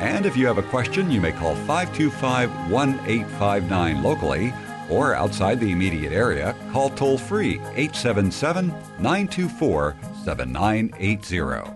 and 0.00 0.26
if 0.26 0.36
you 0.36 0.46
have 0.46 0.58
a 0.58 0.62
question, 0.62 1.10
you 1.10 1.20
may 1.20 1.32
call 1.32 1.54
525 1.54 2.50
1859 2.70 4.02
locally 4.02 4.52
or 4.88 5.14
outside 5.14 5.60
the 5.60 5.70
immediate 5.70 6.12
area, 6.12 6.56
call 6.72 6.90
toll 6.90 7.16
free 7.16 7.60
877 7.74 8.68
924 8.98 9.96
7980. 10.24 11.70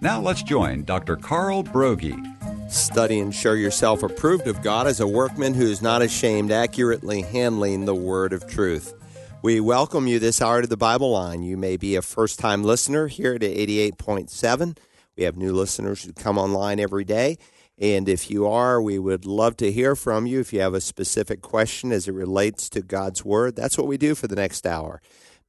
Now 0.00 0.20
let's 0.20 0.42
join 0.42 0.84
Dr. 0.84 1.16
Carl 1.16 1.62
Broggi. 1.62 2.28
Study 2.70 3.20
and 3.20 3.34
show 3.34 3.52
yourself 3.52 4.02
approved 4.02 4.46
of 4.46 4.62
God 4.62 4.86
as 4.86 5.00
a 5.00 5.06
workman 5.06 5.54
who 5.54 5.66
is 5.66 5.82
not 5.82 6.02
ashamed, 6.02 6.50
accurately 6.50 7.22
handling 7.22 7.84
the 7.84 7.94
word 7.94 8.32
of 8.32 8.46
truth. 8.48 8.94
We 9.42 9.60
welcome 9.60 10.06
you 10.06 10.18
this 10.18 10.40
hour 10.40 10.62
to 10.62 10.66
the 10.66 10.76
Bible 10.76 11.10
line. 11.12 11.42
You 11.42 11.56
may 11.56 11.76
be 11.76 11.96
a 11.96 12.02
first 12.02 12.38
time 12.38 12.64
listener 12.64 13.08
here 13.08 13.34
at 13.34 13.42
88.7. 13.42 14.76
We 15.16 15.24
have 15.24 15.36
new 15.36 15.52
listeners 15.52 16.04
who 16.04 16.12
come 16.12 16.38
online 16.38 16.80
every 16.80 17.04
day. 17.04 17.36
And 17.78 18.08
if 18.08 18.30
you 18.30 18.46
are, 18.46 18.80
we 18.80 18.98
would 18.98 19.24
love 19.24 19.56
to 19.58 19.72
hear 19.72 19.96
from 19.96 20.26
you. 20.26 20.40
If 20.40 20.52
you 20.52 20.60
have 20.60 20.74
a 20.74 20.80
specific 20.80 21.40
question 21.40 21.90
as 21.90 22.06
it 22.06 22.12
relates 22.12 22.68
to 22.70 22.82
God's 22.82 23.24
Word, 23.24 23.56
that's 23.56 23.76
what 23.76 23.86
we 23.86 23.96
do 23.96 24.14
for 24.14 24.28
the 24.28 24.36
next 24.36 24.66
hour. 24.66 25.00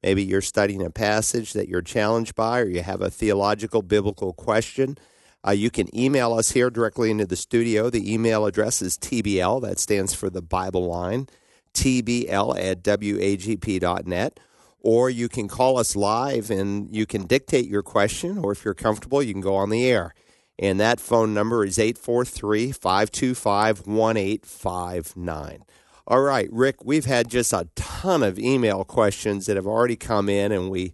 Maybe 0.02 0.22
you're 0.22 0.42
studying 0.42 0.82
a 0.82 0.90
passage 0.90 1.52
that 1.52 1.68
you're 1.68 1.80
challenged 1.80 2.34
by, 2.34 2.60
or 2.60 2.68
you 2.68 2.82
have 2.82 3.00
a 3.00 3.10
theological, 3.10 3.82
biblical 3.82 4.32
question. 4.32 4.98
Uh, 5.46 5.52
you 5.52 5.70
can 5.70 5.94
email 5.96 6.32
us 6.34 6.50
here 6.50 6.70
directly 6.70 7.10
into 7.10 7.26
the 7.26 7.36
studio. 7.36 7.88
The 7.88 8.12
email 8.12 8.46
address 8.46 8.82
is 8.82 8.98
TBL, 8.98 9.62
that 9.62 9.78
stands 9.78 10.12
for 10.12 10.28
the 10.28 10.42
Bible 10.42 10.86
line, 10.86 11.28
TBL 11.74 12.58
at 12.58 12.82
WAGP.net. 12.82 14.40
Or 14.84 15.08
you 15.08 15.30
can 15.30 15.48
call 15.48 15.78
us 15.78 15.96
live 15.96 16.50
and 16.50 16.94
you 16.94 17.06
can 17.06 17.26
dictate 17.26 17.66
your 17.66 17.82
question, 17.82 18.36
or 18.38 18.52
if 18.52 18.64
you're 18.64 18.74
comfortable, 18.74 19.22
you 19.22 19.32
can 19.32 19.40
go 19.40 19.56
on 19.56 19.70
the 19.70 19.86
air. 19.86 20.14
And 20.58 20.78
that 20.78 21.00
phone 21.00 21.32
number 21.32 21.64
is 21.64 21.78
843 21.78 22.70
525 22.70 23.86
1859. 23.86 25.64
All 26.06 26.20
right, 26.20 26.48
Rick, 26.52 26.84
we've 26.84 27.06
had 27.06 27.30
just 27.30 27.54
a 27.54 27.66
ton 27.74 28.22
of 28.22 28.38
email 28.38 28.84
questions 28.84 29.46
that 29.46 29.56
have 29.56 29.66
already 29.66 29.96
come 29.96 30.28
in, 30.28 30.52
and 30.52 30.70
we 30.70 30.92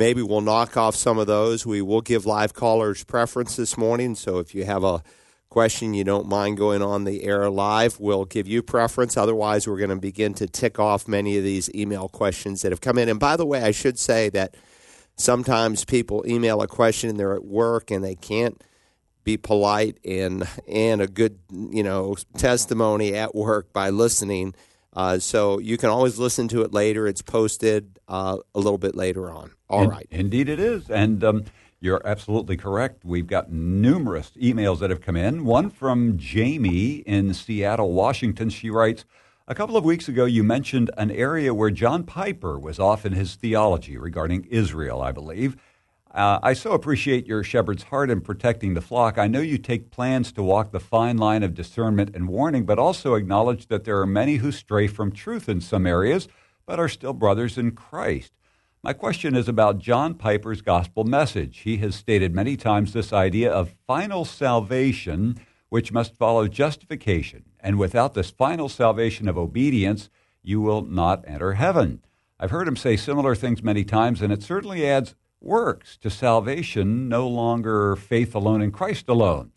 Maybe 0.00 0.22
we'll 0.22 0.40
knock 0.40 0.78
off 0.78 0.96
some 0.96 1.18
of 1.18 1.26
those. 1.26 1.66
We 1.66 1.82
will 1.82 2.00
give 2.00 2.24
live 2.24 2.54
callers 2.54 3.04
preference 3.04 3.56
this 3.56 3.76
morning. 3.76 4.14
So 4.14 4.38
if 4.38 4.54
you 4.54 4.64
have 4.64 4.82
a 4.82 5.02
question 5.50 5.94
you 5.94 6.04
don't 6.04 6.28
mind 6.28 6.56
going 6.56 6.80
on 6.80 7.04
the 7.04 7.24
air 7.24 7.50
live, 7.50 7.98
we'll 7.98 8.24
give 8.24 8.46
you 8.46 8.62
preference. 8.62 9.16
Otherwise, 9.16 9.66
we're 9.66 9.78
going 9.78 9.90
to 9.90 9.96
begin 9.96 10.32
to 10.34 10.46
tick 10.46 10.78
off 10.78 11.08
many 11.08 11.36
of 11.36 11.44
these 11.44 11.68
email 11.74 12.08
questions 12.08 12.62
that 12.62 12.70
have 12.70 12.80
come 12.80 12.96
in. 12.98 13.08
And 13.08 13.18
by 13.18 13.36
the 13.36 13.44
way, 13.44 13.62
I 13.62 13.72
should 13.72 13.98
say 13.98 14.28
that 14.30 14.56
sometimes 15.16 15.84
people 15.84 16.24
email 16.26 16.62
a 16.62 16.68
question 16.68 17.10
and 17.10 17.18
they're 17.18 17.34
at 17.34 17.44
work 17.44 17.90
and 17.90 18.02
they 18.02 18.14
can't 18.14 18.62
be 19.22 19.36
polite 19.36 19.98
and 20.02 20.48
and 20.66 21.02
a 21.02 21.06
good 21.06 21.38
you 21.50 21.82
know 21.82 22.16
testimony 22.38 23.14
at 23.14 23.34
work 23.34 23.72
by 23.72 23.90
listening. 23.90 24.54
Uh, 24.92 25.18
so 25.18 25.58
you 25.58 25.76
can 25.76 25.90
always 25.90 26.18
listen 26.18 26.48
to 26.48 26.62
it 26.62 26.72
later. 26.72 27.06
It's 27.06 27.22
posted 27.22 27.98
uh, 28.08 28.38
a 28.54 28.58
little 28.58 28.78
bit 28.78 28.96
later 28.96 29.30
on. 29.30 29.52
All 29.68 29.84
In, 29.84 29.90
right. 29.90 30.06
Indeed, 30.10 30.48
it 30.48 30.58
is. 30.58 30.90
And 30.90 31.22
um, 31.22 31.44
you're 31.80 32.06
absolutely 32.06 32.56
correct. 32.56 33.04
We've 33.04 33.26
got 33.26 33.50
numerous 33.50 34.32
emails 34.40 34.80
that 34.80 34.90
have 34.90 35.00
come 35.00 35.16
in. 35.16 35.44
One 35.44 35.70
from 35.70 36.18
Jamie 36.18 36.96
in 37.06 37.32
Seattle, 37.32 37.92
Washington. 37.92 38.50
She 38.50 38.68
writes, 38.68 39.06
a 39.48 39.54
couple 39.54 39.76
of 39.76 39.84
weeks 39.84 40.06
ago, 40.06 40.26
you 40.26 40.44
mentioned 40.44 40.90
an 40.96 41.10
area 41.10 41.54
where 41.54 41.70
John 41.70 42.04
Piper 42.04 42.58
was 42.58 42.78
off 42.78 43.06
in 43.06 43.14
his 43.14 43.34
theology 43.34 43.96
regarding 43.96 44.44
Israel, 44.44 45.00
I 45.00 45.10
believe. 45.10 45.56
Uh, 46.12 46.38
I 46.42 46.52
so 46.52 46.72
appreciate 46.72 47.26
your 47.26 47.42
shepherd's 47.42 47.84
heart 47.84 48.10
in 48.10 48.20
protecting 48.20 48.74
the 48.74 48.80
flock. 48.80 49.16
I 49.16 49.26
know 49.26 49.40
you 49.40 49.58
take 49.58 49.90
plans 49.90 50.32
to 50.32 50.42
walk 50.42 50.72
the 50.72 50.80
fine 50.80 51.16
line 51.16 51.42
of 51.42 51.54
discernment 51.54 52.14
and 52.14 52.28
warning, 52.28 52.64
but 52.64 52.78
also 52.78 53.14
acknowledge 53.14 53.68
that 53.68 53.84
there 53.84 54.00
are 54.00 54.06
many 54.06 54.36
who 54.36 54.52
stray 54.52 54.86
from 54.86 55.12
truth 55.12 55.48
in 55.48 55.60
some 55.60 55.86
areas, 55.86 56.28
but 56.66 56.78
are 56.78 56.88
still 56.88 57.12
brothers 57.12 57.56
in 57.56 57.72
Christ. 57.72 58.32
My 58.82 58.94
question 58.94 59.36
is 59.36 59.46
about 59.46 59.78
John 59.78 60.14
Piper's 60.14 60.62
gospel 60.62 61.04
message. 61.04 61.58
He 61.58 61.76
has 61.78 61.94
stated 61.94 62.34
many 62.34 62.56
times 62.56 62.94
this 62.94 63.12
idea 63.12 63.52
of 63.52 63.74
final 63.86 64.24
salvation, 64.24 65.38
which 65.68 65.92
must 65.92 66.16
follow 66.16 66.48
justification. 66.48 67.44
And 67.60 67.78
without 67.78 68.14
this 68.14 68.30
final 68.30 68.70
salvation 68.70 69.28
of 69.28 69.36
obedience, 69.36 70.08
you 70.42 70.62
will 70.62 70.80
not 70.80 71.22
enter 71.28 71.52
heaven. 71.52 72.02
I've 72.38 72.52
heard 72.52 72.66
him 72.66 72.76
say 72.76 72.96
similar 72.96 73.34
things 73.34 73.62
many 73.62 73.84
times, 73.84 74.22
and 74.22 74.32
it 74.32 74.42
certainly 74.42 74.86
adds 74.86 75.14
works 75.42 75.98
to 75.98 76.08
salvation, 76.08 77.06
no 77.06 77.28
longer 77.28 77.96
faith 77.96 78.34
alone 78.34 78.62
in 78.62 78.72
Christ 78.72 79.10
alone. 79.10 79.52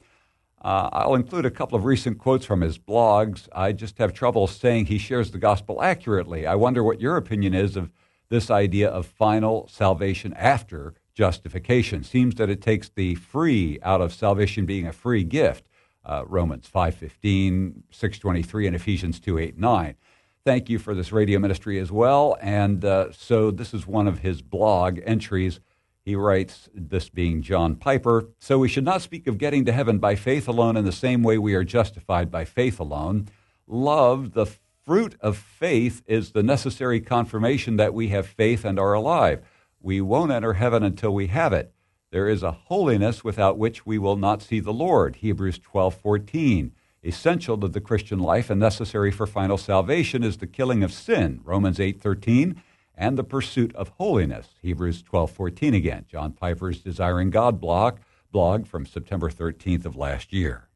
Uh, 0.61 0.89
I'll 0.91 1.15
include 1.15 1.45
a 1.45 1.51
couple 1.51 1.77
of 1.77 1.85
recent 1.85 2.17
quotes 2.17 2.45
from 2.45 2.59
his 2.59 2.77
blogs. 2.77 3.47
I 3.53 3.71
just 3.71 3.99
have 3.99 4.13
trouble 4.13 4.47
saying 4.47 4.87
he 4.87 4.97
shares 4.97 5.31
the 5.31 5.37
gospel 5.37 5.81
accurately. 5.81 6.45
I 6.45 6.55
wonder 6.55 6.83
what 6.83 6.99
your 6.99 7.15
opinion 7.15 7.53
is 7.53 7.77
of 7.77 7.89
this 8.29 8.49
idea 8.49 8.89
of 8.89 9.05
final 9.05 9.67
salvation 9.67 10.33
after 10.33 10.93
justification. 11.13 12.03
Seems 12.03 12.35
that 12.35 12.49
it 12.49 12.61
takes 12.61 12.89
the 12.89 13.15
free 13.15 13.79
out 13.83 14.01
of 14.01 14.13
salvation 14.13 14.65
being 14.65 14.87
a 14.87 14.93
free 14.93 15.23
gift. 15.23 15.67
Uh, 16.05 16.23
Romans 16.25 16.69
5.15, 16.73 17.83
6.23, 17.91 18.67
and 18.67 18.75
Ephesians 18.75 19.19
2.8.9. 19.19 19.95
thank 20.43 20.69
you 20.69 20.77
for 20.77 20.93
this 20.93 21.13
radio 21.13 21.39
ministry 21.39 21.79
as 21.79 21.91
well. 21.91 22.37
And 22.41 22.83
uh, 22.83 23.11
so 23.13 23.51
this 23.51 23.73
is 23.73 23.87
one 23.87 24.07
of 24.07 24.19
his 24.19 24.41
blog 24.41 24.99
entries 25.05 25.61
he 26.03 26.15
writes, 26.17 26.67
this 26.73 27.07
being 27.07 27.41
John 27.41 27.75
Piper, 27.75 28.27
so 28.37 28.59
we 28.59 28.67
should 28.67 28.83
not 28.83 29.01
speak 29.01 29.25
of 29.25 29.37
getting 29.37 29.63
to 29.65 29.71
heaven 29.71 29.99
by 29.99 30.15
faith 30.15 30.49
alone 30.49 30.75
in 30.75 30.83
the 30.83 30.91
same 30.91 31.23
way 31.23 31.37
we 31.37 31.55
are 31.55 31.63
justified 31.63 32.29
by 32.29 32.43
faith 32.43 32.77
alone. 32.77 33.29
Love, 33.67 34.33
the 34.33 34.45
fruit 34.85 35.15
of 35.21 35.37
faith, 35.37 36.01
is 36.05 36.31
the 36.31 36.43
necessary 36.43 36.99
confirmation 36.99 37.77
that 37.77 37.93
we 37.93 38.09
have 38.09 38.27
faith 38.27 38.65
and 38.65 38.79
are 38.79 38.93
alive. 38.93 39.41
We 39.79 40.01
won't 40.01 40.31
enter 40.31 40.53
heaven 40.53 40.83
until 40.83 41.13
we 41.13 41.27
have 41.27 41.53
it. 41.53 41.73
There 42.11 42.27
is 42.27 42.43
a 42.43 42.51
holiness 42.51 43.23
without 43.23 43.57
which 43.57 43.85
we 43.85 43.97
will 43.97 44.17
not 44.17 44.41
see 44.41 44.59
the 44.59 44.73
Lord. 44.73 45.17
Hebrews 45.17 45.59
12:14. 45.59 46.71
Essential 47.03 47.57
to 47.57 47.67
the 47.67 47.81
Christian 47.81 48.19
life 48.19 48.49
and 48.49 48.59
necessary 48.59 49.11
for 49.11 49.27
final 49.27 49.57
salvation 49.57 50.23
is 50.23 50.37
the 50.37 50.47
killing 50.47 50.83
of 50.83 50.93
sin. 50.93 51.41
Romans 51.43 51.79
8:13 51.79 52.61
and 52.95 53.17
the 53.17 53.23
pursuit 53.23 53.75
of 53.75 53.89
holiness. 53.97 54.55
Hebrews 54.61 55.01
12:14 55.01 55.73
again. 55.73 56.05
John 56.07 56.31
Piper's 56.31 56.81
Desiring 56.81 57.29
God 57.29 57.59
blog 57.59 57.99
blog 58.31 58.67
from 58.67 58.85
September 58.85 59.29
13th 59.29 59.85
of 59.85 59.95
last 59.95 60.33
year. 60.33 60.67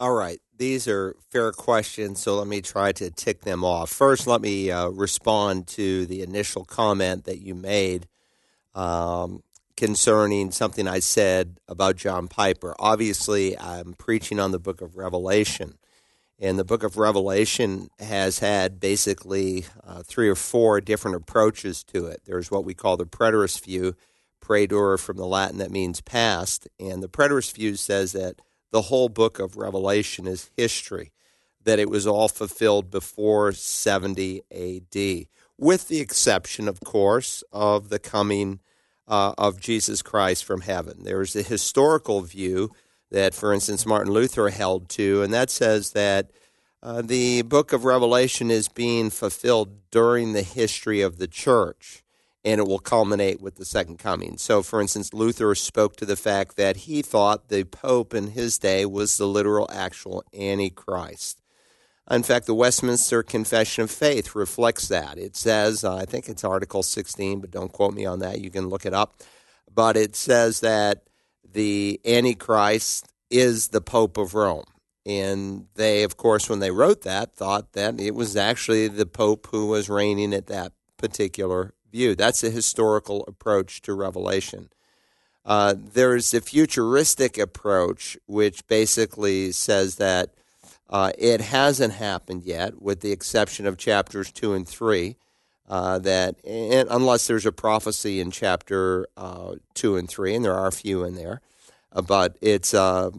All 0.00 0.14
right, 0.14 0.40
these 0.62 0.86
are 0.86 1.16
fair 1.28 1.50
questions, 1.50 2.22
so 2.22 2.38
let 2.38 2.46
me 2.46 2.62
try 2.62 2.92
to 2.92 3.10
tick 3.10 3.40
them 3.40 3.64
off. 3.64 3.90
First, 3.90 4.28
let 4.28 4.40
me 4.40 4.70
uh, 4.70 4.86
respond 4.90 5.66
to 5.68 6.06
the 6.06 6.22
initial 6.22 6.64
comment 6.64 7.24
that 7.24 7.40
you 7.40 7.56
made 7.56 8.06
um, 8.72 9.42
concerning 9.76 10.52
something 10.52 10.86
I 10.86 11.00
said 11.00 11.58
about 11.66 11.96
John 11.96 12.28
Piper. 12.28 12.76
Obviously, 12.78 13.58
I'm 13.58 13.94
preaching 13.94 14.38
on 14.38 14.52
the 14.52 14.60
book 14.60 14.80
of 14.80 14.96
Revelation. 14.96 15.78
And 16.38 16.60
the 16.60 16.64
book 16.64 16.84
of 16.84 16.96
Revelation 16.96 17.88
has 17.98 18.38
had 18.38 18.78
basically 18.78 19.64
uh, 19.84 20.04
three 20.04 20.28
or 20.28 20.36
four 20.36 20.80
different 20.80 21.16
approaches 21.16 21.82
to 21.84 22.06
it. 22.06 22.20
There's 22.24 22.52
what 22.52 22.64
we 22.64 22.74
call 22.74 22.96
the 22.96 23.04
preterist 23.04 23.64
view, 23.64 23.96
praeter 24.40 24.96
from 24.96 25.16
the 25.16 25.26
Latin 25.26 25.58
that 25.58 25.72
means 25.72 26.00
past. 26.00 26.68
And 26.78 27.02
the 27.02 27.08
preterist 27.08 27.56
view 27.56 27.74
says 27.74 28.12
that 28.12 28.36
the 28.72 28.82
whole 28.82 29.08
book 29.08 29.38
of 29.38 29.56
Revelation 29.56 30.26
is 30.26 30.50
history, 30.56 31.12
that 31.62 31.78
it 31.78 31.88
was 31.88 32.06
all 32.06 32.28
fulfilled 32.28 32.90
before 32.90 33.52
70 33.52 34.42
AD, 34.50 35.26
with 35.56 35.86
the 35.86 36.00
exception, 36.00 36.66
of 36.66 36.80
course, 36.80 37.44
of 37.52 37.90
the 37.90 38.00
coming 38.00 38.58
uh, 39.06 39.34
of 39.38 39.60
Jesus 39.60 40.02
Christ 40.02 40.44
from 40.44 40.62
heaven. 40.62 41.04
There's 41.04 41.36
a 41.36 41.42
historical 41.42 42.22
view 42.22 42.70
that, 43.10 43.34
for 43.34 43.52
instance, 43.52 43.84
Martin 43.84 44.12
Luther 44.12 44.48
held 44.48 44.88
to, 44.90 45.22
and 45.22 45.32
that 45.34 45.50
says 45.50 45.92
that 45.92 46.30
uh, 46.82 47.02
the 47.02 47.42
book 47.42 47.72
of 47.72 47.84
Revelation 47.84 48.50
is 48.50 48.68
being 48.68 49.10
fulfilled 49.10 49.90
during 49.90 50.32
the 50.32 50.42
history 50.42 51.02
of 51.02 51.18
the 51.18 51.28
church. 51.28 52.01
And 52.44 52.60
it 52.60 52.66
will 52.66 52.78
culminate 52.78 53.40
with 53.40 53.56
the 53.56 53.64
second 53.64 53.98
coming. 53.98 54.36
So, 54.36 54.62
for 54.62 54.80
instance, 54.80 55.14
Luther 55.14 55.54
spoke 55.54 55.96
to 55.96 56.06
the 56.06 56.16
fact 56.16 56.56
that 56.56 56.78
he 56.78 57.02
thought 57.02 57.48
the 57.48 57.64
Pope 57.64 58.14
in 58.14 58.28
his 58.28 58.58
day 58.58 58.84
was 58.84 59.16
the 59.16 59.26
literal, 59.26 59.70
actual 59.72 60.24
Antichrist. 60.36 61.40
In 62.10 62.24
fact, 62.24 62.46
the 62.46 62.54
Westminster 62.54 63.22
Confession 63.22 63.84
of 63.84 63.90
Faith 63.90 64.34
reflects 64.34 64.88
that. 64.88 65.18
It 65.18 65.36
says, 65.36 65.84
uh, 65.84 65.96
I 65.96 66.04
think 66.04 66.28
it's 66.28 66.42
Article 66.42 66.82
16, 66.82 67.40
but 67.40 67.52
don't 67.52 67.72
quote 67.72 67.94
me 67.94 68.04
on 68.06 68.18
that. 68.18 68.40
You 68.40 68.50
can 68.50 68.68
look 68.68 68.84
it 68.84 68.92
up. 68.92 69.22
But 69.72 69.96
it 69.96 70.16
says 70.16 70.60
that 70.60 71.04
the 71.48 72.00
Antichrist 72.04 73.06
is 73.30 73.68
the 73.68 73.80
Pope 73.80 74.18
of 74.18 74.34
Rome. 74.34 74.64
And 75.06 75.66
they, 75.74 76.02
of 76.02 76.16
course, 76.16 76.50
when 76.50 76.58
they 76.58 76.70
wrote 76.70 77.02
that, 77.02 77.34
thought 77.34 77.72
that 77.72 78.00
it 78.00 78.14
was 78.14 78.36
actually 78.36 78.88
the 78.88 79.06
Pope 79.06 79.48
who 79.50 79.66
was 79.66 79.88
reigning 79.88 80.34
at 80.34 80.48
that 80.48 80.72
particular 80.96 81.72
view. 81.92 82.14
That's 82.14 82.42
a 82.42 82.50
historical 82.50 83.24
approach 83.28 83.82
to 83.82 83.94
Revelation. 83.94 84.70
Uh, 85.44 85.74
there's 85.76 86.32
a 86.34 86.40
futuristic 86.40 87.38
approach, 87.38 88.16
which 88.26 88.66
basically 88.66 89.52
says 89.52 89.96
that 89.96 90.30
uh, 90.88 91.12
it 91.18 91.40
hasn't 91.40 91.94
happened 91.94 92.42
yet, 92.44 92.80
with 92.82 93.00
the 93.00 93.12
exception 93.12 93.66
of 93.66 93.76
chapters 93.76 94.30
two 94.32 94.52
and 94.54 94.68
three. 94.68 95.16
Uh, 95.68 95.98
that 95.98 96.36
unless 96.44 97.26
there's 97.26 97.46
a 97.46 97.52
prophecy 97.52 98.20
in 98.20 98.30
chapter 98.30 99.06
uh, 99.16 99.54
two 99.72 99.96
and 99.96 100.08
three, 100.08 100.34
and 100.34 100.44
there 100.44 100.54
are 100.54 100.66
a 100.66 100.72
few 100.72 101.02
in 101.02 101.14
there, 101.14 101.40
uh, 101.92 102.02
but 102.02 102.36
it's 102.42 102.74
uh, 102.74 103.10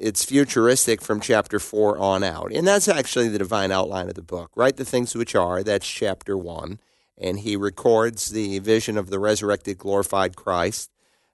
it's 0.00 0.24
futuristic 0.24 1.02
from 1.02 1.20
chapter 1.20 1.58
four 1.58 1.98
on 1.98 2.24
out, 2.24 2.50
and 2.50 2.66
that's 2.66 2.88
actually 2.88 3.28
the 3.28 3.36
divine 3.36 3.70
outline 3.70 4.08
of 4.08 4.14
the 4.14 4.22
book. 4.22 4.50
Write 4.54 4.76
the 4.76 4.86
things 4.86 5.14
which 5.14 5.34
are. 5.34 5.62
That's 5.62 5.86
chapter 5.86 6.38
one, 6.38 6.78
and 7.18 7.40
he 7.40 7.56
records 7.56 8.30
the 8.30 8.58
vision 8.58 8.96
of 8.96 9.10
the 9.10 9.18
resurrected, 9.18 9.78
glorified 9.78 10.36
Christ 10.36 10.90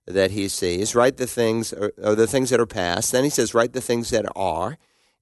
that 0.07 0.31
he 0.31 0.49
sees. 0.49 0.95
Write 0.95 1.17
the 1.17 1.27
things, 1.27 1.73
or, 1.73 1.93
or 2.03 2.15
the 2.15 2.27
things 2.27 2.51
that 2.51 2.61
are 2.61 2.67
past. 2.67 3.13
Then 3.13 3.25
he 3.25 3.31
says, 3.31 3.55
write 3.55 3.73
the 3.73 3.81
things 3.81 4.11
that 4.11 4.27
are 4.35 4.79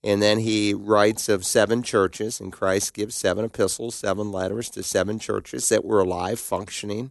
and 0.06 0.22
then 0.22 0.38
he 0.38 0.72
writes 0.72 1.28
of 1.28 1.44
seven 1.44 1.82
churches, 1.82 2.40
and 2.40 2.52
Christ 2.52 2.94
gives 2.94 3.16
seven 3.16 3.44
epistles, 3.44 3.96
seven 3.96 4.30
letters 4.30 4.70
to 4.70 4.84
seven 4.84 5.18
churches 5.18 5.68
that 5.68 5.84
were 5.84 5.98
alive, 5.98 6.38
functioning 6.38 7.10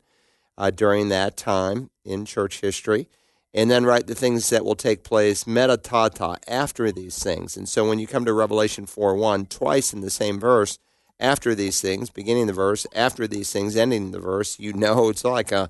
uh, 0.58 0.72
during 0.72 1.10
that 1.10 1.36
time 1.36 1.90
in 2.06 2.24
church 2.24 2.62
history. 2.62 3.10
And 3.54 3.70
then 3.70 3.86
write 3.86 4.08
the 4.08 4.16
things 4.16 4.50
that 4.50 4.64
will 4.64 4.76
take 4.76 5.04
place 5.04 5.46
meta 5.46 5.78
tauta 5.78 6.38
after 6.48 6.90
these 6.90 7.22
things. 7.22 7.58
And 7.58 7.68
so 7.68 7.86
when 7.86 8.00
you 8.00 8.08
come 8.08 8.24
to 8.24 8.34
Revelation 8.34 8.86
4 8.86 9.16
1, 9.16 9.48
twice 9.48 9.92
in 9.92 10.00
the 10.00 10.10
same 10.10 10.40
verse, 10.40 10.80
after 11.20 11.56
these 11.56 11.82
things, 11.82 12.10
beginning 12.10 12.48
the 12.48 12.54
verse, 12.54 12.86
after 12.94 13.28
these 13.28 13.52
things, 13.52 13.76
ending 13.76 14.12
the 14.12 14.20
verse, 14.20 14.60
you 14.60 14.74
know 14.74 15.10
it's 15.10 15.24
like 15.24 15.52
a, 15.52 15.70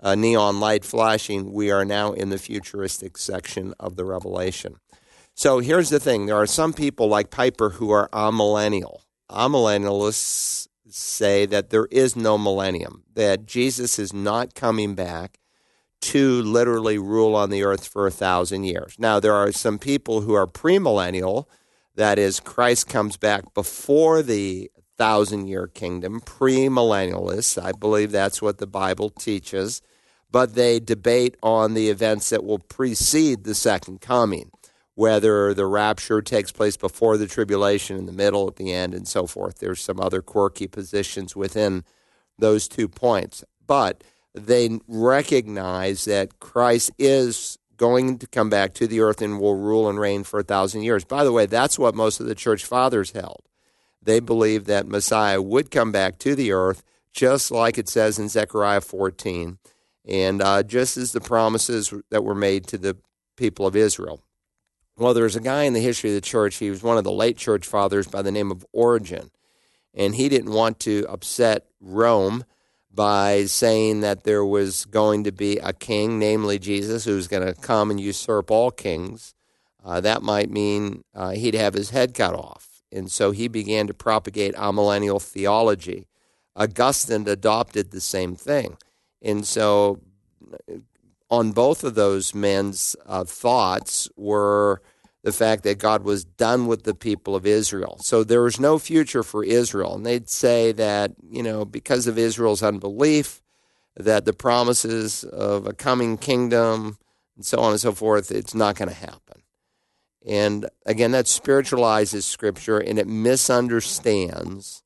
a 0.00 0.16
neon 0.16 0.60
light 0.60 0.84
flashing. 0.84 1.52
We 1.52 1.70
are 1.70 1.84
now 1.84 2.12
in 2.12 2.30
the 2.30 2.38
futuristic 2.38 3.18
section 3.18 3.74
of 3.78 3.96
the 3.96 4.04
Revelation. 4.04 4.76
So 5.34 5.58
here's 5.58 5.90
the 5.90 6.00
thing 6.00 6.26
there 6.26 6.36
are 6.36 6.46
some 6.46 6.72
people 6.72 7.08
like 7.08 7.30
Piper 7.30 7.70
who 7.70 7.90
are 7.90 8.08
amillennial. 8.08 9.00
Amillennialists 9.30 10.68
say 10.88 11.46
that 11.46 11.70
there 11.70 11.86
is 11.90 12.16
no 12.16 12.38
millennium, 12.38 13.04
that 13.14 13.44
Jesus 13.44 13.98
is 13.98 14.12
not 14.12 14.54
coming 14.54 14.94
back 14.94 15.38
to 16.00 16.42
literally 16.42 16.98
rule 16.98 17.34
on 17.34 17.50
the 17.50 17.64
earth 17.64 17.86
for 17.86 18.06
a 18.06 18.10
thousand 18.12 18.64
years. 18.64 18.96
Now, 18.98 19.18
there 19.18 19.34
are 19.34 19.52
some 19.52 19.78
people 19.78 20.20
who 20.20 20.34
are 20.34 20.46
premillennial, 20.46 21.46
that 21.96 22.18
is, 22.18 22.40
Christ 22.40 22.88
comes 22.88 23.16
back 23.16 23.54
before 23.54 24.22
the 24.22 24.70
thousand 24.96 25.46
year 25.46 25.66
kingdom, 25.66 26.20
premillennialists. 26.20 27.62
I 27.62 27.72
believe 27.72 28.12
that's 28.12 28.40
what 28.40 28.58
the 28.58 28.66
Bible 28.66 29.10
teaches, 29.10 29.82
but 30.30 30.54
they 30.54 30.80
debate 30.80 31.36
on 31.42 31.74
the 31.74 31.88
events 31.88 32.30
that 32.30 32.44
will 32.44 32.58
precede 32.58 33.44
the 33.44 33.54
second 33.54 34.00
coming 34.00 34.50
whether 34.96 35.52
the 35.52 35.66
rapture 35.66 36.22
takes 36.22 36.50
place 36.50 36.76
before 36.76 37.18
the 37.18 37.26
tribulation, 37.26 37.98
in 37.98 38.06
the 38.06 38.12
middle, 38.12 38.48
at 38.48 38.56
the 38.56 38.72
end, 38.72 38.94
and 38.94 39.06
so 39.06 39.26
forth. 39.26 39.58
There's 39.58 39.80
some 39.80 40.00
other 40.00 40.22
quirky 40.22 40.66
positions 40.66 41.36
within 41.36 41.84
those 42.38 42.66
two 42.66 42.88
points. 42.88 43.44
But 43.66 44.02
they 44.34 44.80
recognize 44.88 46.06
that 46.06 46.40
Christ 46.40 46.92
is 46.98 47.58
going 47.76 48.18
to 48.18 48.26
come 48.26 48.48
back 48.48 48.72
to 48.72 48.86
the 48.86 49.00
earth 49.00 49.20
and 49.20 49.38
will 49.38 49.56
rule 49.56 49.86
and 49.86 50.00
reign 50.00 50.24
for 50.24 50.40
a 50.40 50.44
thousand 50.44 50.82
years. 50.82 51.04
By 51.04 51.24
the 51.24 51.32
way, 51.32 51.44
that's 51.44 51.78
what 51.78 51.94
most 51.94 52.18
of 52.18 52.26
the 52.26 52.34
church 52.34 52.64
fathers 52.64 53.10
held. 53.10 53.42
They 54.02 54.20
believed 54.20 54.66
that 54.66 54.86
Messiah 54.86 55.42
would 55.42 55.70
come 55.70 55.92
back 55.92 56.18
to 56.20 56.34
the 56.34 56.52
earth, 56.52 56.82
just 57.12 57.50
like 57.50 57.78
it 57.78 57.88
says 57.88 58.18
in 58.18 58.28
Zechariah 58.28 58.80
14, 58.80 59.58
and 60.06 60.42
uh, 60.42 60.62
just 60.62 60.96
as 60.96 61.12
the 61.12 61.20
promises 61.20 61.92
that 62.10 62.24
were 62.24 62.34
made 62.34 62.66
to 62.68 62.78
the 62.78 62.96
people 63.36 63.66
of 63.66 63.74
Israel. 63.76 64.22
Well, 64.98 65.12
there's 65.12 65.36
a 65.36 65.40
guy 65.40 65.64
in 65.64 65.74
the 65.74 65.80
history 65.80 66.10
of 66.10 66.14
the 66.14 66.20
church. 66.22 66.56
He 66.56 66.70
was 66.70 66.82
one 66.82 66.96
of 66.96 67.04
the 67.04 67.12
late 67.12 67.36
church 67.36 67.66
fathers 67.66 68.06
by 68.06 68.22
the 68.22 68.32
name 68.32 68.50
of 68.50 68.64
Origen. 68.72 69.30
And 69.92 70.14
he 70.14 70.28
didn't 70.28 70.52
want 70.52 70.80
to 70.80 71.06
upset 71.08 71.66
Rome 71.80 72.44
by 72.90 73.44
saying 73.44 74.00
that 74.00 74.24
there 74.24 74.44
was 74.44 74.86
going 74.86 75.24
to 75.24 75.32
be 75.32 75.58
a 75.58 75.74
king, 75.74 76.18
namely 76.18 76.58
Jesus, 76.58 77.04
who 77.04 77.14
was 77.14 77.28
going 77.28 77.46
to 77.46 77.60
come 77.60 77.90
and 77.90 78.00
usurp 78.00 78.50
all 78.50 78.70
kings. 78.70 79.34
Uh, 79.84 80.00
that 80.00 80.22
might 80.22 80.50
mean 80.50 81.04
uh, 81.14 81.30
he'd 81.30 81.54
have 81.54 81.74
his 81.74 81.90
head 81.90 82.14
cut 82.14 82.34
off. 82.34 82.65
And 82.92 83.10
so 83.10 83.30
he 83.30 83.48
began 83.48 83.86
to 83.88 83.94
propagate 83.94 84.54
amillennial 84.54 85.20
theology. 85.22 86.06
Augustine 86.54 87.28
adopted 87.28 87.90
the 87.90 88.00
same 88.00 88.34
thing. 88.34 88.76
And 89.20 89.46
so 89.46 90.00
on 91.30 91.52
both 91.52 91.84
of 91.84 91.94
those 91.94 92.34
men's 92.34 92.96
uh, 93.06 93.24
thoughts 93.24 94.08
were 94.16 94.80
the 95.22 95.32
fact 95.32 95.64
that 95.64 95.78
God 95.78 96.04
was 96.04 96.24
done 96.24 96.68
with 96.68 96.84
the 96.84 96.94
people 96.94 97.34
of 97.34 97.46
Israel. 97.46 97.98
So 98.00 98.22
there 98.22 98.42
was 98.42 98.60
no 98.60 98.78
future 98.78 99.24
for 99.24 99.42
Israel. 99.42 99.96
And 99.96 100.06
they'd 100.06 100.30
say 100.30 100.70
that, 100.72 101.12
you 101.28 101.42
know, 101.42 101.64
because 101.64 102.06
of 102.06 102.16
Israel's 102.16 102.62
unbelief, 102.62 103.42
that 103.96 104.24
the 104.24 104.32
promises 104.32 105.24
of 105.24 105.66
a 105.66 105.72
coming 105.72 106.16
kingdom 106.16 106.98
and 107.34 107.44
so 107.44 107.58
on 107.58 107.72
and 107.72 107.80
so 107.80 107.92
forth, 107.92 108.30
it's 108.30 108.54
not 108.54 108.76
going 108.76 108.88
to 108.88 108.94
happen. 108.94 109.35
And 110.26 110.68
again, 110.84 111.12
that 111.12 111.28
spiritualizes 111.28 112.26
Scripture 112.26 112.78
and 112.78 112.98
it 112.98 113.06
misunderstands 113.06 114.82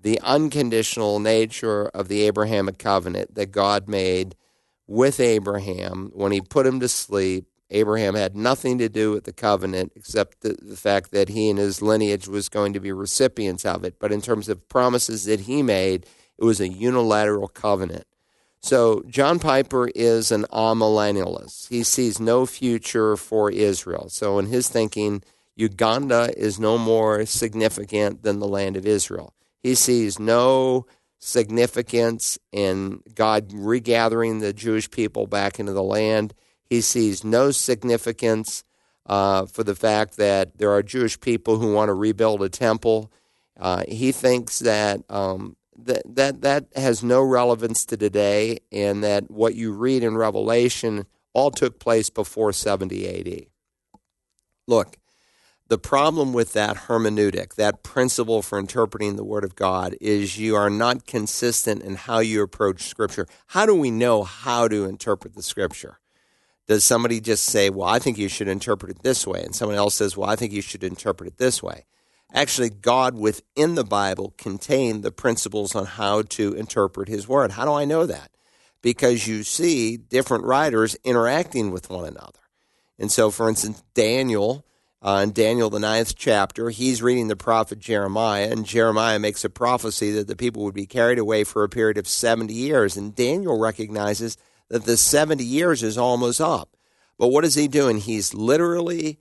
the 0.00 0.20
unconditional 0.22 1.18
nature 1.18 1.86
of 1.88 2.08
the 2.08 2.22
Abrahamic 2.22 2.78
covenant 2.78 3.34
that 3.34 3.50
God 3.50 3.88
made 3.88 4.36
with 4.86 5.18
Abraham 5.18 6.10
when 6.14 6.30
he 6.30 6.40
put 6.40 6.66
him 6.66 6.78
to 6.80 6.88
sleep. 6.88 7.46
Abraham 7.70 8.14
had 8.14 8.36
nothing 8.36 8.78
to 8.78 8.88
do 8.88 9.10
with 9.10 9.24
the 9.24 9.32
covenant 9.32 9.92
except 9.96 10.42
the, 10.42 10.56
the, 10.62 10.76
fact 10.76 11.10
that 11.10 11.30
he 11.30 11.48
and 11.50 11.58
his 11.58 11.82
lineage 11.82 12.28
was 12.28 12.48
going 12.48 12.74
to 12.74 12.80
be 12.80 12.92
recipients 12.92 13.64
of 13.64 13.82
it. 13.82 13.98
But 13.98 14.12
in 14.12 14.20
terms 14.20 14.48
of 14.48 14.68
promises 14.68 15.24
that 15.24 15.40
he 15.40 15.62
made, 15.62 16.06
it 16.38 16.44
was 16.44 16.60
a 16.60 16.68
unilateral 16.68 17.48
covenant. 17.48 18.04
So 18.64 19.02
John 19.06 19.40
Piper 19.40 19.90
is 19.94 20.32
an 20.32 20.44
amillennialist. 20.44 21.68
He 21.68 21.82
sees 21.82 22.18
no 22.18 22.46
future 22.46 23.14
for 23.14 23.50
Israel. 23.50 24.08
So 24.08 24.38
in 24.38 24.46
his 24.46 24.70
thinking, 24.70 25.22
Uganda 25.54 26.32
is 26.34 26.58
no 26.58 26.78
more 26.78 27.26
significant 27.26 28.22
than 28.22 28.38
the 28.38 28.48
land 28.48 28.78
of 28.78 28.86
Israel. 28.86 29.34
He 29.62 29.74
sees 29.74 30.18
no 30.18 30.86
significance 31.18 32.38
in 32.52 33.02
God 33.14 33.52
regathering 33.52 34.38
the 34.38 34.54
Jewish 34.54 34.90
people 34.90 35.26
back 35.26 35.60
into 35.60 35.74
the 35.74 35.82
land. 35.82 36.32
He 36.64 36.80
sees 36.80 37.22
no 37.22 37.50
significance 37.50 38.64
uh, 39.04 39.44
for 39.44 39.62
the 39.62 39.74
fact 39.74 40.16
that 40.16 40.56
there 40.56 40.70
are 40.70 40.82
Jewish 40.82 41.20
people 41.20 41.58
who 41.58 41.74
want 41.74 41.90
to 41.90 41.94
rebuild 41.94 42.42
a 42.42 42.48
temple. 42.48 43.12
Uh, 43.60 43.84
he 43.86 44.10
thinks 44.10 44.60
that, 44.60 45.02
um, 45.10 45.54
that 45.76 46.02
that 46.16 46.42
that 46.42 46.66
has 46.76 47.02
no 47.02 47.22
relevance 47.22 47.84
to 47.86 47.96
today, 47.96 48.58
and 48.72 49.02
that 49.02 49.30
what 49.30 49.54
you 49.54 49.72
read 49.72 50.02
in 50.02 50.16
Revelation 50.16 51.06
all 51.32 51.50
took 51.50 51.78
place 51.78 52.10
before 52.10 52.52
70 52.52 53.08
AD. 53.08 53.46
Look, 54.66 54.96
the 55.68 55.78
problem 55.78 56.32
with 56.32 56.52
that 56.52 56.76
hermeneutic, 56.76 57.54
that 57.54 57.82
principle 57.82 58.42
for 58.42 58.58
interpreting 58.58 59.16
the 59.16 59.24
Word 59.24 59.44
of 59.44 59.56
God, 59.56 59.96
is 60.00 60.38
you 60.38 60.54
are 60.56 60.70
not 60.70 61.06
consistent 61.06 61.82
in 61.82 61.96
how 61.96 62.18
you 62.18 62.42
approach 62.42 62.82
Scripture. 62.82 63.26
How 63.48 63.66
do 63.66 63.74
we 63.74 63.90
know 63.90 64.22
how 64.22 64.68
to 64.68 64.84
interpret 64.84 65.34
the 65.34 65.42
Scripture? 65.42 65.98
Does 66.66 66.84
somebody 66.84 67.20
just 67.20 67.44
say, 67.44 67.70
Well, 67.70 67.88
I 67.88 67.98
think 67.98 68.18
you 68.18 68.28
should 68.28 68.48
interpret 68.48 68.90
it 68.90 69.02
this 69.02 69.26
way? 69.26 69.42
And 69.42 69.54
someone 69.54 69.76
else 69.76 69.94
says, 69.94 70.16
Well, 70.16 70.28
I 70.28 70.36
think 70.36 70.52
you 70.52 70.62
should 70.62 70.84
interpret 70.84 71.28
it 71.28 71.38
this 71.38 71.62
way. 71.62 71.84
Actually, 72.34 72.70
God 72.70 73.16
within 73.16 73.76
the 73.76 73.84
Bible 73.84 74.34
contained 74.36 75.02
the 75.02 75.12
principles 75.12 75.74
on 75.74 75.86
how 75.86 76.22
to 76.22 76.52
interpret 76.54 77.08
His 77.08 77.28
Word. 77.28 77.52
How 77.52 77.64
do 77.64 77.72
I 77.72 77.84
know 77.84 78.04
that? 78.04 78.30
Because 78.82 79.26
you 79.26 79.44
see 79.44 79.96
different 79.96 80.44
writers 80.44 80.96
interacting 81.04 81.70
with 81.70 81.88
one 81.88 82.04
another. 82.04 82.40
And 82.98 83.10
so, 83.10 83.30
for 83.30 83.48
instance, 83.48 83.82
Daniel 83.94 84.64
uh, 85.04 85.20
in 85.22 85.32
Daniel, 85.32 85.68
the 85.68 85.78
ninth 85.78 86.14
chapter. 86.16 86.70
He's 86.70 87.02
reading 87.02 87.28
the 87.28 87.36
prophet 87.36 87.78
Jeremiah, 87.78 88.48
and 88.50 88.64
Jeremiah 88.64 89.18
makes 89.18 89.44
a 89.44 89.50
prophecy 89.50 90.10
that 90.12 90.26
the 90.26 90.34
people 90.34 90.64
would 90.64 90.74
be 90.74 90.86
carried 90.86 91.18
away 91.18 91.44
for 91.44 91.62
a 91.62 91.68
period 91.68 91.98
of 91.98 92.08
70 92.08 92.54
years. 92.54 92.96
And 92.96 93.14
Daniel 93.14 93.58
recognizes 93.58 94.38
that 94.70 94.86
the 94.86 94.96
70 94.96 95.44
years 95.44 95.82
is 95.82 95.98
almost 95.98 96.40
up. 96.40 96.70
But 97.18 97.28
what 97.28 97.44
is 97.44 97.54
he 97.54 97.68
doing? 97.68 97.98
He's 97.98 98.32
literally 98.32 99.18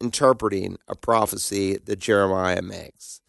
interpreting 0.00 0.78
a 0.86 0.94
prophecy 0.94 1.78
that 1.84 1.98
Jeremiah 1.98 2.62
makes. 2.62 3.20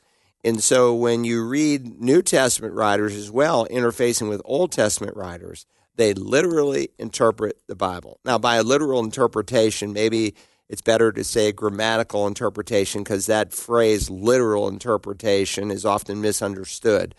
And 0.43 0.63
so 0.63 0.95
when 0.95 1.25
you 1.25 1.45
read 1.45 1.99
New 1.99 2.21
Testament 2.21 2.73
writers 2.73 3.15
as 3.15 3.29
well, 3.29 3.67
interfacing 3.67 4.29
with 4.29 4.41
Old 4.45 4.71
Testament 4.71 5.17
writers, 5.17 5.65
they 5.95 6.13
literally 6.13 6.89
interpret 6.97 7.57
the 7.67 7.75
Bible. 7.75 8.19
Now, 8.23 8.37
by 8.37 8.55
a 8.55 8.63
literal 8.63 9.03
interpretation, 9.03 9.91
maybe 9.91 10.33
it's 10.69 10.81
better 10.81 11.11
to 11.11 11.23
say 11.23 11.51
grammatical 11.51 12.25
interpretation 12.25 13.03
because 13.03 13.25
that 13.25 13.53
phrase, 13.53 14.09
literal 14.09 14.69
interpretation, 14.69 15.71
is 15.71 15.85
often 15.85 16.21
misunderstood. 16.21 17.15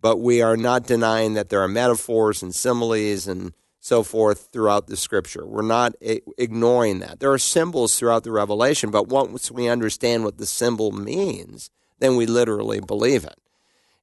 But 0.00 0.18
we 0.18 0.40
are 0.40 0.56
not 0.56 0.86
denying 0.86 1.34
that 1.34 1.48
there 1.48 1.60
are 1.60 1.68
metaphors 1.68 2.42
and 2.42 2.54
similes 2.54 3.26
and 3.26 3.52
so 3.84 4.04
forth 4.04 4.50
throughout 4.52 4.86
the 4.86 4.96
scripture. 4.96 5.44
We're 5.44 5.62
not 5.62 5.94
ignoring 6.00 7.00
that. 7.00 7.18
There 7.18 7.32
are 7.32 7.38
symbols 7.38 7.98
throughout 7.98 8.22
the 8.22 8.30
revelation, 8.30 8.92
but 8.92 9.08
once 9.08 9.50
we 9.50 9.66
understand 9.66 10.22
what 10.22 10.38
the 10.38 10.46
symbol 10.46 10.92
means, 10.92 11.68
then 11.98 12.14
we 12.14 12.24
literally 12.24 12.78
believe 12.78 13.24
it. 13.24 13.34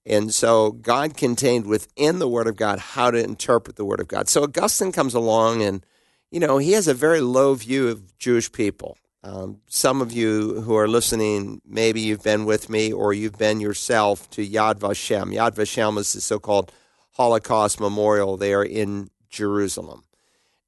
And 0.06 0.34
so 0.34 0.74
God 0.74 1.16
contained 1.16 1.66
within 1.66 2.20
the 2.20 2.28
Word 2.28 2.48
of 2.48 2.58
God 2.58 2.80
how 2.80 3.10
to 3.10 3.24
interpret 3.24 3.78
the 3.78 3.86
Word 3.86 4.02
of 4.02 4.10
God. 4.10 4.28
So 4.28 4.44
Augustine 4.44 4.92
comes 4.92 5.14
along 5.14 5.62
and 5.62 5.86
you 6.30 6.42
know, 6.42 6.58
he 6.58 6.74
has 6.74 6.90
a 6.90 6.94
very 6.94 7.22
low 7.22 7.54
view 7.54 7.88
of 7.88 8.18
Jewish 8.20 8.52
people. 8.52 8.98
Um, 9.24 9.62
some 9.68 10.02
of 10.02 10.12
you 10.12 10.60
who 10.62 10.76
are 10.76 10.90
listening, 10.90 11.62
maybe 11.66 12.02
you've 12.02 12.24
been 12.24 12.44
with 12.44 12.70
me 12.70 12.92
or 12.92 13.14
you've 13.14 13.38
been 13.38 13.62
yourself 13.62 14.30
to 14.32 14.46
Yad 14.46 14.76
Vashem. 14.76 15.34
Yad 15.34 15.56
Vashem 15.56 15.98
is 15.98 16.12
the 16.12 16.22
so 16.22 16.38
called 16.38 16.72
Holocaust 17.14 17.80
memorial 17.80 18.36
there 18.36 18.62
in 18.62 19.10
Jerusalem. 19.30 20.04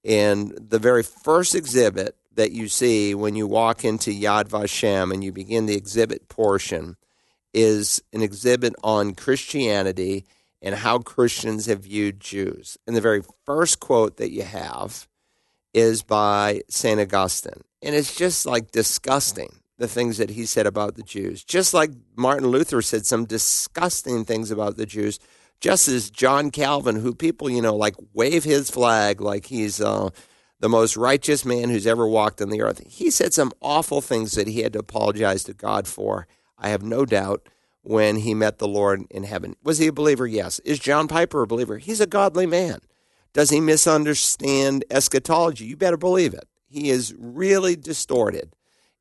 And 0.03 0.51
the 0.57 0.79
very 0.79 1.03
first 1.03 1.55
exhibit 1.55 2.15
that 2.33 2.51
you 2.51 2.67
see 2.67 3.13
when 3.13 3.35
you 3.35 3.45
walk 3.45 3.83
into 3.83 4.11
Yad 4.11 4.47
Vashem 4.47 5.13
and 5.13 5.23
you 5.23 5.31
begin 5.31 5.65
the 5.65 5.75
exhibit 5.75 6.29
portion 6.29 6.95
is 7.53 8.01
an 8.13 8.21
exhibit 8.21 8.73
on 8.83 9.13
Christianity 9.13 10.25
and 10.61 10.75
how 10.75 10.99
Christians 10.99 11.65
have 11.65 11.81
viewed 11.81 12.19
Jews. 12.19 12.77
And 12.87 12.95
the 12.95 13.01
very 13.01 13.21
first 13.45 13.79
quote 13.79 14.17
that 14.17 14.31
you 14.31 14.43
have 14.43 15.07
is 15.73 16.03
by 16.03 16.61
St. 16.69 16.99
Augustine. 16.99 17.61
And 17.81 17.95
it's 17.95 18.15
just 18.15 18.45
like 18.45 18.71
disgusting, 18.71 19.61
the 19.77 19.87
things 19.87 20.17
that 20.17 20.29
he 20.31 20.45
said 20.45 20.67
about 20.67 20.95
the 20.95 21.03
Jews. 21.03 21.43
Just 21.43 21.73
like 21.73 21.91
Martin 22.15 22.47
Luther 22.47 22.81
said 22.81 23.05
some 23.05 23.25
disgusting 23.25 24.23
things 24.23 24.51
about 24.51 24.77
the 24.77 24.85
Jews, 24.85 25.19
just 25.61 25.87
as 25.87 26.09
John 26.09 26.51
Calvin, 26.51 26.97
who 26.97 27.13
people, 27.13 27.49
you 27.49 27.61
know, 27.61 27.75
like 27.75 27.95
wave 28.13 28.43
his 28.43 28.69
flag 28.69 29.21
like 29.21 29.45
he's 29.45 29.79
uh, 29.79 30.09
the 30.59 30.67
most 30.67 30.97
righteous 30.97 31.45
man 31.45 31.69
who's 31.69 31.87
ever 31.87 32.07
walked 32.07 32.41
on 32.41 32.49
the 32.49 32.61
earth. 32.61 32.81
He 32.85 33.11
said 33.11 33.33
some 33.33 33.53
awful 33.61 34.01
things 34.01 34.33
that 34.33 34.47
he 34.47 34.61
had 34.61 34.73
to 34.73 34.79
apologize 34.79 35.43
to 35.45 35.53
God 35.53 35.87
for. 35.87 36.27
I 36.57 36.69
have 36.69 36.83
no 36.83 37.05
doubt 37.05 37.47
when 37.83 38.17
he 38.17 38.33
met 38.33 38.57
the 38.57 38.67
Lord 38.67 39.03
in 39.09 39.23
heaven. 39.23 39.55
Was 39.63 39.77
he 39.77 39.87
a 39.87 39.93
believer? 39.93 40.27
Yes. 40.27 40.59
Is 40.59 40.79
John 40.79 41.07
Piper 41.07 41.43
a 41.43 41.47
believer? 41.47 41.77
He's 41.77 42.01
a 42.01 42.07
godly 42.07 42.45
man. 42.45 42.79
Does 43.33 43.49
he 43.49 43.61
misunderstand 43.61 44.83
eschatology? 44.89 45.65
You 45.65 45.77
better 45.77 45.97
believe 45.97 46.33
it. 46.33 46.47
He 46.67 46.89
is 46.89 47.15
really 47.17 47.75
distorted 47.75 48.55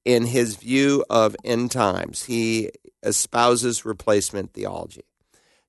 in 0.04 0.26
his 0.26 0.56
view 0.56 1.04
of 1.10 1.36
end 1.44 1.70
times. 1.70 2.24
He 2.24 2.70
espouses 3.02 3.84
replacement 3.84 4.52
theology. 4.52 5.04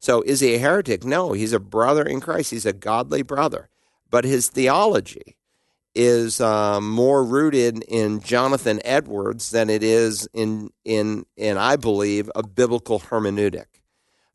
So 0.01 0.23
is 0.23 0.39
he 0.39 0.55
a 0.55 0.57
heretic? 0.57 1.03
No, 1.05 1.33
he's 1.33 1.53
a 1.53 1.59
brother 1.59 2.03
in 2.03 2.19
Christ. 2.21 2.49
He's 2.49 2.65
a 2.65 2.73
godly 2.73 3.21
brother. 3.21 3.69
But 4.09 4.25
his 4.25 4.49
theology 4.49 5.37
is 5.93 6.41
uh, 6.41 6.81
more 6.81 7.23
rooted 7.23 7.83
in 7.87 8.19
Jonathan 8.19 8.81
Edwards 8.83 9.51
than 9.51 9.69
it 9.69 9.83
is 9.83 10.27
in 10.33 10.71
in 10.83 11.25
in 11.37 11.57
I 11.57 11.75
believe 11.75 12.31
a 12.35 12.43
biblical 12.43 12.99
hermeneutic. 12.99 13.65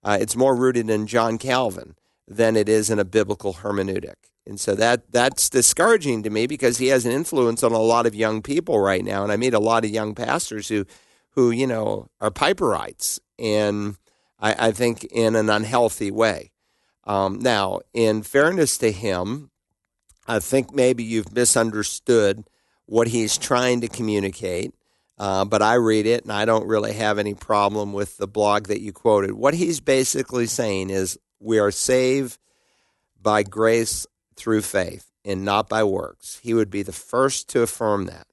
Uh, 0.04 0.18
it's 0.20 0.36
more 0.36 0.54
rooted 0.54 0.88
in 0.88 1.06
John 1.08 1.36
Calvin 1.36 1.96
than 2.28 2.56
it 2.56 2.68
is 2.68 2.88
in 2.88 3.00
a 3.00 3.04
biblical 3.04 3.54
hermeneutic. 3.54 4.14
And 4.46 4.60
so 4.60 4.76
that 4.76 5.10
that's 5.10 5.50
discouraging 5.50 6.22
to 6.22 6.30
me 6.30 6.46
because 6.46 6.78
he 6.78 6.88
has 6.88 7.04
an 7.04 7.12
influence 7.12 7.64
on 7.64 7.72
a 7.72 7.78
lot 7.78 8.06
of 8.06 8.14
young 8.14 8.40
people 8.40 8.78
right 8.78 9.04
now. 9.04 9.24
And 9.24 9.32
I 9.32 9.36
meet 9.36 9.54
a 9.54 9.58
lot 9.58 9.84
of 9.84 9.90
young 9.90 10.14
pastors 10.14 10.68
who 10.68 10.86
who, 11.30 11.50
you 11.50 11.66
know, 11.66 12.08
are 12.20 12.30
Piperites 12.30 13.18
and 13.38 13.96
I, 14.38 14.68
I 14.68 14.72
think 14.72 15.04
in 15.04 15.36
an 15.36 15.50
unhealthy 15.50 16.10
way. 16.10 16.52
Um, 17.04 17.38
now, 17.38 17.80
in 17.94 18.22
fairness 18.22 18.78
to 18.78 18.90
him, 18.90 19.50
I 20.26 20.40
think 20.40 20.74
maybe 20.74 21.04
you've 21.04 21.32
misunderstood 21.32 22.44
what 22.86 23.08
he's 23.08 23.38
trying 23.38 23.80
to 23.82 23.88
communicate. 23.88 24.74
Uh, 25.18 25.44
but 25.44 25.62
I 25.62 25.74
read 25.74 26.06
it 26.06 26.24
and 26.24 26.32
I 26.32 26.44
don't 26.44 26.66
really 26.66 26.92
have 26.92 27.18
any 27.18 27.34
problem 27.34 27.92
with 27.92 28.18
the 28.18 28.26
blog 28.26 28.66
that 28.66 28.82
you 28.82 28.92
quoted. 28.92 29.32
What 29.32 29.54
he's 29.54 29.80
basically 29.80 30.46
saying 30.46 30.90
is 30.90 31.18
we 31.40 31.58
are 31.58 31.70
saved 31.70 32.38
by 33.20 33.42
grace 33.42 34.06
through 34.36 34.62
faith 34.62 35.10
and 35.24 35.44
not 35.44 35.68
by 35.68 35.84
works. 35.84 36.38
He 36.42 36.52
would 36.52 36.70
be 36.70 36.82
the 36.82 36.92
first 36.92 37.48
to 37.50 37.62
affirm 37.62 38.06
that. 38.06 38.26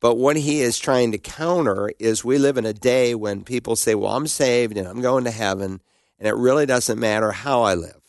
But 0.00 0.14
what 0.14 0.36
he 0.36 0.60
is 0.60 0.78
trying 0.78 1.12
to 1.12 1.18
counter 1.18 1.90
is 1.98 2.24
we 2.24 2.38
live 2.38 2.56
in 2.56 2.66
a 2.66 2.72
day 2.72 3.14
when 3.14 3.42
people 3.42 3.76
say, 3.76 3.94
Well, 3.94 4.16
I'm 4.16 4.26
saved 4.26 4.76
and 4.76 4.86
I'm 4.86 5.00
going 5.00 5.24
to 5.24 5.30
heaven, 5.30 5.80
and 6.18 6.28
it 6.28 6.34
really 6.34 6.66
doesn't 6.66 7.00
matter 7.00 7.32
how 7.32 7.62
I 7.62 7.74
live. 7.74 8.00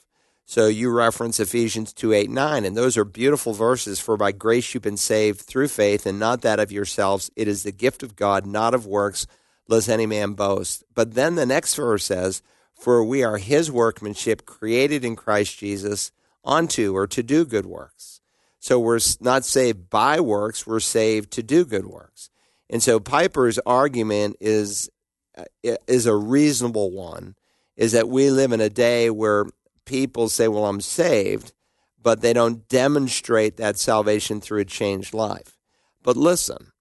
So 0.46 0.67
you 0.67 0.91
reference 0.91 1.39
Ephesians 1.39 1.93
2 1.93 2.13
8, 2.13 2.29
9, 2.29 2.65
and 2.65 2.75
those 2.75 2.98
are 2.98 3.05
beautiful 3.05 3.53
verses. 3.53 4.00
For 4.00 4.17
by 4.17 4.31
grace 4.31 4.74
you've 4.74 4.84
been 4.84 4.98
saved 4.98 5.41
through 5.41 5.67
faith, 5.67 6.05
and 6.05 6.19
not 6.19 6.41
that 6.41 6.60
of 6.60 6.72
yourselves. 6.72 7.31
It 7.36 7.48
is 7.48 7.63
the 7.63 7.72
gift 7.72 8.03
of 8.03 8.15
God, 8.15 8.46
not 8.46 8.74
of 8.74 8.86
works, 8.86 9.27
lest 9.67 9.89
any 9.89 10.05
man 10.05 10.34
boast. 10.34 10.84
But 10.93 11.13
then 11.13 11.36
the 11.36 11.46
next 11.46 11.75
verse 11.75 12.05
says, 12.05 12.41
for 12.79 13.03
we 13.03 13.24
are 13.24 13.38
his 13.38 13.69
workmanship, 13.69 14.46
created 14.46 15.03
in 15.03 15.17
Christ 15.17 15.58
Jesus 15.60 16.12
unto 16.46 16.96
or 16.96 17.08
to 17.08 17.22
do 17.22 17.43
good 17.43 17.65
works. 17.65 18.18
So 18.59 18.79
we're 18.79 18.99
not 19.21 19.45
saved 19.45 19.89
by 19.89 20.19
works, 20.19 20.67
we're 20.67 20.79
saved 20.79 21.31
to 21.31 21.43
do 21.43 21.65
good 21.65 21.85
works. 21.85 22.29
And 22.69 22.83
so 22.83 22.99
Piper's 22.99 23.57
argument 23.65 24.35
is 24.39 24.89
uh, 25.37 25.45
is 25.87 26.05
a 26.05 26.15
reasonable 26.15 26.91
one 26.91 27.35
is 27.77 27.93
that 27.93 28.09
we 28.09 28.29
live 28.29 28.51
in 28.51 28.59
a 28.59 28.69
day 28.69 29.09
where 29.09 29.45
people 29.85 30.27
say, 30.29 30.47
"Well, 30.47 30.65
I'm 30.65 30.81
saved," 30.81 31.53
but 32.01 32.21
they 32.21 32.33
don't 32.33 32.67
demonstrate 32.67 33.57
that 33.57 33.77
salvation 33.77 34.41
through 34.41 34.59
a 34.59 34.65
changed 34.65 35.13
life. 35.13 35.57
But 36.03 36.17
listen, 36.17 36.71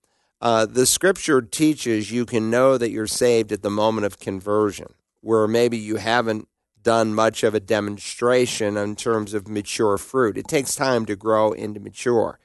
uh, 0.40 0.66
the 0.66 0.86
scripture 0.86 1.40
teaches 1.40 2.10
you 2.10 2.26
can 2.26 2.50
know 2.50 2.78
that 2.78 2.90
you're 2.90 3.06
saved 3.06 3.52
at 3.52 3.62
the 3.62 3.70
moment 3.70 4.06
of 4.06 4.18
conversion 4.18 4.94
where 5.20 5.48
maybe 5.48 5.76
you 5.76 5.96
haven't 5.96 6.48
done 6.88 7.14
much 7.14 7.44
of 7.44 7.54
a 7.54 7.60
demonstration 7.60 8.78
in 8.78 8.96
terms 8.96 9.34
of 9.34 9.46
mature 9.46 9.98
fruit. 9.98 10.38
It 10.38 10.48
takes 10.48 10.74
time 10.74 11.04
to 11.04 11.16
grow 11.16 11.52
into 11.52 11.78
mature. 11.80 12.38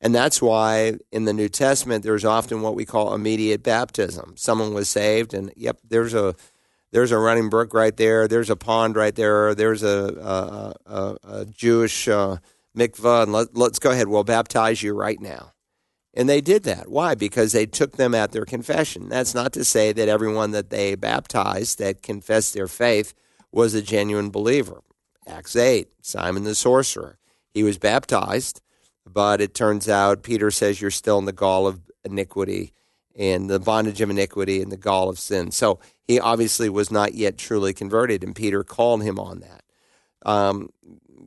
And 0.00 0.14
that's 0.14 0.40
why 0.40 0.94
in 1.12 1.26
the 1.26 1.34
New 1.34 1.50
Testament 1.50 2.02
there's 2.02 2.24
often 2.24 2.62
what 2.62 2.76
we 2.76 2.86
call 2.86 3.12
immediate 3.12 3.62
baptism. 3.62 4.38
Someone 4.38 4.72
was 4.72 4.88
saved 4.88 5.34
and 5.34 5.52
yep, 5.54 5.80
there's 5.86 6.14
a 6.14 6.34
there's 6.92 7.12
a 7.12 7.18
running 7.18 7.50
brook 7.50 7.74
right 7.74 7.94
there, 7.94 8.26
there's 8.26 8.48
a 8.48 8.56
pond 8.56 8.96
right 8.96 9.14
there, 9.14 9.54
there's 9.54 9.82
a 9.82 10.74
a, 10.88 10.90
a, 10.90 11.16
a 11.22 11.44
Jewish 11.44 12.08
uh, 12.08 12.38
mikvah 12.74 13.24
and 13.24 13.32
let, 13.34 13.54
let's 13.54 13.78
go 13.78 13.90
ahead, 13.90 14.08
we'll 14.08 14.24
baptize 14.24 14.82
you 14.82 14.94
right 14.94 15.20
now. 15.20 15.52
And 16.14 16.26
they 16.26 16.40
did 16.40 16.62
that. 16.62 16.88
Why? 16.88 17.14
Because 17.14 17.52
they 17.52 17.66
took 17.66 17.98
them 17.98 18.14
at 18.14 18.32
their 18.32 18.46
confession. 18.46 19.10
That's 19.10 19.34
not 19.34 19.52
to 19.52 19.62
say 19.62 19.92
that 19.92 20.08
everyone 20.08 20.52
that 20.52 20.70
they 20.70 20.94
baptized 20.94 21.78
that 21.80 22.00
confessed 22.00 22.54
their 22.54 22.68
faith 22.68 23.12
was 23.54 23.74
a 23.74 23.82
genuine 23.82 24.30
believer. 24.30 24.82
Acts 25.26 25.56
8, 25.56 25.88
Simon 26.02 26.44
the 26.44 26.54
sorcerer. 26.54 27.18
He 27.52 27.62
was 27.62 27.78
baptized, 27.78 28.60
but 29.06 29.40
it 29.40 29.54
turns 29.54 29.88
out 29.88 30.22
Peter 30.22 30.50
says 30.50 30.80
you're 30.80 30.90
still 30.90 31.18
in 31.18 31.24
the 31.24 31.32
gall 31.32 31.66
of 31.66 31.80
iniquity 32.04 32.72
and 33.16 33.48
the 33.48 33.60
bondage 33.60 34.00
of 34.00 34.10
iniquity 34.10 34.60
and 34.60 34.72
the 34.72 34.76
gall 34.76 35.08
of 35.08 35.18
sin. 35.18 35.52
So 35.52 35.78
he 36.02 36.18
obviously 36.18 36.68
was 36.68 36.90
not 36.90 37.14
yet 37.14 37.38
truly 37.38 37.72
converted, 37.72 38.24
and 38.24 38.34
Peter 38.34 38.64
called 38.64 39.02
him 39.02 39.18
on 39.18 39.40
that. 39.40 39.62
Um, 40.28 40.70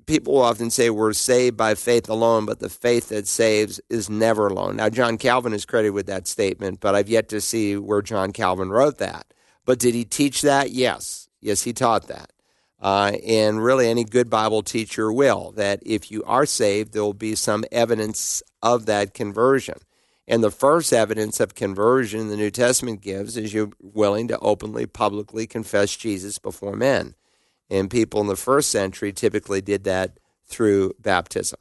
people 0.06 0.42
often 0.42 0.70
say 0.70 0.90
we're 0.90 1.14
saved 1.14 1.56
by 1.56 1.76
faith 1.76 2.10
alone, 2.10 2.46
but 2.46 2.60
the 2.60 2.70
faith 2.70 3.10
that 3.10 3.28
saves 3.28 3.80
is 3.90 4.10
never 4.10 4.48
alone. 4.48 4.76
Now, 4.76 4.90
John 4.90 5.18
Calvin 5.18 5.54
is 5.54 5.66
credited 5.66 5.94
with 5.94 6.08
that 6.08 6.28
statement, 6.28 6.82
but 6.82 6.94
I've 6.94 7.10
yet 7.10 7.30
to 7.30 7.42
see 7.42 7.78
where 7.78 8.02
John 8.02 8.34
Calvin 8.34 8.70
wrote 8.70 8.98
that. 8.98 9.34
But 9.66 9.80
did 9.80 9.96
he 9.96 10.04
teach 10.04 10.42
that? 10.42 10.72
Yes. 10.72 11.27
Yes, 11.42 11.64
he 11.64 11.74
taught 11.74 12.08
that. 12.08 12.32
Uh, 12.80 13.14
and 13.26 13.64
really, 13.64 13.90
any 13.90 14.04
good 14.04 14.30
Bible 14.30 14.62
teacher 14.62 15.12
will, 15.12 15.52
that 15.54 15.80
if 15.84 16.12
you 16.12 16.24
are 16.26 16.46
saved, 16.46 16.94
there 16.94 17.04
will 17.04 17.14
be 17.14 17.34
some 17.34 17.66
evidence 17.72 18.44
of 18.62 18.86
that 18.86 19.14
conversion. 19.14 19.78
And 20.28 20.44
the 20.44 20.52
first 20.52 20.92
evidence 20.92 21.40
of 21.40 21.56
conversion 21.56 22.28
the 22.28 22.36
New 22.36 22.52
Testament 22.52 23.02
gives 23.02 23.38
is 23.38 23.54
you're 23.54 23.72
willing 23.82 24.28
to 24.28 24.38
openly, 24.40 24.86
publicly 24.86 25.48
confess 25.48 25.96
Jesus 25.96 26.38
before 26.38 26.76
men. 26.76 27.16
And 27.70 27.90
people 27.90 28.22
in 28.22 28.28
the 28.28 28.36
first 28.36 28.70
century 28.70 29.14
typically 29.14 29.62
did 29.62 29.86
that 29.86 30.20
through 30.46 30.94
baptism. 31.00 31.60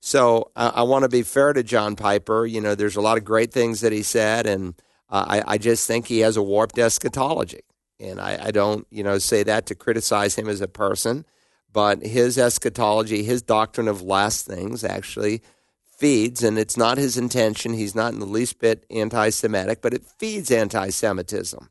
So 0.00 0.50
uh, 0.54 0.72
I 0.74 0.82
want 0.82 1.04
to 1.04 1.08
be 1.08 1.22
fair 1.22 1.52
to 1.52 1.62
John 1.62 1.96
Piper. 1.96 2.46
You 2.46 2.60
know, 2.60 2.74
there's 2.74 2.96
a 2.96 3.00
lot 3.00 3.18
of 3.18 3.24
great 3.24 3.52
things 3.52 3.80
that 3.80 3.92
he 3.92 4.02
said, 4.02 4.46
and 4.46 4.74
uh, 5.10 5.24
I, 5.28 5.54
I, 5.54 5.58
just 5.58 5.86
think 5.86 6.06
he 6.06 6.20
has 6.20 6.36
a 6.36 6.42
warped 6.42 6.78
eschatology. 6.78 7.62
And 8.00 8.20
I, 8.20 8.46
I 8.46 8.50
don't, 8.50 8.86
you 8.90 9.02
know, 9.02 9.18
say 9.18 9.42
that 9.42 9.66
to 9.66 9.74
criticize 9.74 10.36
him 10.36 10.48
as 10.48 10.60
a 10.60 10.68
person, 10.68 11.24
but 11.72 12.02
his 12.02 12.38
eschatology, 12.38 13.24
his 13.24 13.42
doctrine 13.42 13.88
of 13.88 14.02
last 14.02 14.46
things 14.46 14.84
actually 14.84 15.42
feeds, 15.98 16.44
and 16.44 16.58
it's 16.58 16.76
not 16.76 16.96
his 16.96 17.18
intention. 17.18 17.74
He's 17.74 17.94
not 17.94 18.12
in 18.12 18.20
the 18.20 18.26
least 18.26 18.60
bit 18.60 18.86
anti 18.90 19.30
Semitic, 19.30 19.82
but 19.82 19.92
it 19.92 20.04
feeds 20.04 20.50
anti 20.50 20.90
Semitism. 20.90 21.68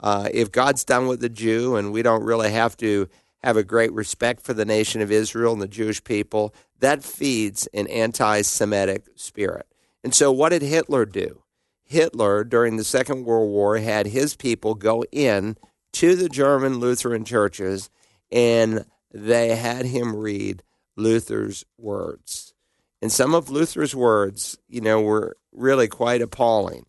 Uh, 0.00 0.28
if 0.32 0.50
God's 0.50 0.84
done 0.84 1.06
with 1.06 1.20
the 1.20 1.28
Jew 1.28 1.76
and 1.76 1.92
we 1.92 2.02
don't 2.02 2.22
really 2.22 2.50
have 2.50 2.76
to 2.78 3.08
have 3.42 3.56
a 3.56 3.64
great 3.64 3.92
respect 3.92 4.42
for 4.42 4.54
the 4.54 4.64
nation 4.64 5.00
of 5.00 5.12
Israel 5.12 5.52
and 5.52 5.62
the 5.62 5.68
Jewish 5.68 6.02
people, 6.02 6.54
that 6.80 7.04
feeds 7.04 7.66
an 7.74 7.86
anti 7.88 8.42
Semitic 8.42 9.06
spirit. 9.16 9.66
And 10.02 10.14
so, 10.14 10.32
what 10.32 10.50
did 10.50 10.62
Hitler 10.62 11.04
do? 11.04 11.42
Hitler, 11.88 12.44
during 12.44 12.76
the 12.76 12.84
Second 12.84 13.24
World 13.24 13.50
War, 13.50 13.78
had 13.78 14.06
his 14.06 14.36
people 14.36 14.74
go 14.74 15.04
in 15.10 15.56
to 15.94 16.14
the 16.14 16.28
German 16.28 16.78
Lutheran 16.78 17.24
churches 17.24 17.90
and 18.30 18.84
they 19.12 19.56
had 19.56 19.86
him 19.86 20.14
read 20.14 20.62
Luther's 20.96 21.64
words. 21.78 22.52
And 23.00 23.10
some 23.10 23.34
of 23.34 23.48
Luther's 23.48 23.94
words, 23.94 24.58
you 24.68 24.80
know, 24.80 25.00
were 25.00 25.36
really 25.52 25.88
quite 25.88 26.20
appalling. 26.20 26.84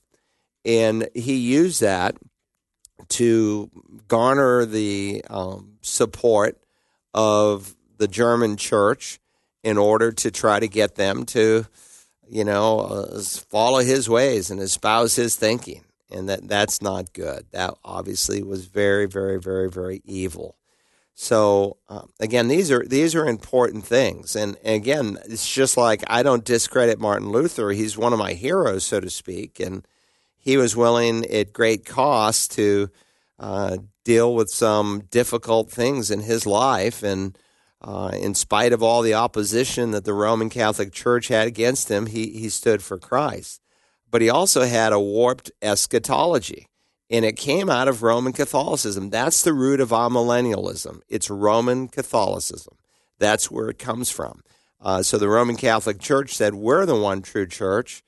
And 0.66 1.08
he 1.16 1.36
used 1.36 1.82
that 1.82 2.18
to 3.10 3.72
garner 4.08 4.66
the 4.66 5.24
um, 5.30 5.78
support 5.82 6.60
of 7.14 7.76
the 7.98 8.08
German 8.08 8.58
church 8.58 9.20
in 9.64 9.78
order 9.78 10.12
to 10.12 10.32
try 10.32 10.60
to 10.60 10.68
get 10.68 10.96
them 10.96 11.26
to, 11.26 11.66
you 12.30 12.44
know, 12.44 12.80
uh, 12.80 13.22
follow 13.22 13.80
his 13.80 14.10
ways 14.10 14.52
and 14.52 14.60
espouse 14.62 15.16
his 15.16 15.36
thinking. 15.36 15.84
And 16.12 16.28
that 16.30 16.48
that's 16.48 16.82
not 16.82 17.14
good. 17.14 17.46
That 17.52 17.76
obviously 17.84 18.42
was 18.42 18.66
very, 18.66 19.06
very, 19.06 19.40
very, 19.40 19.70
very 19.70 20.02
evil. 20.06 20.56
So 21.14 21.76
uh, 21.90 22.04
again, 22.20 22.48
these 22.48 22.72
are 22.72 22.84
these 22.86 23.14
are 23.14 23.28
important 23.28 23.86
things, 23.86 24.38
and, 24.38 24.56
and, 24.64 24.76
again, 24.78 25.18
it's 25.26 25.54
just 25.54 25.76
like 25.76 26.02
I 26.08 26.24
don't 26.24 26.46
discredit 26.46 26.98
Martin 26.98 27.30
Luther. 27.30 27.72
He's 27.72 27.98
one 27.98 28.14
of 28.14 28.20
my 28.20 28.32
heroes, 28.32 28.86
so 28.86 29.02
to 29.02 29.10
speak, 29.10 29.60
and 29.60 29.86
he 30.38 30.56
was 30.56 30.78
willing 30.78 31.26
at 31.26 31.52
great 31.52 31.86
cost 31.86 32.54
to 32.54 32.90
uh, 33.38 33.80
deal 34.06 34.34
with 34.34 34.50
some 34.50 35.04
difficult 35.12 35.70
things 35.70 36.10
in 36.10 36.22
his 36.22 36.46
life, 36.46 37.04
and 37.04 37.38
uh, 37.82 38.12
in 38.14 38.34
spite 38.34 38.74
of 38.74 38.84
all 38.84 39.02
the 39.02 39.14
opposition 39.14 39.92
that 39.92 40.06
the 40.06 40.14
Roman 40.14 40.50
Catholic 40.50 40.92
Church 40.92 41.30
had 41.30 41.48
against 41.48 41.90
him, 41.90 42.08
he 42.08 42.32
he 42.32 42.50
stood 42.50 42.84
for 42.84 42.98
Christ. 42.98 43.62
But 44.12 44.22
he 44.22 44.30
also 44.30 44.66
had 44.66 44.92
a 44.92 45.00
warped 45.00 45.52
eschatology 45.62 46.70
and 47.10 47.26
it 47.26 47.36
came 47.36 47.70
out 47.70 47.88
of 47.88 48.04
Roman 48.04 48.34
Catholicism. 48.34 49.10
That's 49.10 49.42
the 49.42 49.54
root 49.54 49.80
of 49.80 49.90
amillennialism. 49.90 51.02
It's 51.10 51.30
Roman 51.30 51.88
Catholicism. 51.88 52.76
That's 53.18 53.50
where 53.50 53.70
it 53.70 53.80
comes 53.80 54.12
from. 54.12 54.44
Uh, 54.80 55.02
so 55.02 55.18
the 55.18 55.28
Roman 55.28 55.56
Catholic 55.56 56.00
Church 56.00 56.34
said, 56.36 56.54
We're 56.54 56.86
the 56.86 56.96
one 56.96 57.22
true 57.22 57.48
church, 57.48 58.04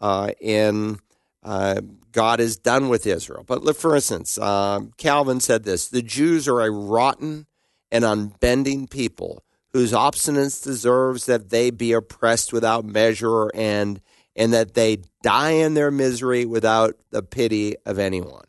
uh, 0.00 0.32
and 0.42 0.98
uh, 1.42 1.82
God 2.12 2.40
is 2.40 2.56
done 2.56 2.88
with 2.88 3.06
Israel. 3.06 3.44
But 3.46 3.76
for 3.76 3.94
instance, 3.94 4.38
um, 4.38 4.92
Calvin 4.96 5.40
said 5.40 5.64
this 5.64 5.88
The 5.88 6.02
Jews 6.02 6.48
are 6.48 6.62
a 6.62 6.70
rotten 6.70 7.46
and 7.90 8.04
unbending 8.04 8.86
people 8.86 9.42
whose 9.72 9.92
obstinance 9.92 10.62
deserves 10.62 11.26
that 11.26 11.50
they 11.50 11.70
be 11.70 11.92
oppressed 11.92 12.52
without 12.52 12.84
measure 12.84 13.30
or 13.30 13.50
end 13.54 14.00
and 14.34 14.52
that 14.52 14.74
they 14.74 14.98
die 15.22 15.50
in 15.50 15.74
their 15.74 15.90
misery 15.90 16.44
without 16.44 16.96
the 17.10 17.22
pity 17.22 17.74
of 17.84 17.98
anyone. 17.98 18.44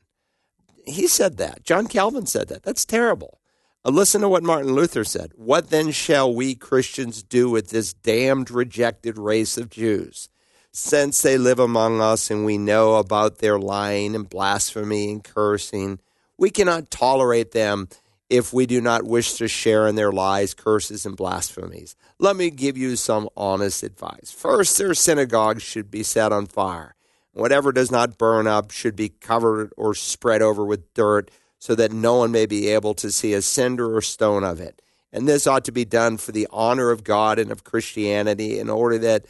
He 0.85 1.07
said 1.07 1.37
that. 1.37 1.63
John 1.63 1.87
Calvin 1.87 2.25
said 2.25 2.47
that. 2.49 2.63
That's 2.63 2.85
terrible. 2.85 3.39
Uh, 3.83 3.91
listen 3.91 4.21
to 4.21 4.29
what 4.29 4.43
Martin 4.43 4.73
Luther 4.73 5.03
said. 5.03 5.31
What 5.35 5.69
then 5.69 5.91
shall 5.91 6.33
we 6.33 6.55
Christians 6.55 7.23
do 7.23 7.49
with 7.49 7.69
this 7.69 7.93
damned, 7.93 8.51
rejected 8.51 9.17
race 9.17 9.57
of 9.57 9.69
Jews? 9.69 10.29
Since 10.71 11.21
they 11.21 11.37
live 11.37 11.59
among 11.59 12.01
us 12.01 12.29
and 12.29 12.45
we 12.45 12.57
know 12.57 12.95
about 12.95 13.39
their 13.39 13.57
lying 13.57 14.13
and 14.13 14.29
blasphemy 14.29 15.11
and 15.11 15.23
cursing, 15.23 15.99
we 16.37 16.49
cannot 16.49 16.91
tolerate 16.91 17.51
them 17.51 17.87
if 18.29 18.51
we 18.51 18.65
do 18.65 18.81
not 18.81 19.03
wish 19.03 19.33
to 19.35 19.47
share 19.47 19.87
in 19.87 19.95
their 19.95 20.11
lies, 20.11 20.53
curses, 20.53 21.05
and 21.05 21.15
blasphemies. 21.15 21.95
Let 22.19 22.35
me 22.35 22.49
give 22.49 22.77
you 22.77 22.95
some 22.95 23.29
honest 23.37 23.83
advice. 23.83 24.31
First, 24.31 24.77
their 24.77 24.93
synagogues 24.93 25.63
should 25.63 25.89
be 25.89 26.03
set 26.03 26.31
on 26.31 26.47
fire. 26.47 26.95
Whatever 27.33 27.71
does 27.71 27.91
not 27.91 28.17
burn 28.17 28.47
up 28.47 28.71
should 28.71 28.95
be 28.95 29.09
covered 29.09 29.71
or 29.77 29.93
spread 29.93 30.41
over 30.41 30.65
with 30.65 30.93
dirt 30.93 31.31
so 31.59 31.75
that 31.75 31.91
no 31.91 32.15
one 32.15 32.31
may 32.31 32.45
be 32.45 32.67
able 32.69 32.93
to 32.95 33.11
see 33.11 33.33
a 33.33 33.41
cinder 33.41 33.95
or 33.95 34.01
stone 34.01 34.43
of 34.43 34.59
it. 34.59 34.81
And 35.13 35.27
this 35.27 35.47
ought 35.47 35.63
to 35.65 35.71
be 35.71 35.85
done 35.85 36.17
for 36.17 36.31
the 36.31 36.47
honor 36.51 36.91
of 36.91 37.03
God 37.03 37.39
and 37.39 37.51
of 37.51 37.63
Christianity 37.63 38.59
in 38.59 38.69
order 38.69 38.97
that 38.99 39.25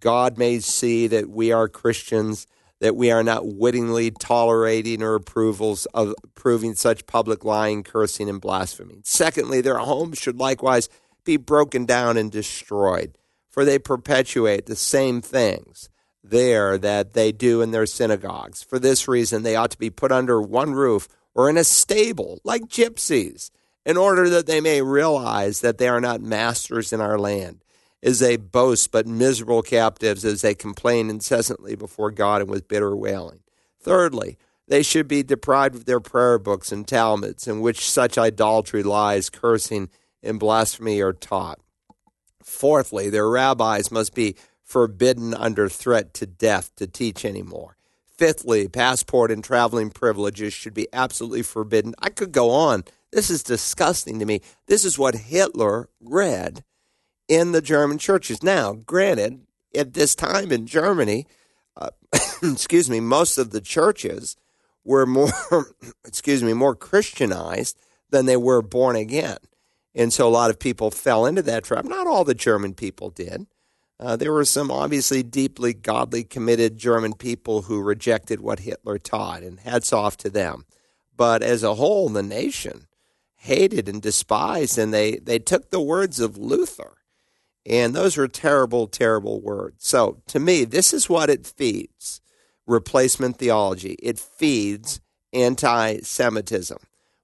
God 0.00 0.38
may 0.38 0.60
see 0.60 1.06
that 1.08 1.28
we 1.28 1.50
are 1.50 1.68
Christians 1.68 2.46
that 2.80 2.96
we 2.96 3.10
are 3.10 3.22
not 3.22 3.46
wittingly 3.46 4.10
tolerating 4.10 5.02
or 5.02 5.14
approvals 5.14 5.86
of 5.86 6.14
approving 6.22 6.74
such 6.74 7.06
public 7.06 7.44
lying, 7.44 7.82
cursing, 7.82 8.28
and 8.28 8.40
blasphemy. 8.40 9.00
Secondly, 9.04 9.60
their 9.60 9.78
homes 9.78 10.18
should 10.18 10.38
likewise 10.38 10.88
be 11.24 11.36
broken 11.36 11.86
down 11.86 12.16
and 12.16 12.30
destroyed, 12.30 13.16
for 13.50 13.64
they 13.64 13.78
perpetuate 13.78 14.66
the 14.66 14.76
same 14.76 15.20
things 15.20 15.88
there 16.22 16.76
that 16.78 17.14
they 17.14 17.32
do 17.32 17.62
in 17.62 17.70
their 17.70 17.86
synagogues. 17.86 18.62
For 18.62 18.78
this 18.78 19.08
reason, 19.08 19.42
they 19.42 19.56
ought 19.56 19.70
to 19.70 19.78
be 19.78 19.90
put 19.90 20.12
under 20.12 20.40
one 20.40 20.72
roof 20.72 21.08
or 21.34 21.48
in 21.50 21.56
a 21.56 21.64
stable, 21.64 22.40
like 22.44 22.62
gypsies, 22.62 23.50
in 23.84 23.96
order 23.96 24.28
that 24.30 24.46
they 24.46 24.60
may 24.60 24.82
realize 24.82 25.60
that 25.60 25.78
they 25.78 25.88
are 25.88 26.00
not 26.00 26.20
masters 26.20 26.92
in 26.92 27.00
our 27.00 27.18
land 27.18 27.62
as 28.02 28.18
they 28.18 28.36
boast, 28.36 28.92
but 28.92 29.06
miserable 29.06 29.62
captives 29.62 30.24
as 30.24 30.42
they 30.42 30.54
complain 30.54 31.10
incessantly 31.10 31.74
before 31.74 32.10
God 32.10 32.42
and 32.42 32.50
with 32.50 32.68
bitter 32.68 32.94
wailing. 32.94 33.40
Thirdly, 33.80 34.38
they 34.68 34.82
should 34.82 35.08
be 35.08 35.22
deprived 35.22 35.74
of 35.74 35.84
their 35.84 36.00
prayer 36.00 36.38
books 36.38 36.72
and 36.72 36.86
Talmuds, 36.86 37.46
in 37.46 37.60
which 37.60 37.88
such 37.88 38.18
idolatry, 38.18 38.82
lies, 38.82 39.30
cursing, 39.30 39.88
and 40.22 40.40
blasphemy 40.40 41.00
are 41.00 41.12
taught. 41.12 41.60
Fourthly, 42.42 43.10
their 43.10 43.28
rabbis 43.28 43.90
must 43.90 44.14
be 44.14 44.36
forbidden 44.62 45.34
under 45.34 45.68
threat 45.68 46.12
to 46.14 46.26
death 46.26 46.74
to 46.76 46.86
teach 46.86 47.24
anymore. 47.24 47.76
Fifthly, 48.04 48.66
passport 48.66 49.30
and 49.30 49.44
traveling 49.44 49.90
privileges 49.90 50.52
should 50.52 50.74
be 50.74 50.88
absolutely 50.92 51.42
forbidden. 51.42 51.94
I 52.00 52.08
could 52.08 52.32
go 52.32 52.50
on. 52.50 52.84
This 53.12 53.30
is 53.30 53.42
disgusting 53.42 54.18
to 54.18 54.26
me. 54.26 54.40
This 54.66 54.84
is 54.84 54.98
what 54.98 55.14
Hitler 55.14 55.88
read 56.00 56.64
in 57.28 57.52
the 57.52 57.62
German 57.62 57.98
churches. 57.98 58.42
Now, 58.42 58.72
granted, 58.72 59.40
at 59.74 59.94
this 59.94 60.14
time 60.14 60.52
in 60.52 60.66
Germany, 60.66 61.26
uh, 61.76 61.90
excuse 62.42 62.88
me, 62.88 63.00
most 63.00 63.38
of 63.38 63.50
the 63.50 63.60
churches 63.60 64.36
were 64.84 65.06
more, 65.06 65.30
excuse 66.04 66.42
me, 66.42 66.52
more 66.52 66.74
Christianized 66.74 67.78
than 68.10 68.26
they 68.26 68.36
were 68.36 68.62
born 68.62 68.96
again. 68.96 69.38
And 69.94 70.12
so 70.12 70.28
a 70.28 70.30
lot 70.30 70.50
of 70.50 70.58
people 70.58 70.90
fell 70.90 71.26
into 71.26 71.42
that 71.42 71.64
trap. 71.64 71.84
Not 71.84 72.06
all 72.06 72.24
the 72.24 72.34
German 72.34 72.74
people 72.74 73.10
did. 73.10 73.46
Uh, 73.98 74.14
there 74.14 74.32
were 74.32 74.44
some 74.44 74.70
obviously 74.70 75.22
deeply 75.22 75.72
godly, 75.72 76.22
committed 76.22 76.76
German 76.76 77.14
people 77.14 77.62
who 77.62 77.80
rejected 77.80 78.40
what 78.40 78.60
Hitler 78.60 78.98
taught, 78.98 79.42
and 79.42 79.60
hats 79.60 79.90
off 79.90 80.18
to 80.18 80.28
them. 80.28 80.66
But 81.16 81.42
as 81.42 81.62
a 81.62 81.76
whole, 81.76 82.10
the 82.10 82.22
nation 82.22 82.88
hated 83.36 83.88
and 83.88 84.02
despised, 84.02 84.76
and 84.76 84.92
they, 84.92 85.16
they 85.16 85.38
took 85.38 85.70
the 85.70 85.80
words 85.80 86.20
of 86.20 86.36
Luther 86.36 86.98
and 87.68 87.94
those 87.94 88.16
are 88.16 88.28
terrible, 88.28 88.86
terrible 88.86 89.40
words. 89.40 89.86
So 89.86 90.22
to 90.28 90.38
me, 90.38 90.64
this 90.64 90.92
is 90.92 91.08
what 91.08 91.28
it 91.28 91.46
feeds 91.46 92.20
replacement 92.66 93.38
theology. 93.38 93.96
It 94.02 94.18
feeds 94.18 95.00
anti 95.32 95.98
Semitism 95.98 96.78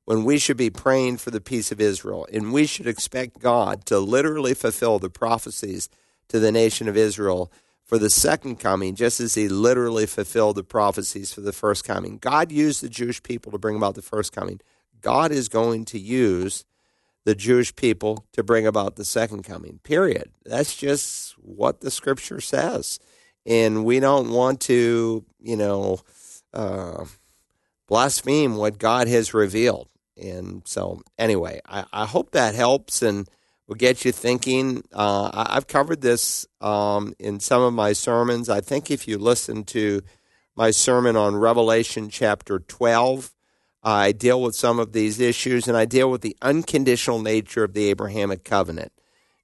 when 0.05 0.25
we 0.25 0.39
should 0.39 0.57
be 0.57 0.71
praying 0.71 1.17
for 1.19 1.31
the 1.31 1.41
peace 1.41 1.71
of 1.71 1.81
Israel 1.81 2.27
and 2.33 2.53
we 2.53 2.67
should 2.67 2.87
expect 2.87 3.39
God 3.39 3.87
to 3.87 3.99
literally 3.99 4.55
fulfill 4.55 4.99
the 4.99 5.11
prophecies 5.11 5.89
to 6.29 6.39
the 6.39 6.53
nation 6.53 6.89
of 6.89 6.97
Israel 6.97 7.53
for 7.85 7.99
the 7.99 8.11
second 8.11 8.59
coming, 8.59 8.95
just 8.95 9.21
as 9.21 9.35
he 9.35 9.49
literally 9.49 10.07
fulfilled 10.07 10.57
the 10.57 10.65
prophecies 10.65 11.33
for 11.33 11.43
the 11.43 11.53
first 11.53 11.85
coming. 11.85 12.17
God 12.17 12.51
used 12.51 12.83
the 12.83 12.89
Jewish 12.89 13.23
people 13.23 13.53
to 13.53 13.59
bring 13.59 13.77
about 13.77 13.95
the 13.95 14.03
first 14.03 14.33
coming. 14.33 14.61
God 15.03 15.31
is 15.31 15.49
going 15.49 15.85
to 15.87 15.99
use 15.99 16.65
the 17.25 17.35
Jewish 17.35 17.75
people 17.77 18.27
to 18.33 18.43
bring 18.43 18.67
about 18.67 18.97
the 18.97 19.05
second 19.05 19.45
coming, 19.45 19.81
period. 19.85 20.33
That's 20.45 20.77
just 20.77 21.33
what 21.39 21.81
the 21.81 21.91
scripture 21.91 22.41
says. 22.41 22.99
and 23.45 23.85
we 23.85 24.01
don't 24.01 24.31
want 24.31 24.61
to, 24.63 25.25
you 25.41 25.57
know, 25.57 26.01
uh, 26.55 27.05
blaspheme 27.89 28.57
what 28.57 28.79
God 28.79 29.09
has 29.09 29.35
revealed. 29.35 29.89
And 30.17 30.63
so, 30.65 31.03
anyway, 31.19 31.61
I, 31.67 31.85
I 31.93 32.07
hope 32.07 32.31
that 32.33 32.55
helps 32.55 33.03
and 33.03 33.29
will 33.67 33.75
get 33.75 34.05
you 34.05 34.13
thinking. 34.13 34.85
Uh, 34.93 35.31
I, 35.49 35.55
have 35.55 35.67
covered 35.67 36.03
this 36.03 36.47
um, 36.61 37.15
in 37.19 37.41
some 37.41 37.63
of 37.63 37.73
my 37.73 37.93
sermons. 37.93 38.49
I 38.49 38.61
think 38.61 38.91
if 38.91 39.09
you 39.09 39.19
listen 39.19 39.65
to 39.65 40.03
my 40.55 40.71
sermon 40.71 41.17
on 41.17 41.35
Revelation 41.35 42.09
chapter 42.11 42.61
12, 42.61 43.33
I 43.83 44.13
deal 44.13 44.41
with 44.41 44.55
some 44.55 44.79
of 44.79 44.93
these 44.93 45.19
issues 45.19 45.67
and 45.67 45.77
I 45.77 45.85
deal 45.85 46.11
with 46.11 46.21
the 46.21 46.37
unconditional 46.41 47.21
nature 47.21 47.65
of 47.65 47.75
the 47.75 47.91
Abrahamic 47.91 48.45
covenant. 48.45 48.93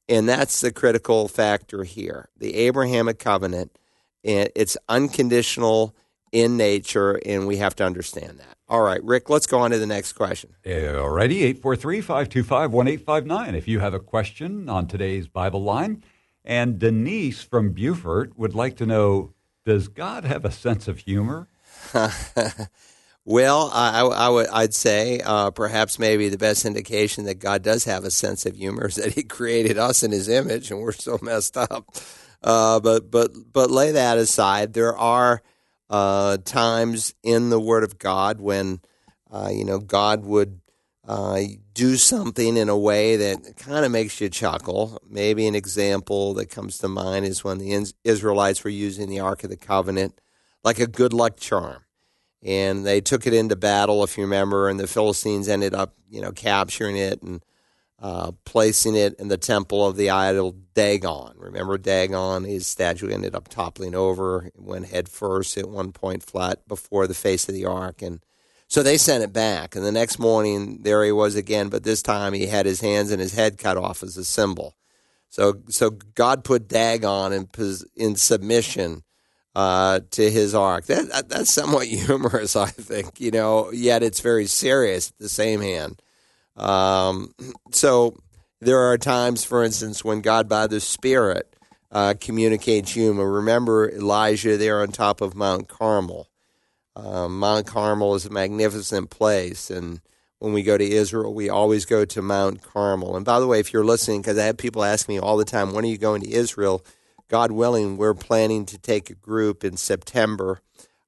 And 0.08 0.28
that's 0.28 0.60
the 0.60 0.72
critical 0.72 1.28
factor 1.28 1.84
here. 1.84 2.28
The 2.36 2.54
Abrahamic 2.54 3.18
covenant, 3.18 3.76
eh, 4.24 4.48
it's 4.54 4.76
unconditional 4.88 5.94
in 6.32 6.56
nature, 6.56 7.20
and 7.24 7.46
we 7.46 7.56
have 7.56 7.74
to 7.76 7.84
understand 7.84 8.38
that. 8.38 8.56
All 8.68 8.82
right, 8.82 9.02
Rick, 9.02 9.30
let's 9.30 9.46
go 9.46 9.60
on 9.60 9.70
to 9.70 9.78
the 9.78 9.86
next 9.86 10.12
question. 10.12 10.54
Alrighty, 10.64 11.42
843 11.42 12.00
525 12.00 12.72
1859. 12.72 13.54
If 13.54 13.66
you 13.66 13.80
have 13.80 13.94
a 13.94 14.00
question 14.00 14.68
on 14.68 14.86
today's 14.86 15.26
Bible 15.26 15.62
line, 15.62 16.02
and 16.44 16.78
Denise 16.78 17.42
from 17.42 17.72
Beaufort 17.72 18.38
would 18.38 18.54
like 18.54 18.76
to 18.76 18.86
know 18.86 19.34
Does 19.64 19.88
God 19.88 20.24
have 20.24 20.44
a 20.44 20.50
sense 20.50 20.88
of 20.88 20.98
humor? 20.98 21.48
well, 23.28 23.70
I, 23.74 24.00
I, 24.00 24.28
would, 24.30 24.46
I'd 24.48 24.72
say 24.72 25.20
uh, 25.22 25.50
perhaps 25.50 25.98
maybe 25.98 26.30
the 26.30 26.38
best 26.38 26.64
indication 26.64 27.26
that 27.26 27.38
God 27.38 27.62
does 27.62 27.84
have 27.84 28.04
a 28.04 28.10
sense 28.10 28.46
of 28.46 28.56
humor 28.56 28.86
is 28.86 28.94
that 28.94 29.12
He 29.12 29.22
created 29.22 29.76
us 29.76 30.02
in 30.02 30.12
His 30.12 30.30
image, 30.30 30.70
and 30.70 30.80
we're 30.80 30.92
so 30.92 31.18
messed 31.20 31.58
up. 31.58 31.84
Uh, 32.42 32.80
but 32.80 33.10
but 33.10 33.32
but 33.52 33.70
lay 33.70 33.92
that 33.92 34.16
aside. 34.16 34.72
There 34.72 34.96
are 34.96 35.42
uh, 35.90 36.38
times 36.38 37.14
in 37.22 37.50
the 37.50 37.60
Word 37.60 37.84
of 37.84 37.98
God 37.98 38.40
when 38.40 38.80
uh, 39.30 39.50
you 39.52 39.66
know 39.66 39.78
God 39.78 40.24
would 40.24 40.62
uh, 41.06 41.40
do 41.74 41.98
something 41.98 42.56
in 42.56 42.70
a 42.70 42.78
way 42.78 43.16
that 43.16 43.58
kind 43.58 43.84
of 43.84 43.92
makes 43.92 44.22
you 44.22 44.30
chuckle. 44.30 45.02
Maybe 45.06 45.46
an 45.46 45.54
example 45.54 46.32
that 46.34 46.46
comes 46.46 46.78
to 46.78 46.88
mind 46.88 47.26
is 47.26 47.44
when 47.44 47.58
the 47.58 47.92
Israelites 48.04 48.64
were 48.64 48.70
using 48.70 49.10
the 49.10 49.20
Ark 49.20 49.44
of 49.44 49.50
the 49.50 49.58
Covenant 49.58 50.18
like 50.64 50.78
a 50.78 50.86
good 50.86 51.12
luck 51.12 51.36
charm. 51.38 51.82
And 52.42 52.86
they 52.86 53.00
took 53.00 53.26
it 53.26 53.34
into 53.34 53.56
battle, 53.56 54.04
if 54.04 54.16
you 54.16 54.24
remember, 54.24 54.68
and 54.68 54.78
the 54.78 54.86
Philistines 54.86 55.48
ended 55.48 55.74
up, 55.74 55.94
you 56.08 56.20
know, 56.20 56.32
capturing 56.32 56.96
it 56.96 57.20
and 57.22 57.42
uh, 58.00 58.30
placing 58.44 58.94
it 58.94 59.18
in 59.18 59.28
the 59.28 59.36
temple 59.36 59.84
of 59.84 59.96
the 59.96 60.10
idol 60.10 60.54
Dagon. 60.74 61.32
Remember 61.36 61.76
Dagon? 61.76 62.44
His 62.44 62.66
statue 62.66 63.10
ended 63.10 63.34
up 63.34 63.48
toppling 63.48 63.94
over, 63.94 64.46
it 64.46 64.52
went 64.56 64.86
head 64.86 65.08
first 65.08 65.58
at 65.58 65.68
one 65.68 65.90
point 65.90 66.22
flat 66.22 66.66
before 66.68 67.08
the 67.08 67.14
face 67.14 67.48
of 67.48 67.54
the 67.54 67.66
ark. 67.66 68.02
And 68.02 68.20
so 68.68 68.82
they 68.82 68.98
sent 68.98 69.24
it 69.24 69.32
back. 69.32 69.74
And 69.74 69.84
the 69.84 69.90
next 69.90 70.18
morning, 70.18 70.82
there 70.82 71.02
he 71.04 71.10
was 71.10 71.34
again, 71.34 71.70
but 71.70 71.82
this 71.82 72.02
time 72.02 72.34
he 72.34 72.46
had 72.46 72.66
his 72.66 72.80
hands 72.80 73.10
and 73.10 73.20
his 73.20 73.34
head 73.34 73.58
cut 73.58 73.76
off 73.76 74.02
as 74.02 74.16
a 74.16 74.24
symbol. 74.24 74.76
So, 75.28 75.62
so 75.68 75.90
God 75.90 76.44
put 76.44 76.68
Dagon 76.68 77.32
in, 77.32 77.48
in 77.96 78.14
submission 78.16 79.02
uh, 79.54 80.00
to 80.10 80.30
his 80.30 80.54
ark. 80.54 80.86
That, 80.86 81.28
that's 81.28 81.52
somewhat 81.52 81.86
humorous, 81.88 82.56
I 82.56 82.66
think, 82.66 83.20
you 83.20 83.30
know, 83.30 83.70
yet 83.72 84.02
it's 84.02 84.20
very 84.20 84.46
serious 84.46 85.10
at 85.10 85.18
the 85.18 85.28
same 85.28 85.60
hand. 85.60 86.00
Um, 86.56 87.34
so 87.70 88.16
there 88.60 88.78
are 88.78 88.98
times, 88.98 89.44
for 89.44 89.64
instance, 89.64 90.04
when 90.04 90.20
God 90.20 90.48
by 90.48 90.66
the 90.66 90.80
Spirit 90.80 91.54
uh, 91.90 92.14
communicates 92.20 92.92
humor. 92.92 93.30
Remember 93.30 93.90
Elijah 93.90 94.56
there 94.56 94.82
on 94.82 94.88
top 94.88 95.20
of 95.20 95.34
Mount 95.34 95.68
Carmel. 95.68 96.28
Uh, 96.94 97.28
Mount 97.28 97.66
Carmel 97.66 98.14
is 98.14 98.26
a 98.26 98.30
magnificent 98.30 99.08
place, 99.10 99.70
and 99.70 100.00
when 100.38 100.52
we 100.52 100.62
go 100.62 100.76
to 100.76 100.84
Israel, 100.84 101.32
we 101.32 101.48
always 101.48 101.84
go 101.84 102.04
to 102.04 102.22
Mount 102.22 102.62
Carmel. 102.62 103.16
And 103.16 103.24
by 103.24 103.40
the 103.40 103.46
way, 103.46 103.60
if 103.60 103.72
you're 103.72 103.84
listening, 103.84 104.20
because 104.20 104.38
I 104.38 104.44
have 104.44 104.56
people 104.56 104.84
ask 104.84 105.08
me 105.08 105.18
all 105.18 105.36
the 105.36 105.44
time, 105.44 105.72
when 105.72 105.84
are 105.84 105.88
you 105.88 105.98
going 105.98 106.22
to 106.22 106.30
Israel? 106.30 106.84
God 107.28 107.52
willing, 107.52 107.96
we're 107.96 108.14
planning 108.14 108.64
to 108.66 108.78
take 108.78 109.10
a 109.10 109.14
group 109.14 109.64
in 109.64 109.76
September 109.76 110.60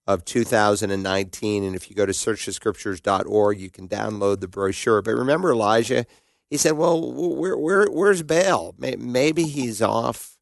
of 0.06 0.24
2019. 0.24 1.64
And 1.64 1.74
if 1.74 1.88
you 1.88 1.96
go 1.96 2.06
to 2.06 2.12
searchthescriptures.org, 2.12 3.58
you 3.58 3.70
can 3.70 3.88
download 3.88 4.40
the 4.40 4.48
brochure. 4.48 5.02
But 5.02 5.14
remember 5.14 5.52
Elijah? 5.52 6.04
He 6.50 6.56
said, 6.56 6.72
Well, 6.72 7.12
where, 7.12 7.56
where, 7.56 7.86
where's 7.86 8.22
Baal? 8.22 8.74
Maybe 8.78 9.44
he's 9.44 9.80
off 9.80 10.36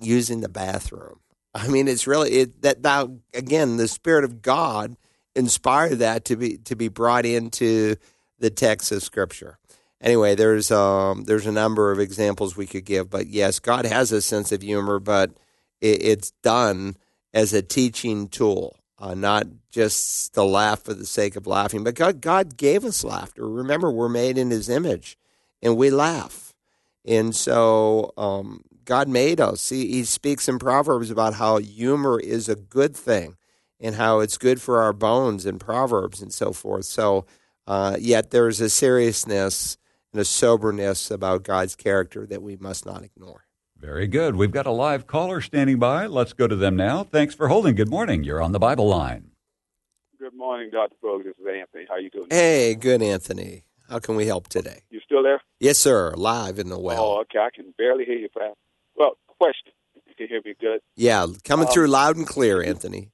using 0.00 0.40
the 0.40 0.48
bathroom. 0.48 1.20
I 1.54 1.68
mean, 1.68 1.88
it's 1.88 2.06
really 2.06 2.30
it, 2.32 2.62
that 2.62 2.82
now 2.82 3.18
again, 3.34 3.76
the 3.76 3.88
Spirit 3.88 4.24
of 4.24 4.42
God 4.42 4.96
inspired 5.34 5.96
that 5.96 6.24
to 6.26 6.36
be 6.36 6.58
to 6.58 6.76
be 6.76 6.88
brought 6.88 7.24
into 7.24 7.96
the 8.38 8.50
text 8.50 8.92
of 8.92 9.02
Scripture. 9.02 9.58
Anyway, 10.00 10.34
there's 10.34 10.70
um, 10.70 11.24
there's 11.24 11.46
a 11.46 11.52
number 11.52 11.90
of 11.90 11.98
examples 11.98 12.56
we 12.56 12.66
could 12.66 12.84
give, 12.84 13.10
but 13.10 13.26
yes, 13.26 13.58
God 13.58 13.84
has 13.84 14.12
a 14.12 14.22
sense 14.22 14.52
of 14.52 14.62
humor, 14.62 14.98
but 15.00 15.30
it, 15.80 16.02
it's 16.02 16.30
done 16.42 16.96
as 17.34 17.52
a 17.52 17.62
teaching 17.62 18.28
tool 18.28 18.78
uh, 19.00 19.14
not 19.14 19.46
just 19.70 20.34
the 20.34 20.44
laugh 20.44 20.82
for 20.82 20.94
the 20.94 21.06
sake 21.06 21.36
of 21.36 21.46
laughing. 21.46 21.84
But 21.84 21.94
God, 21.94 22.20
God 22.20 22.56
gave 22.56 22.84
us 22.84 23.04
laughter. 23.04 23.48
Remember, 23.48 23.90
we're 23.90 24.08
made 24.08 24.36
in 24.36 24.50
His 24.50 24.68
image, 24.68 25.16
and 25.62 25.76
we 25.76 25.90
laugh. 25.90 26.52
And 27.04 27.34
so 27.34 28.12
um, 28.16 28.62
God 28.84 29.08
made 29.08 29.40
us. 29.40 29.68
He, 29.68 29.88
he 29.88 30.04
speaks 30.04 30.48
in 30.48 30.58
Proverbs 30.58 31.10
about 31.10 31.34
how 31.34 31.58
humor 31.58 32.18
is 32.20 32.48
a 32.48 32.56
good 32.56 32.96
thing 32.96 33.36
and 33.80 33.94
how 33.94 34.20
it's 34.20 34.36
good 34.36 34.60
for 34.60 34.80
our 34.80 34.92
bones 34.92 35.46
in 35.46 35.58
Proverbs 35.58 36.20
and 36.20 36.32
so 36.32 36.52
forth. 36.52 36.84
So, 36.84 37.24
uh, 37.66 37.96
yet 38.00 38.30
there's 38.30 38.60
a 38.60 38.70
seriousness 38.70 39.76
and 40.12 40.20
a 40.20 40.24
soberness 40.24 41.10
about 41.10 41.42
God's 41.42 41.76
character 41.76 42.26
that 42.26 42.42
we 42.42 42.56
must 42.56 42.86
not 42.86 43.02
ignore. 43.02 43.46
Very 43.78 44.06
good. 44.06 44.34
We've 44.36 44.50
got 44.50 44.66
a 44.66 44.72
live 44.72 45.06
caller 45.06 45.40
standing 45.40 45.78
by. 45.78 46.06
Let's 46.06 46.32
go 46.32 46.48
to 46.48 46.56
them 46.56 46.74
now. 46.76 47.04
Thanks 47.04 47.34
for 47.34 47.48
holding. 47.48 47.74
Good 47.76 47.90
morning. 47.90 48.24
You're 48.24 48.42
on 48.42 48.52
the 48.52 48.58
Bible 48.58 48.88
line. 48.88 49.30
Good 50.18 50.34
morning, 50.34 50.70
Dr. 50.72 50.96
Brooks. 51.00 51.26
This 51.26 51.34
is 51.38 51.46
Anthony. 51.46 51.84
How 51.88 51.94
are 51.94 52.00
you 52.00 52.10
doing? 52.10 52.26
Hey, 52.28 52.74
good, 52.74 53.02
Anthony. 53.02 53.62
How 53.88 54.00
can 54.00 54.16
we 54.16 54.26
help 54.26 54.48
today? 54.48 54.82
You 54.90 55.00
still 55.04 55.22
there? 55.22 55.40
Yes, 55.60 55.78
sir. 55.78 56.12
Live 56.16 56.58
in 56.58 56.68
the 56.68 56.78
well. 56.78 57.04
Oh, 57.04 57.20
okay. 57.20 57.38
I 57.38 57.50
can 57.54 57.72
barely 57.78 58.04
hear 58.04 58.18
you, 58.18 58.28
Pat. 58.36 58.54
Well, 58.96 59.16
question. 59.38 59.72
You 60.06 60.14
can 60.16 60.26
hear 60.28 60.40
me 60.44 60.54
good? 60.60 60.80
Yeah, 60.96 61.26
coming 61.44 61.68
um, 61.68 61.72
through 61.72 61.86
loud 61.86 62.16
and 62.16 62.26
clear, 62.26 62.60
Anthony. 62.62 63.10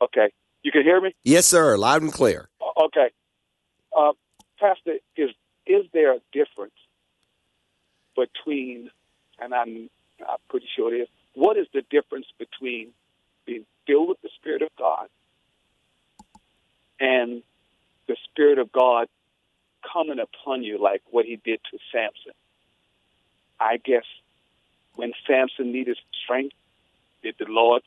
Okay. 0.00 0.30
You 0.62 0.70
can 0.70 0.82
hear 0.82 1.00
me? 1.00 1.14
Yes, 1.24 1.46
sir. 1.46 1.76
Loud 1.76 2.02
and 2.02 2.12
clear. 2.12 2.48
Okay. 2.84 3.08
Uh, 3.96 4.12
Pastor, 4.58 4.92
is 5.16 5.30
is 5.66 5.84
there 5.92 6.14
a 6.14 6.20
difference 6.32 6.72
between 8.16 8.90
and 9.42 9.54
I'm, 9.54 9.90
I'm 10.20 10.38
pretty 10.48 10.68
sure 10.74 10.94
it 10.94 10.98
is. 10.98 11.08
What 11.34 11.56
is 11.56 11.66
the 11.72 11.82
difference 11.90 12.26
between 12.38 12.88
being 13.46 13.64
filled 13.86 14.08
with 14.10 14.22
the 14.22 14.30
Spirit 14.36 14.62
of 14.62 14.68
God 14.78 15.08
and 17.00 17.42
the 18.06 18.16
Spirit 18.30 18.58
of 18.58 18.70
God 18.70 19.08
coming 19.92 20.18
upon 20.20 20.62
you 20.62 20.80
like 20.80 21.02
what 21.10 21.24
he 21.24 21.36
did 21.36 21.60
to 21.70 21.78
Samson? 21.90 22.32
I 23.58 23.78
guess 23.78 24.04
when 24.94 25.12
Samson 25.26 25.72
needed 25.72 25.96
strength, 26.24 26.54
did 27.22 27.36
the 27.38 27.46
Lord 27.48 27.82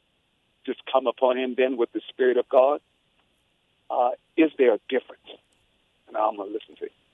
just 0.66 0.80
come 0.92 1.08
upon 1.08 1.38
him 1.38 1.56
then 1.56 1.78
with 1.78 1.92
the 1.94 2.02
Spirit 2.10 2.38
of 2.38 2.50
God? 2.50 2.82
Uh, 3.90 4.12
is 4.36 4.52
there 4.58 4.74
a 4.74 4.80
difference? 4.90 5.22
And 6.08 6.18
I'm 6.18 6.36
going 6.36 6.50
to 6.50 6.54
listen 6.54 6.76
to 6.78 6.86
you. 6.86 7.05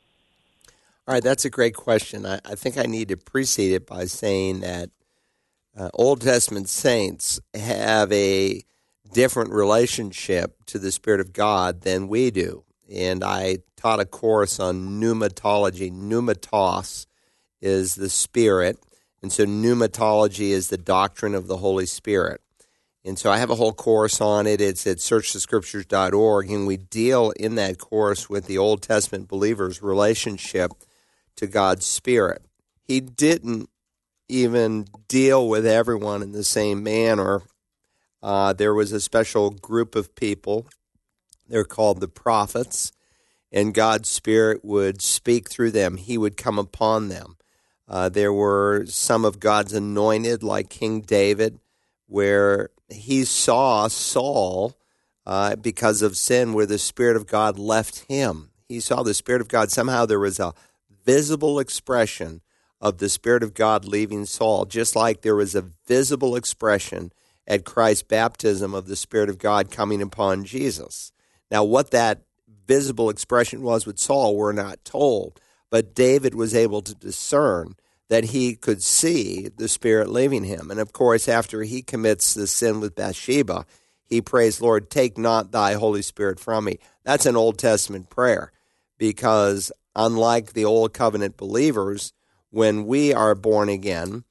All 1.07 1.15
right, 1.15 1.23
that's 1.23 1.45
a 1.45 1.49
great 1.49 1.75
question. 1.75 2.27
I, 2.27 2.39
I 2.45 2.53
think 2.53 2.77
I 2.77 2.83
need 2.83 3.07
to 3.07 3.17
precede 3.17 3.73
it 3.73 3.87
by 3.87 4.05
saying 4.05 4.59
that 4.59 4.91
uh, 5.75 5.89
Old 5.95 6.21
Testament 6.21 6.69
saints 6.69 7.39
have 7.55 8.11
a 8.11 8.63
different 9.11 9.51
relationship 9.51 10.63
to 10.67 10.77
the 10.77 10.91
Spirit 10.91 11.19
of 11.19 11.33
God 11.33 11.81
than 11.81 12.07
we 12.07 12.29
do. 12.29 12.63
And 12.93 13.23
I 13.23 13.59
taught 13.75 13.99
a 13.99 14.05
course 14.05 14.59
on 14.59 15.01
pneumatology. 15.01 15.91
Pneumatos 15.91 17.07
is 17.61 17.95
the 17.95 18.09
Spirit, 18.09 18.77
and 19.23 19.31
so 19.31 19.45
pneumatology 19.45 20.49
is 20.49 20.69
the 20.69 20.77
doctrine 20.77 21.33
of 21.33 21.47
the 21.47 21.57
Holy 21.57 21.87
Spirit. 21.87 22.41
And 23.03 23.17
so 23.17 23.31
I 23.31 23.39
have 23.39 23.49
a 23.49 23.55
whole 23.55 23.73
course 23.73 24.21
on 24.21 24.45
it. 24.45 24.61
It's 24.61 24.85
at 24.85 24.97
searchthescriptures.org, 24.97 26.51
and 26.51 26.67
we 26.67 26.77
deal 26.77 27.31
in 27.31 27.55
that 27.55 27.79
course 27.79 28.29
with 28.29 28.45
the 28.45 28.59
Old 28.59 28.83
Testament 28.83 29.27
believers' 29.27 29.81
relationship 29.81 30.71
to 31.35 31.47
God's 31.47 31.85
Spirit. 31.85 32.43
He 32.83 32.99
didn't 32.99 33.69
even 34.27 34.85
deal 35.07 35.47
with 35.47 35.65
everyone 35.65 36.21
in 36.21 36.31
the 36.31 36.43
same 36.43 36.83
manner. 36.83 37.41
Uh, 38.23 38.53
there 38.53 38.73
was 38.73 38.91
a 38.91 39.01
special 39.01 39.49
group 39.49 39.95
of 39.95 40.15
people. 40.15 40.67
They're 41.47 41.63
called 41.63 41.99
the 41.99 42.07
prophets, 42.07 42.91
and 43.51 43.73
God's 43.73 44.09
Spirit 44.09 44.63
would 44.63 45.01
speak 45.01 45.49
through 45.49 45.71
them. 45.71 45.97
He 45.97 46.17
would 46.17 46.37
come 46.37 46.57
upon 46.57 47.09
them. 47.09 47.37
Uh, 47.87 48.07
there 48.07 48.31
were 48.31 48.85
some 48.85 49.25
of 49.25 49.39
God's 49.39 49.73
anointed, 49.73 50.43
like 50.43 50.69
King 50.69 51.01
David, 51.01 51.59
where 52.07 52.69
he 52.87 53.25
saw 53.25 53.89
Saul 53.89 54.77
uh, 55.25 55.57
because 55.57 56.01
of 56.01 56.15
sin, 56.15 56.53
where 56.53 56.65
the 56.65 56.77
Spirit 56.77 57.17
of 57.17 57.27
God 57.27 57.59
left 57.59 58.05
him. 58.07 58.51
He 58.69 58.79
saw 58.79 59.03
the 59.03 59.13
Spirit 59.13 59.41
of 59.41 59.49
God. 59.49 59.71
Somehow 59.71 60.05
there 60.05 60.19
was 60.19 60.39
a 60.39 60.53
visible 61.05 61.59
expression 61.59 62.41
of 62.79 62.97
the 62.97 63.09
Spirit 63.09 63.43
of 63.43 63.53
God 63.53 63.85
leaving 63.85 64.25
Saul, 64.25 64.65
just 64.65 64.95
like 64.95 65.21
there 65.21 65.35
was 65.35 65.55
a 65.55 65.69
visible 65.87 66.35
expression 66.35 67.11
at 67.47 67.65
Christ's 67.65 68.03
baptism 68.03 68.73
of 68.73 68.87
the 68.87 68.95
Spirit 68.95 69.29
of 69.29 69.37
God 69.37 69.71
coming 69.71 70.01
upon 70.01 70.45
Jesus. 70.45 71.11
Now, 71.49 71.63
what 71.63 71.91
that 71.91 72.21
visible 72.65 73.09
expression 73.09 73.61
was 73.61 73.85
with 73.85 73.99
Saul, 73.99 74.35
we're 74.35 74.53
not 74.53 74.85
told, 74.85 75.39
but 75.69 75.93
David 75.93 76.33
was 76.33 76.55
able 76.55 76.81
to 76.81 76.95
discern 76.95 77.75
that 78.09 78.25
he 78.25 78.55
could 78.55 78.83
see 78.83 79.49
the 79.55 79.67
Spirit 79.67 80.09
leaving 80.09 80.43
him. 80.43 80.71
And 80.71 80.79
of 80.79 80.91
course, 80.91 81.29
after 81.29 81.63
he 81.63 81.81
commits 81.81 82.33
the 82.33 82.47
sin 82.47 82.79
with 82.79 82.95
Bathsheba, 82.95 83.65
he 84.05 84.21
prays, 84.21 84.59
Lord, 84.59 84.89
take 84.89 85.17
not 85.17 85.51
thy 85.51 85.73
Holy 85.73 86.01
Spirit 86.01 86.39
from 86.39 86.65
me. 86.65 86.79
That's 87.03 87.25
an 87.25 87.37
Old 87.37 87.57
Testament 87.57 88.09
prayer 88.09 88.51
because, 88.97 89.71
unlike 89.95 90.54
the 90.54 90.65
Old 90.65 90.93
Covenant 90.93 91.38
believers, 91.38 92.13
when 92.49 92.86
we 92.86 93.13
are 93.13 93.36
born 93.36 93.69
again, 93.69 94.23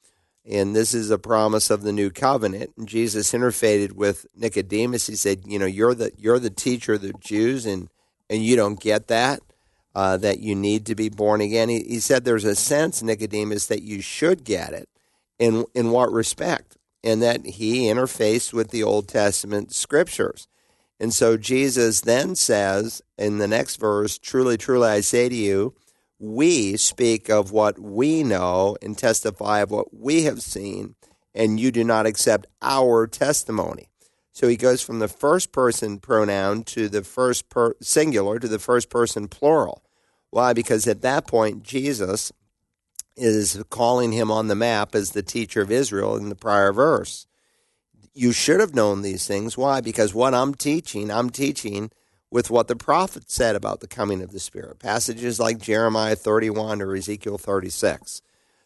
and 0.45 0.75
this 0.75 0.93
is 0.93 1.11
a 1.11 1.17
promise 1.17 1.69
of 1.69 1.83
the 1.83 1.91
new 1.91 2.09
covenant. 2.09 2.71
And 2.77 2.87
Jesus 2.87 3.31
interfaced 3.31 3.93
with 3.93 4.25
Nicodemus. 4.35 5.07
He 5.07 5.15
said, 5.15 5.43
"You 5.45 5.59
know, 5.59 5.65
you're 5.65 5.95
the 5.95 6.11
you're 6.17 6.39
the 6.39 6.49
teacher 6.49 6.93
of 6.93 7.01
the 7.01 7.13
Jews, 7.19 7.65
and 7.65 7.89
and 8.29 8.43
you 8.43 8.55
don't 8.55 8.79
get 8.79 9.07
that 9.07 9.41
uh, 9.93 10.17
that 10.17 10.39
you 10.39 10.55
need 10.55 10.85
to 10.85 10.95
be 10.95 11.09
born 11.09 11.41
again. 11.41 11.69
He, 11.69 11.83
he 11.83 11.99
said 11.99 12.23
there's 12.23 12.45
a 12.45 12.55
sense, 12.55 13.03
Nicodemus, 13.03 13.67
that 13.67 13.83
you 13.83 14.01
should 14.01 14.43
get 14.43 14.73
it. 14.73 14.89
In, 15.39 15.65
in 15.73 15.91
what 15.91 16.11
respect? 16.11 16.77
And 17.03 17.21
that 17.21 17.45
he 17.45 17.85
interfaced 17.85 18.53
with 18.53 18.69
the 18.69 18.83
Old 18.83 19.07
Testament 19.07 19.73
scriptures. 19.73 20.47
And 21.01 21.11
so 21.11 21.35
Jesus 21.35 22.01
then 22.01 22.35
says 22.35 23.01
in 23.17 23.39
the 23.39 23.47
next 23.47 23.77
verse, 23.77 24.19
Truly, 24.19 24.55
truly, 24.55 24.87
I 24.87 25.01
say 25.01 25.29
to 25.29 25.35
you, 25.35 25.73
we 26.19 26.77
speak 26.77 27.27
of 27.27 27.51
what 27.51 27.79
we 27.79 28.21
know 28.21 28.77
and 28.83 28.95
testify 28.95 29.61
of 29.61 29.71
what 29.71 29.91
we 29.91 30.25
have 30.25 30.43
seen, 30.43 30.93
and 31.33 31.59
you 31.59 31.71
do 31.71 31.83
not 31.83 32.05
accept 32.05 32.45
our 32.61 33.07
testimony. 33.07 33.87
So 34.31 34.47
he 34.47 34.55
goes 34.55 34.83
from 34.83 34.99
the 34.99 35.07
first 35.07 35.51
person 35.51 35.97
pronoun 35.97 36.63
to 36.65 36.87
the 36.87 37.03
first 37.03 37.49
per- 37.49 37.73
singular 37.81 38.37
to 38.37 38.47
the 38.47 38.59
first 38.59 38.91
person 38.91 39.27
plural. 39.27 39.83
Why? 40.29 40.53
Because 40.53 40.85
at 40.87 41.01
that 41.01 41.25
point, 41.25 41.63
Jesus 41.63 42.31
is 43.17 43.59
calling 43.71 44.11
him 44.11 44.29
on 44.29 44.49
the 44.49 44.55
map 44.55 44.93
as 44.93 45.11
the 45.11 45.23
teacher 45.23 45.61
of 45.63 45.71
Israel 45.71 46.15
in 46.15 46.29
the 46.29 46.35
prior 46.35 46.71
verse. 46.71 47.25
You 48.13 48.31
should 48.31 48.59
have 48.59 48.75
known 48.75 49.01
these 49.01 49.25
things. 49.25 49.57
Why? 49.57 49.81
Because 49.81 50.13
what 50.13 50.33
I'm 50.33 50.53
teaching, 50.53 51.09
I'm 51.09 51.29
teaching 51.29 51.91
with 52.29 52.49
what 52.49 52.67
the 52.67 52.75
prophet 52.75 53.29
said 53.29 53.55
about 53.55 53.79
the 53.81 53.87
coming 53.87 54.21
of 54.21 54.31
the 54.31 54.39
Spirit. 54.39 54.79
Passages 54.79 55.39
like 55.39 55.59
Jeremiah 55.59 56.15
31 56.15 56.81
or 56.81 56.95
Ezekiel 56.95 57.37
36. 57.37 58.21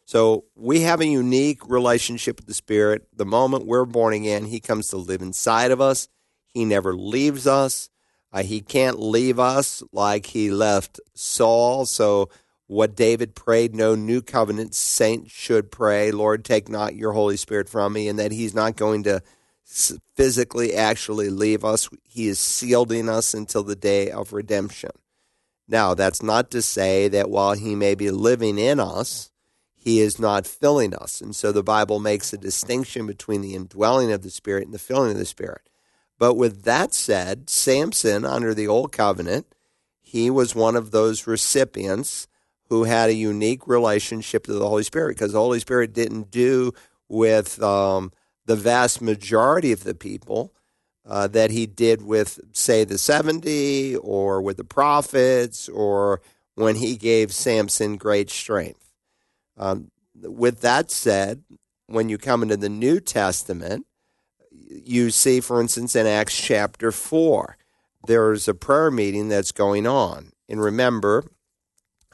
So 0.06 0.46
we 0.56 0.82
have 0.82 1.02
a 1.02 1.08
unique 1.08 1.68
relationship 1.68 2.38
with 2.38 2.46
the 2.46 2.54
Spirit. 2.54 3.08
The 3.16 3.26
moment 3.26 3.66
we're 3.66 3.86
born 3.86 4.14
again, 4.14 4.46
He 4.46 4.60
comes 4.60 4.90
to 4.90 4.98
live 4.98 5.22
inside 5.22 5.72
of 5.72 5.82
us. 5.82 6.08
He 6.48 6.64
never 6.64 6.96
leaves 6.96 7.48
us. 7.48 7.90
Uh, 8.32 8.44
he 8.44 8.62
can't 8.62 9.00
leave 9.00 9.40
us 9.40 9.82
like 9.92 10.28
He 10.28 10.52
left 10.52 11.00
Saul. 11.16 11.86
So 11.86 12.30
what 12.68 12.96
David 12.96 13.36
prayed, 13.36 13.76
no 13.76 13.96
new 13.96 14.22
covenant 14.22 14.74
saint 14.74 15.30
should 15.30 15.72
pray, 15.72 16.12
Lord, 16.12 16.44
take 16.44 16.68
not 16.68 16.96
your 16.96 17.14
Holy 17.14 17.38
Spirit 17.38 17.70
from 17.70 17.94
me, 17.94 18.08
and 18.08 18.18
that 18.18 18.32
He's 18.32 18.56
not 18.56 18.76
going 18.76 19.04
to 19.04 19.22
physically 20.16 20.74
actually 20.74 21.30
leave 21.30 21.64
us. 21.64 21.90
He 22.04 22.28
is 22.28 22.40
sealing 22.40 23.10
us 23.10 23.34
until 23.34 23.64
the 23.64 23.76
day 23.76 24.10
of 24.10 24.34
redemption. 24.34 24.92
Now, 25.68 25.94
that's 25.94 26.22
not 26.22 26.52
to 26.52 26.62
say 26.62 27.08
that 27.08 27.30
while 27.30 27.54
He 27.54 27.76
may 27.76 27.96
be 27.96 28.12
living 28.12 28.58
in 28.58 28.80
us, 28.80 29.32
he 29.86 30.00
is 30.00 30.18
not 30.18 30.48
filling 30.48 30.96
us. 30.96 31.22
And 31.22 31.36
so 31.36 31.52
the 31.52 31.62
Bible 31.62 32.00
makes 32.00 32.34
a 32.34 32.40
distinction 32.40 33.06
between 33.06 33.42
the 33.42 33.54
indwelling 33.54 34.12
of 34.12 34.24
the 34.24 34.32
Spirit 34.32 34.66
and 34.66 34.74
the 34.74 34.80
filling 34.80 35.12
of 35.12 35.20
the 35.20 35.26
Spirit. 35.26 35.70
But 36.18 36.34
with 36.34 36.64
that 36.64 36.96
said, 36.96 37.52
Samson, 37.52 38.26
under 38.26 38.56
the 38.56 38.68
Old 38.68 38.92
Covenant, 38.92 39.46
he 40.02 40.32
was 40.32 40.56
one 40.56 40.76
of 40.76 40.90
those 40.90 41.28
recipients 41.28 42.28
who 42.70 42.84
had 42.84 43.10
a 43.10 43.14
unique 43.14 43.68
relationship 43.68 44.46
to 44.46 44.54
the 44.54 44.68
Holy 44.68 44.84
Spirit 44.84 45.16
because 45.16 45.34
the 45.34 45.40
Holy 45.40 45.60
Spirit 45.60 45.94
didn't 45.94 46.32
do 46.32 46.74
with 47.08 47.62
um, 47.62 48.12
the 48.46 48.56
vast 48.56 49.02
majority 49.02 49.72
of 49.72 49.84
the 49.84 49.96
people 49.96 50.54
uh, 51.08 51.28
that 51.28 51.52
he 51.52 51.66
did 51.66 52.02
with, 52.02 52.40
say, 52.52 52.84
the 52.84 52.98
70 52.98 53.96
or 53.98 54.42
with 54.42 54.58
the 54.58 54.64
prophets 54.64 55.70
or 55.70 56.22
when 56.56 56.78
he 56.78 56.96
gave 56.96 57.32
Samson 57.32 57.98
great 57.98 58.30
strength. 58.30 58.94
Um, 59.58 59.92
with 60.16 60.62
that 60.62 60.90
said, 60.90 61.44
when 61.88 62.10
you 62.10 62.18
come 62.18 62.42
into 62.42 62.58
the 62.58 62.70
New 62.70 63.00
Testament, 63.00 63.86
you 64.52 65.12
see, 65.12 65.40
for 65.42 65.62
instance, 65.62 65.96
in 65.96 66.08
Acts 66.08 66.36
chapter 66.36 66.92
4, 66.92 67.58
there's 68.08 68.48
a 68.48 68.54
prayer 68.54 68.90
meeting 68.90 69.30
that's 69.30 69.52
going 69.52 69.86
on. 69.86 70.32
And 70.50 70.62
remember, 70.62 71.26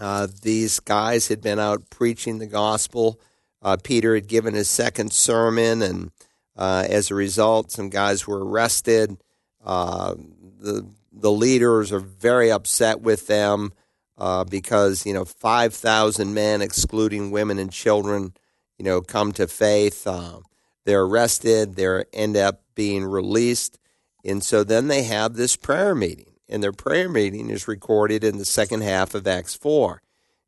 uh, 0.02 0.28
these 0.42 0.80
guys 0.80 1.28
had 1.28 1.42
been 1.42 1.60
out 1.60 1.90
preaching 1.92 2.40
the 2.40 2.48
gospel. 2.48 3.20
Uh, 3.62 3.78
Peter 3.82 4.16
had 4.16 4.28
given 4.28 4.56
his 4.56 4.68
second 4.68 5.14
sermon, 5.14 5.84
and 5.84 6.12
uh, 6.58 6.84
as 6.90 7.12
a 7.12 7.16
result, 7.16 7.72
some 7.72 7.90
guys 7.90 8.26
were 8.26 8.44
arrested. 8.44 9.16
Uh, 9.64 10.16
the 10.60 10.88
the 11.14 11.32
leaders 11.32 11.92
are 11.92 12.00
very 12.00 12.52
upset 12.52 13.02
with 13.02 13.28
them 13.28 13.74
uh, 14.18 14.44
because 14.44 15.06
you 15.06 15.14
know 15.14 15.24
five 15.24 15.74
thousand 15.74 16.34
men, 16.34 16.64
excluding 16.64 17.30
women 17.30 17.60
and 17.60 17.72
children, 17.72 18.34
you 18.80 18.86
know, 18.86 19.02
come 19.02 19.32
to 19.34 19.48
faith. 19.48 20.08
Uh, 20.08 20.40
they're 20.84 21.04
arrested. 21.04 21.76
They 21.76 22.04
end 22.12 22.38
up 22.38 22.64
being 22.74 23.06
released, 23.06 23.78
and 24.26 24.44
so 24.44 24.64
then 24.64 24.88
they 24.88 25.04
have 25.04 25.36
this 25.36 25.56
prayer 25.56 25.94
meeting, 25.94 26.31
and 26.52 26.62
their 26.62 26.74
prayer 26.74 27.10
meeting 27.10 27.50
is 27.50 27.68
recorded 27.68 28.24
in 28.24 28.38
the 28.38 28.46
second 28.46 28.82
half 28.82 29.16
of 29.16 29.28
Acts 29.28 29.56
four. 29.56 30.02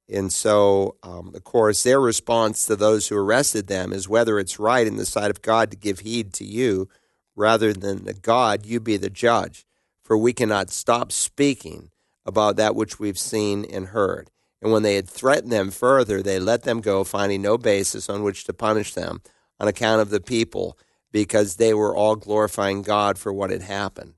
And 0.09 0.33
so, 0.33 0.97
um, 1.01 1.33
of 1.33 1.43
course, 1.43 1.83
their 1.83 1.99
response 1.99 2.65
to 2.65 2.75
those 2.75 3.07
who 3.07 3.15
arrested 3.15 3.67
them 3.67 3.93
is 3.93 4.09
whether 4.09 4.37
it's 4.37 4.59
right 4.59 4.85
in 4.85 4.97
the 4.97 5.05
sight 5.05 5.31
of 5.31 5.41
God 5.41 5.71
to 5.71 5.77
give 5.77 5.99
heed 5.99 6.33
to 6.33 6.45
you 6.45 6.89
rather 7.35 7.73
than 7.73 8.05
to 8.05 8.13
God, 8.13 8.65
you 8.65 8.79
be 8.79 8.97
the 8.97 9.09
judge. 9.09 9.65
For 10.03 10.17
we 10.17 10.33
cannot 10.33 10.69
stop 10.69 11.11
speaking 11.13 11.89
about 12.25 12.57
that 12.57 12.75
which 12.75 12.99
we've 12.99 13.17
seen 13.17 13.65
and 13.65 13.87
heard. 13.87 14.29
And 14.61 14.71
when 14.71 14.83
they 14.83 14.95
had 14.95 15.09
threatened 15.09 15.51
them 15.51 15.71
further, 15.71 16.21
they 16.21 16.39
let 16.39 16.63
them 16.63 16.81
go, 16.81 17.03
finding 17.03 17.41
no 17.41 17.57
basis 17.57 18.09
on 18.09 18.23
which 18.23 18.43
to 18.43 18.53
punish 18.53 18.93
them 18.93 19.21
on 19.59 19.67
account 19.67 20.01
of 20.01 20.09
the 20.09 20.21
people, 20.21 20.77
because 21.11 21.55
they 21.55 21.73
were 21.73 21.95
all 21.95 22.15
glorifying 22.15 22.81
God 22.81 23.17
for 23.17 23.31
what 23.31 23.51
had 23.51 23.61
happened. 23.61 24.15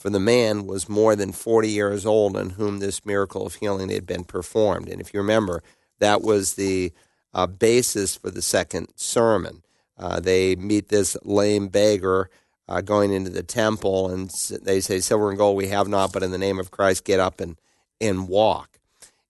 For 0.00 0.08
the 0.08 0.18
man 0.18 0.66
was 0.66 0.88
more 0.88 1.14
than 1.14 1.30
40 1.30 1.68
years 1.68 2.06
old 2.06 2.34
on 2.34 2.50
whom 2.50 2.78
this 2.78 3.04
miracle 3.04 3.46
of 3.46 3.56
healing 3.56 3.90
had 3.90 4.06
been 4.06 4.24
performed. 4.24 4.88
And 4.88 4.98
if 4.98 5.12
you 5.12 5.20
remember, 5.20 5.62
that 5.98 6.22
was 6.22 6.54
the 6.54 6.92
uh, 7.34 7.46
basis 7.46 8.16
for 8.16 8.30
the 8.30 8.40
second 8.40 8.88
sermon. 8.96 9.62
Uh, 9.98 10.18
they 10.18 10.56
meet 10.56 10.88
this 10.88 11.18
lame 11.22 11.68
beggar 11.68 12.30
uh, 12.66 12.80
going 12.80 13.12
into 13.12 13.28
the 13.28 13.42
temple, 13.42 14.08
and 14.08 14.30
they 14.62 14.80
say, 14.80 15.00
Silver 15.00 15.28
and 15.28 15.36
gold 15.36 15.54
we 15.54 15.68
have 15.68 15.86
not, 15.86 16.14
but 16.14 16.22
in 16.22 16.30
the 16.30 16.38
name 16.38 16.58
of 16.58 16.70
Christ, 16.70 17.04
get 17.04 17.20
up 17.20 17.38
and, 17.38 17.58
and 18.00 18.26
walk. 18.26 18.78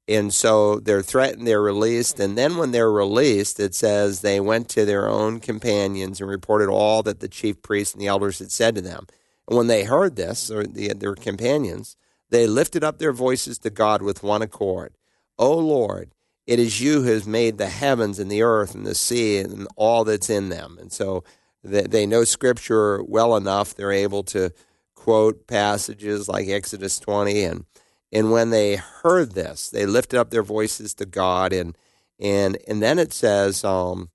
And 0.07 0.33
so 0.33 0.79
they're 0.79 1.03
threatened, 1.03 1.49
they're 1.49 1.61
released. 1.61 2.21
And 2.21 2.39
then 2.39 2.57
when 2.57 2.71
they're 2.71 2.93
released, 2.93 3.59
it 3.59 3.75
says 3.75 4.21
they 4.21 4.39
went 4.39 4.69
to 4.71 4.85
their 4.85 5.09
own 5.09 5.41
companions 5.41 6.21
and 6.21 6.31
reported 6.31 6.69
all 6.69 7.03
that 7.03 7.19
the 7.19 7.29
chief 7.29 7.61
priests 7.61 7.93
and 7.93 8.01
the 8.01 8.07
elders 8.07 8.39
had 8.39 8.53
said 8.53 8.77
to 8.77 8.81
them. 8.81 9.07
And 9.51 9.57
when 9.57 9.67
they 9.67 9.83
heard 9.83 10.15
this, 10.15 10.49
or 10.49 10.63
the, 10.63 10.95
their 10.95 11.17
companions, 11.17 11.97
they 12.31 12.47
lifted 12.47 12.85
up 12.85 12.99
their 12.99 13.13
voices 13.13 13.59
to 13.59 13.71
God 13.71 14.01
with 14.01 14.23
one 14.23 14.43
accord. 14.43 14.95
O 15.39 15.59
Lord, 15.59 16.13
it 16.47 16.61
is 16.61 16.81
you 16.81 17.03
who 17.03 17.11
has 17.11 17.27
made 17.27 17.59
the 17.59 17.69
heavens 17.69 18.21
and 18.21 18.31
the 18.31 18.43
earth 18.43 18.77
and 18.77 18.87
the 18.87 18.95
sea 18.95 19.39
and 19.39 19.67
all 19.75 20.05
that's 20.05 20.31
in 20.31 20.51
them. 20.51 20.79
And 20.81 20.93
so 20.93 21.25
they 21.65 22.07
know 22.07 22.23
Scripture 22.23 23.03
well 23.03 23.37
enough. 23.37 23.75
They're 23.75 23.91
able 23.91 24.23
to 24.25 24.53
quote 24.95 25.49
passages 25.49 26.29
like 26.29 26.47
Exodus 26.47 27.01
20. 27.01 27.43
And, 27.43 27.65
and 28.13 28.31
when 28.31 28.51
they 28.51 28.77
heard 28.77 29.33
this, 29.33 29.69
they 29.69 29.85
lifted 29.85 30.21
up 30.21 30.31
their 30.31 30.45
voices 30.45 30.95
to 30.95 31.07
God. 31.07 31.53
And, 31.53 31.77
and, 32.21 32.57
and 32.69 32.81
then 32.81 33.01
it 33.01 33.13
says, 33.13 33.65
um, 33.65 34.11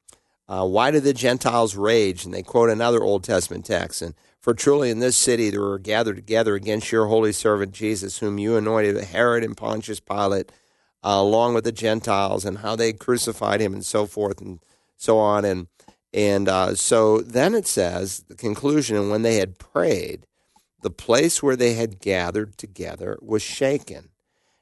uh, 0.48 0.66
Why 0.66 0.92
do 0.92 1.02
the 1.02 1.14
Gentiles 1.14 1.76
rage? 1.76 2.24
And 2.24 2.34
they 2.34 2.42
quote 2.42 2.70
another 2.70 3.04
Old 3.04 3.26
Testament 3.26 3.66
text. 3.66 4.02
And 4.02 4.16
for 4.46 4.54
truly 4.54 4.92
in 4.92 5.00
this 5.00 5.18
city 5.18 5.50
there 5.50 5.60
were 5.60 5.80
gathered 5.80 6.18
together 6.18 6.54
against 6.54 6.92
your 6.92 7.08
holy 7.08 7.32
servant 7.32 7.72
Jesus, 7.72 8.20
whom 8.20 8.38
you 8.38 8.56
anointed, 8.56 8.96
Herod 9.06 9.44
and 9.44 9.58
Pontius 9.58 10.00
Pilate, 10.00 10.52
uh, 11.04 11.18
along 11.18 11.56
with 11.56 11.64
the 11.64 11.72
Gentiles, 11.72 12.46
and 12.46 12.60
how 12.60 12.76
they 12.76 12.94
crucified 12.94 13.60
him 13.60 13.74
and 13.74 13.84
so 13.84 14.06
forth 14.06 14.40
and 14.40 14.60
so 14.98 15.18
on. 15.18 15.46
And 15.46 15.66
And 16.14 16.48
uh, 16.48 16.76
so 16.76 17.22
then 17.22 17.56
it 17.56 17.66
says, 17.66 18.20
the 18.28 18.36
conclusion, 18.36 18.96
and 18.96 19.10
when 19.10 19.24
they 19.24 19.38
had 19.38 19.58
prayed, 19.58 20.28
the 20.84 20.92
place 20.92 21.42
where 21.42 21.56
they 21.56 21.74
had 21.74 22.00
gathered 22.00 22.56
together 22.56 23.18
was 23.24 23.42
shaken, 23.42 24.10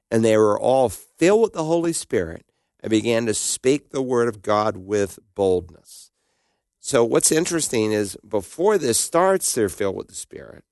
and 0.10 0.24
they 0.24 0.38
were 0.38 0.58
all 0.58 0.88
filled 0.88 1.42
with 1.42 1.54
the 1.54 1.66
Holy 1.66 1.92
Spirit 1.92 2.46
and 2.80 2.90
began 2.90 3.26
to 3.26 3.34
speak 3.34 3.90
the 3.90 4.02
word 4.02 4.30
of 4.30 4.42
God 4.42 4.78
with 4.78 5.20
boldness. 5.36 6.03
So, 6.86 7.06
what's 7.06 7.32
interesting 7.32 7.94
is 7.94 8.18
before 8.28 8.78
this 8.78 9.00
starts, 9.00 9.56
they're 9.56 9.70
filled 9.70 9.96
with 9.96 10.10
the 10.10 10.14
Spirit. 10.14 10.66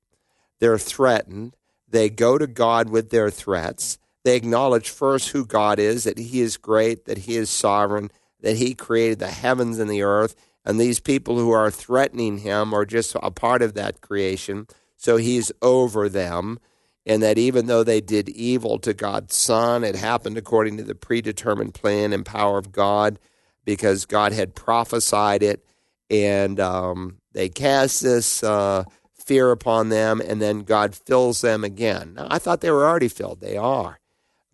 They're 0.60 0.78
threatened. 0.78 1.56
They 1.88 2.10
go 2.10 2.38
to 2.38 2.48
God 2.48 2.90
with 2.90 3.12
their 3.12 3.30
threats. 3.30 3.98
They 4.26 4.36
acknowledge 4.36 4.90
first 4.90 5.30
who 5.30 5.46
God 5.46 5.80
is, 5.80 6.04
that 6.04 6.18
He 6.18 6.42
is 6.42 6.58
great, 6.58 7.06
that 7.06 7.20
He 7.20 7.38
is 7.38 7.50
sovereign, 7.50 8.12
that 8.42 8.58
He 8.58 8.74
created 8.74 9.20
the 9.20 9.32
heavens 9.32 9.80
and 9.80 9.90
the 9.90 10.02
earth. 10.02 10.36
And 10.66 10.78
these 10.78 11.00
people 11.00 11.38
who 11.38 11.52
are 11.52 11.72
threatening 11.72 12.40
Him 12.40 12.74
are 12.74 12.86
just 12.86 13.16
a 13.24 13.32
part 13.32 13.62
of 13.62 13.74
that 13.76 14.02
creation. 14.02 14.68
So 14.98 15.16
He's 15.16 15.50
over 15.62 16.10
them. 16.10 16.60
And 17.06 17.24
that 17.24 17.38
even 17.38 17.68
though 17.68 17.86
they 17.86 18.02
did 18.02 18.28
evil 18.28 18.80
to 18.80 18.94
God's 18.94 19.38
Son, 19.38 19.86
it 19.86 19.96
happened 19.96 20.38
according 20.38 20.76
to 20.76 20.84
the 20.84 20.94
predetermined 20.94 21.74
plan 21.74 22.12
and 22.12 22.26
power 22.26 22.58
of 22.58 22.74
God 22.74 23.18
because 23.64 24.06
God 24.06 24.34
had 24.34 24.56
prophesied 24.56 25.42
it. 25.42 25.66
And 26.12 26.60
um, 26.60 27.18
they 27.32 27.50
cast 27.50 28.04
this. 28.04 28.44
Uh, 28.44 28.84
fear 29.14 29.52
upon 29.52 29.90
them, 29.90 30.20
and 30.20 30.42
then 30.42 30.62
God 30.62 30.96
fills 30.96 31.42
them 31.42 31.64
again. 31.64 32.16
Now, 32.16 32.28
I 32.32 32.40
thought 32.40 32.60
they 32.60 32.72
were 32.72 32.88
already 32.88 33.08
filled. 33.08 33.40
They 33.40 33.56
are 33.56 34.02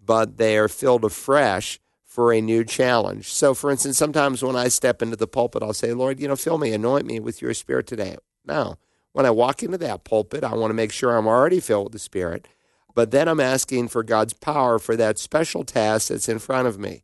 but 0.07 0.37
they 0.37 0.57
are 0.57 0.69
filled 0.69 1.03
afresh 1.03 1.79
for 2.03 2.33
a 2.33 2.41
new 2.41 2.63
challenge. 2.63 3.31
So, 3.31 3.53
for 3.53 3.69
instance, 3.69 3.97
sometimes 3.97 4.41
when 4.41 4.55
I 4.55 4.69
step 4.69 5.03
into 5.03 5.17
the 5.17 5.27
pulpit, 5.27 5.61
I'll 5.61 5.73
say, 5.73 5.93
Lord, 5.93 6.19
you 6.19 6.27
know, 6.27 6.35
fill 6.35 6.57
me, 6.57 6.73
anoint 6.73 7.05
me 7.05 7.19
with 7.19 7.41
your 7.41 7.53
spirit 7.53 7.85
today. 7.85 8.15
Now, 8.43 8.77
when 9.11 9.25
I 9.25 9.31
walk 9.31 9.61
into 9.61 9.77
that 9.79 10.05
pulpit, 10.05 10.43
I 10.43 10.55
want 10.55 10.71
to 10.71 10.75
make 10.75 10.91
sure 10.91 11.15
I'm 11.15 11.27
already 11.27 11.59
filled 11.59 11.85
with 11.85 11.93
the 11.93 11.99
Spirit. 11.99 12.47
But 12.95 13.11
then 13.11 13.27
I'm 13.27 13.39
asking 13.39 13.89
for 13.89 14.01
God's 14.01 14.33
power 14.33 14.79
for 14.79 14.95
that 14.95 15.19
special 15.19 15.63
task 15.63 16.09
that's 16.09 16.29
in 16.29 16.39
front 16.39 16.67
of 16.67 16.79
me, 16.79 17.03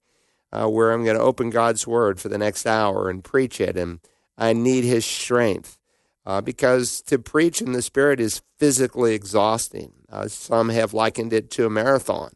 uh, 0.52 0.68
where 0.68 0.92
I'm 0.92 1.04
going 1.04 1.18
to 1.18 1.24
open 1.24 1.50
God's 1.50 1.86
Word 1.86 2.20
for 2.20 2.30
the 2.30 2.38
next 2.38 2.66
hour 2.66 3.10
and 3.10 3.24
preach 3.24 3.60
it. 3.60 3.76
And 3.76 4.00
I 4.38 4.54
need 4.54 4.84
His 4.84 5.06
strength 5.06 5.78
uh, 6.26 6.42
because 6.42 7.02
to 7.04 7.20
preach 7.20 7.62
in 7.62 7.72
the 7.74 7.82
Spirit 7.82 8.20
is 8.20 8.42
physically 8.58 9.14
exhausting. 9.14 9.94
Uh, 10.10 10.28
some 10.28 10.70
have 10.70 10.94
likened 10.94 11.34
it 11.34 11.50
to 11.52 11.66
a 11.66 11.70
marathon. 11.70 12.32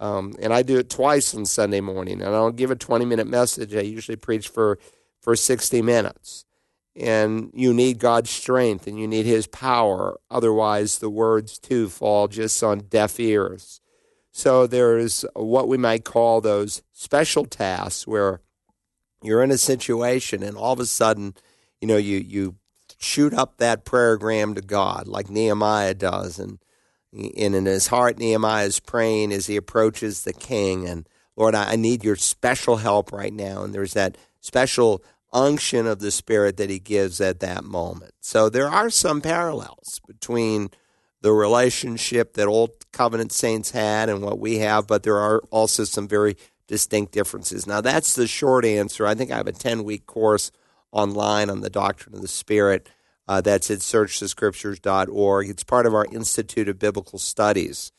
Um, 0.00 0.34
and 0.40 0.52
I 0.52 0.62
do 0.62 0.78
it 0.78 0.90
twice 0.90 1.34
on 1.34 1.44
Sunday 1.44 1.80
morning. 1.80 2.20
And 2.20 2.30
I 2.30 2.38
don't 2.38 2.56
give 2.56 2.70
a 2.70 2.76
20 2.76 3.04
minute 3.04 3.26
message. 3.26 3.74
I 3.74 3.80
usually 3.80 4.16
preach 4.16 4.48
for, 4.48 4.78
for 5.20 5.34
60 5.34 5.82
minutes. 5.82 6.44
And 6.94 7.50
you 7.54 7.72
need 7.72 7.98
God's 7.98 8.30
strength 8.30 8.86
and 8.86 8.98
you 8.98 9.06
need 9.06 9.26
His 9.26 9.46
power. 9.46 10.18
Otherwise, 10.30 10.98
the 10.98 11.10
words 11.10 11.58
too 11.58 11.88
fall 11.88 12.28
just 12.28 12.62
on 12.62 12.80
deaf 12.88 13.18
ears. 13.20 13.80
So 14.32 14.66
there's 14.66 15.24
what 15.34 15.68
we 15.68 15.76
might 15.76 16.04
call 16.04 16.40
those 16.40 16.82
special 16.92 17.44
tasks 17.44 18.06
where 18.06 18.40
you're 19.22 19.42
in 19.42 19.50
a 19.50 19.58
situation 19.58 20.42
and 20.42 20.56
all 20.56 20.72
of 20.72 20.80
a 20.80 20.86
sudden, 20.86 21.34
you 21.80 21.88
know, 21.88 21.96
you, 21.96 22.18
you 22.18 22.56
shoot 22.98 23.32
up 23.32 23.58
that 23.58 23.84
prayergram 23.84 24.54
to 24.54 24.60
God 24.60 25.06
like 25.08 25.30
Nehemiah 25.30 25.94
does. 25.94 26.38
And 26.38 26.58
and 27.12 27.54
in 27.54 27.64
his 27.64 27.86
heart, 27.86 28.18
Nehemiah 28.18 28.66
is 28.66 28.80
praying 28.80 29.32
as 29.32 29.46
he 29.46 29.56
approaches 29.56 30.22
the 30.22 30.32
king. 30.32 30.86
And 30.86 31.08
Lord, 31.36 31.54
I 31.54 31.74
need 31.76 32.04
your 32.04 32.16
special 32.16 32.76
help 32.76 33.12
right 33.12 33.32
now. 33.32 33.62
And 33.62 33.74
there's 33.74 33.94
that 33.94 34.18
special 34.40 35.02
unction 35.32 35.86
of 35.86 36.00
the 36.00 36.10
Spirit 36.10 36.58
that 36.58 36.70
he 36.70 36.78
gives 36.78 37.20
at 37.20 37.40
that 37.40 37.64
moment. 37.64 38.12
So 38.20 38.48
there 38.48 38.68
are 38.68 38.90
some 38.90 39.20
parallels 39.20 40.00
between 40.06 40.70
the 41.20 41.32
relationship 41.32 42.34
that 42.34 42.46
old 42.46 42.70
covenant 42.92 43.32
saints 43.32 43.70
had 43.70 44.08
and 44.08 44.22
what 44.22 44.38
we 44.38 44.58
have, 44.58 44.86
but 44.86 45.02
there 45.02 45.18
are 45.18 45.40
also 45.50 45.84
some 45.84 46.08
very 46.08 46.36
distinct 46.68 47.12
differences. 47.12 47.66
Now, 47.66 47.80
that's 47.80 48.14
the 48.14 48.28
short 48.28 48.64
answer. 48.64 49.06
I 49.06 49.14
think 49.14 49.32
I 49.32 49.36
have 49.36 49.48
a 49.48 49.52
10 49.52 49.82
week 49.82 50.06
course 50.06 50.52
online 50.92 51.50
on 51.50 51.60
the 51.60 51.70
doctrine 51.70 52.14
of 52.14 52.22
the 52.22 52.28
Spirit 52.28 52.88
uh, 53.26 53.40
that's 53.40 53.70
at 53.70 53.78
searchthescriptures.org. 53.78 55.48
It's 55.48 55.64
part 55.64 55.86
of 55.86 55.94
our 55.94 56.06
Institute 56.12 56.68
of 56.68 56.78
Biblical 56.78 57.18
Studies, 57.18 57.92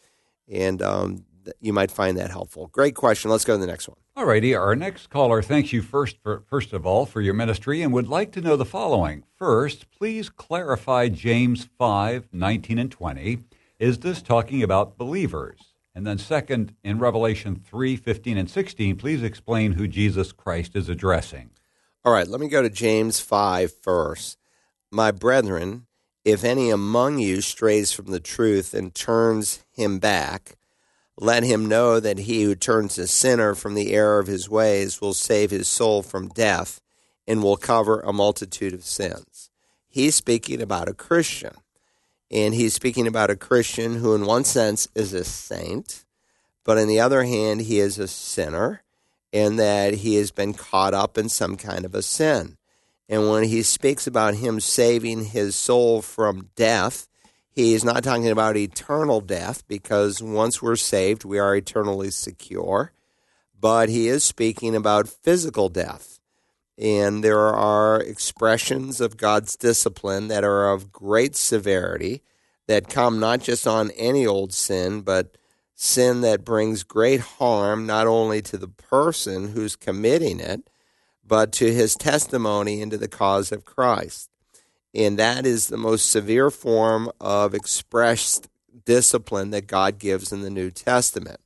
and 0.47 0.81
um, 0.81 1.25
you 1.59 1.73
might 1.73 1.91
find 1.91 2.17
that 2.17 2.31
helpful. 2.31 2.67
Great 2.67 2.95
question. 2.95 3.29
Let's 3.29 3.45
go 3.45 3.53
to 3.53 3.59
the 3.59 3.67
next 3.67 3.87
one. 3.87 3.97
All 4.15 4.25
righty. 4.25 4.55
Our 4.55 4.75
next 4.75 5.09
caller 5.09 5.41
thanks 5.41 5.71
you 5.71 5.81
first, 5.81 6.17
for, 6.21 6.43
first 6.49 6.73
of 6.73 6.85
all, 6.85 7.05
for 7.05 7.21
your 7.21 7.33
ministry 7.33 7.81
and 7.81 7.93
would 7.93 8.07
like 8.07 8.31
to 8.33 8.41
know 8.41 8.55
the 8.55 8.65
following. 8.65 9.23
First, 9.37 9.89
please 9.91 10.29
clarify 10.29 11.09
James 11.09 11.69
5 11.77 12.29
19 12.31 12.79
and 12.79 12.91
20. 12.91 13.43
Is 13.79 13.99
this 13.99 14.21
talking 14.21 14.61
about 14.61 14.97
believers? 14.97 15.68
And 15.99 16.07
then, 16.07 16.17
second, 16.17 16.75
in 16.81 16.97
Revelation 16.97 17.57
3 17.57 17.97
15 17.97 18.37
and 18.37 18.49
16, 18.49 18.95
please 18.95 19.21
explain 19.21 19.73
who 19.73 19.85
Jesus 19.85 20.31
Christ 20.31 20.73
is 20.77 20.87
addressing. 20.87 21.49
All 22.05 22.13
right, 22.13 22.25
let 22.25 22.39
me 22.39 22.47
go 22.47 22.61
to 22.61 22.69
James 22.69 23.19
5 23.19 23.73
first. 23.81 24.37
My 24.89 25.11
brethren, 25.11 25.87
if 26.23 26.45
any 26.45 26.69
among 26.69 27.19
you 27.19 27.41
strays 27.41 27.91
from 27.91 28.11
the 28.11 28.21
truth 28.21 28.73
and 28.73 28.95
turns 28.95 29.65
him 29.73 29.99
back, 29.99 30.55
let 31.17 31.43
him 31.43 31.65
know 31.65 31.99
that 31.99 32.19
he 32.19 32.43
who 32.43 32.55
turns 32.55 32.97
a 32.97 33.05
sinner 33.05 33.53
from 33.53 33.73
the 33.73 33.91
error 33.91 34.19
of 34.19 34.27
his 34.27 34.49
ways 34.49 35.01
will 35.01 35.13
save 35.13 35.51
his 35.51 35.67
soul 35.67 36.01
from 36.01 36.29
death 36.29 36.79
and 37.27 37.43
will 37.43 37.57
cover 37.57 37.99
a 37.99 38.13
multitude 38.13 38.73
of 38.73 38.85
sins. 38.85 39.49
He's 39.89 40.15
speaking 40.15 40.61
about 40.61 40.87
a 40.87 40.93
Christian. 40.93 41.55
And 42.31 42.53
he's 42.53 42.73
speaking 42.73 43.07
about 43.07 43.31
a 43.31 43.35
Christian 43.35 43.95
who, 43.95 44.13
in 44.13 44.25
one 44.25 44.43
sense, 44.43 44.87
is 44.93 45.13
a 45.13 45.23
saint, 45.23 46.05
but 46.63 46.77
on 46.77 46.87
the 46.87 46.99
other 46.99 47.23
hand, 47.23 47.61
he 47.61 47.79
is 47.79 47.97
a 47.97 48.07
sinner, 48.07 48.83
and 49.33 49.57
that 49.57 49.95
he 49.95 50.15
has 50.15 50.31
been 50.31 50.53
caught 50.53 50.93
up 50.93 51.17
in 51.17 51.29
some 51.29 51.57
kind 51.57 51.85
of 51.85 51.95
a 51.95 52.01
sin. 52.01 52.57
And 53.07 53.27
when 53.29 53.45
he 53.45 53.63
speaks 53.63 54.05
about 54.05 54.35
him 54.35 54.59
saving 54.59 55.25
his 55.25 55.55
soul 55.55 56.03
from 56.03 56.49
death, 56.55 57.07
he 57.49 57.73
is 57.73 57.83
not 57.83 58.03
talking 58.03 58.29
about 58.29 58.55
eternal 58.55 59.19
death 59.19 59.67
because 59.67 60.21
once 60.21 60.61
we're 60.61 60.75
saved, 60.75 61.25
we 61.25 61.39
are 61.39 61.55
eternally 61.55 62.11
secure. 62.11 62.93
But 63.59 63.89
he 63.89 64.07
is 64.07 64.23
speaking 64.23 64.75
about 64.75 65.09
physical 65.09 65.67
death. 65.67 66.18
And 66.79 67.23
there 67.23 67.53
are 67.53 68.01
expressions 68.01 69.01
of 69.01 69.17
God's 69.17 69.57
discipline 69.57 70.29
that 70.29 70.45
are 70.45 70.71
of 70.71 70.93
great 70.93 71.35
severity 71.35 72.23
that 72.67 72.87
come 72.87 73.19
not 73.19 73.41
just 73.41 73.67
on 73.67 73.91
any 73.91 74.25
old 74.25 74.53
sin, 74.53 75.01
but 75.01 75.35
sin 75.75 76.21
that 76.21 76.45
brings 76.45 76.83
great 76.83 77.19
harm 77.19 77.85
not 77.85 78.07
only 78.07 78.41
to 78.43 78.57
the 78.57 78.67
person 78.67 79.49
who's 79.49 79.75
committing 79.75 80.39
it, 80.39 80.69
but 81.25 81.51
to 81.53 81.73
his 81.73 81.95
testimony 81.95 82.81
into 82.81 82.97
the 82.97 83.07
cause 83.07 83.51
of 83.51 83.65
Christ. 83.65 84.29
And 84.93 85.19
that 85.19 85.45
is 85.45 85.67
the 85.67 85.77
most 85.77 86.09
severe 86.09 86.49
form 86.49 87.11
of 87.19 87.53
expressed 87.53 88.47
discipline 88.85 89.51
that 89.51 89.67
God 89.67 89.99
gives 89.99 90.31
in 90.31 90.41
the 90.41 90.49
New 90.49 90.71
Testament. 90.71 91.39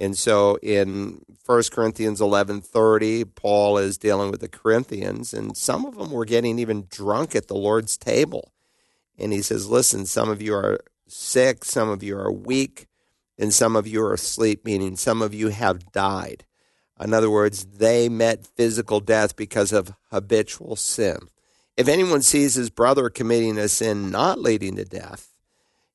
And 0.00 0.16
so 0.16 0.56
in 0.62 1.20
1 1.44 1.70
Corinthians 1.70 2.20
11:30, 2.20 3.24
Paul 3.34 3.76
is 3.76 3.98
dealing 3.98 4.30
with 4.30 4.40
the 4.40 4.48
Corinthians 4.48 5.34
and 5.34 5.54
some 5.56 5.84
of 5.84 5.96
them 5.96 6.10
were 6.10 6.24
getting 6.24 6.58
even 6.58 6.86
drunk 6.90 7.36
at 7.36 7.48
the 7.48 7.54
Lord's 7.54 7.98
table. 7.98 8.52
And 9.18 9.32
he 9.32 9.42
says, 9.42 9.68
"Listen, 9.68 10.06
some 10.06 10.30
of 10.30 10.40
you 10.40 10.54
are 10.54 10.80
sick, 11.06 11.66
some 11.66 11.90
of 11.90 12.02
you 12.02 12.16
are 12.16 12.32
weak, 12.32 12.86
and 13.38 13.52
some 13.52 13.76
of 13.76 13.86
you 13.86 14.02
are 14.02 14.14
asleep, 14.14 14.64
meaning 14.64 14.96
some 14.96 15.20
of 15.20 15.34
you 15.34 15.48
have 15.48 15.92
died." 15.92 16.46
In 16.98 17.12
other 17.12 17.30
words, 17.30 17.66
they 17.66 18.08
met 18.08 18.46
physical 18.46 19.00
death 19.00 19.36
because 19.36 19.72
of 19.72 19.92
habitual 20.10 20.76
sin. 20.76 21.28
If 21.76 21.88
anyone 21.88 22.22
sees 22.22 22.54
his 22.54 22.70
brother 22.70 23.10
committing 23.10 23.58
a 23.58 23.68
sin 23.68 24.10
not 24.10 24.40
leading 24.40 24.76
to 24.76 24.84
death, 24.84 25.34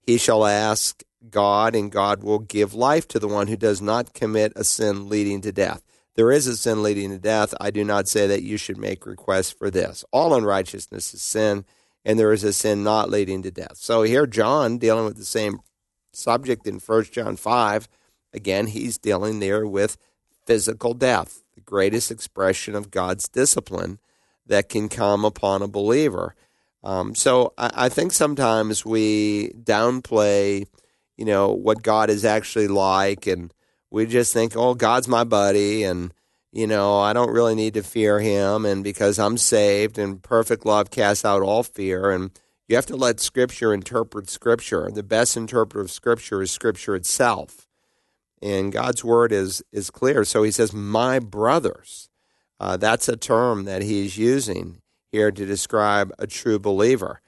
he 0.02 0.18
shall 0.18 0.46
ask 0.46 1.04
God, 1.30 1.76
and 1.76 1.92
God 1.92 2.24
will 2.24 2.40
give 2.40 2.74
life 2.74 3.08
to 3.10 3.20
the 3.20 3.28
one 3.28 3.48
who 3.48 3.58
does 3.58 3.82
not 3.82 4.14
commit 4.14 4.54
a 4.56 4.64
sin 4.64 5.10
leading 5.10 5.42
to 5.42 5.52
death. 5.52 5.82
There 6.16 6.32
is 6.32 6.48
a 6.48 6.56
sin 6.56 6.82
leading 6.82 7.10
to 7.12 7.20
death. 7.20 7.54
I 7.60 7.72
do 7.72 7.84
not 7.84 8.08
say 8.08 8.26
that 8.28 8.44
you 8.44 8.58
should 8.58 8.78
make 8.78 9.06
requests 9.06 9.52
for 9.52 9.70
this. 9.70 10.06
All 10.12 10.34
unrighteousness 10.34 11.14
is 11.14 11.22
sin, 11.22 11.66
and 12.06 12.18
there 12.18 12.32
is 12.32 12.43
a 12.43 12.54
sin 12.54 12.84
not 12.84 13.10
leading 13.10 13.41
to 13.43 13.52
death. 13.52 13.76
So 13.76 14.04
here, 14.04 14.26
John, 14.26 14.78
dealing 14.78 15.06
with 15.06 15.18
the 15.18 15.26
same 15.26 15.60
subject 16.14 16.66
in 16.68 16.80
1 16.80 17.04
John 17.06 17.36
5, 17.36 17.89
again, 18.34 18.68
he's 18.68 18.97
dealing 18.97 19.39
there 19.39 19.68
with 19.68 19.97
physical 20.45 20.93
death, 20.93 21.43
the 21.56 21.62
greatest 21.62 22.12
expression 22.12 22.76
of 22.76 22.91
God's 22.91 23.28
discipline 23.28 23.99
that 24.45 24.70
can 24.70 24.89
come 24.89 25.26
upon 25.26 25.62
a 25.62 25.68
believer. 25.68 26.36
Um, 26.84 27.16
so 27.16 27.54
I, 27.58 27.72
I, 27.74 27.89
think 27.89 28.14
sometimes 28.14 28.86
we 28.86 29.49
downplay, 29.64 30.68
you 31.18 31.26
know, 31.26 31.51
what 31.51 31.84
God 31.84 32.09
is 32.09 32.26
actually 32.26 32.68
like, 32.68 33.28
and 33.28 33.53
we 33.91 34.05
just 34.05 34.34
think, 34.34 34.55
oh, 34.55 34.74
God's 34.74 35.07
my 35.07 35.24
buddy, 35.24 35.84
and 35.84 36.13
you 36.51 36.68
know, 36.68 36.99
I 36.99 37.11
don't 37.11 37.34
really 37.34 37.53
need 37.53 37.74
to 37.74 37.84
fear 37.84 38.22
him, 38.22 38.66
and 38.66 38.84
because 38.84 39.20
I'm 39.20 39.38
saved 39.38 39.97
and 39.97 40.24
perfect 40.24 40.66
love 40.66 40.89
casts 40.89 41.26
out 41.26 41.41
all 41.41 41.63
fear. 41.63 42.11
And 42.11 42.32
you 42.68 42.78
have 42.78 42.86
to 42.88 42.95
let 42.95 43.20
Scripture 43.20 43.74
interpret 43.74 44.30
Scripture. 44.30 44.89
The 44.89 45.03
best 45.03 45.36
interpreter 45.36 45.82
of 45.82 45.91
Scripture 45.91 46.41
is 46.41 46.51
Scripture 46.51 46.95
itself. 46.95 47.68
And 48.41 48.72
God's 48.72 49.03
word 49.03 49.34
is, 49.34 49.63
is 49.74 49.89
clear. 49.89 50.24
So 50.24 50.43
he 50.43 50.51
says, 50.51 50.74
My 50.74 51.20
brothers. 51.20 52.09
Uh, 52.57 52.78
that's 52.78 53.09
a 53.09 53.18
term 53.18 53.66
that 53.66 53.82
he's 53.82 54.18
using 54.18 54.82
here 55.11 55.32
to 55.32 55.45
describe 55.45 56.13
a 56.18 56.26
true 56.26 56.57
believer. 56.57 57.20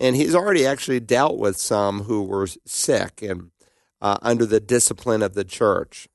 And 0.00 0.16
he's 0.16 0.34
already 0.34 0.66
actually 0.66 1.00
dealt 1.00 1.38
with 1.38 1.56
some 1.56 2.02
who 2.02 2.22
were 2.22 2.48
sick 2.66 3.22
and 3.22 3.50
uh, 4.00 4.18
under 4.22 4.44
the 4.44 4.60
discipline 4.60 5.22
of 5.22 5.34
the 5.34 5.44
church 5.44 6.08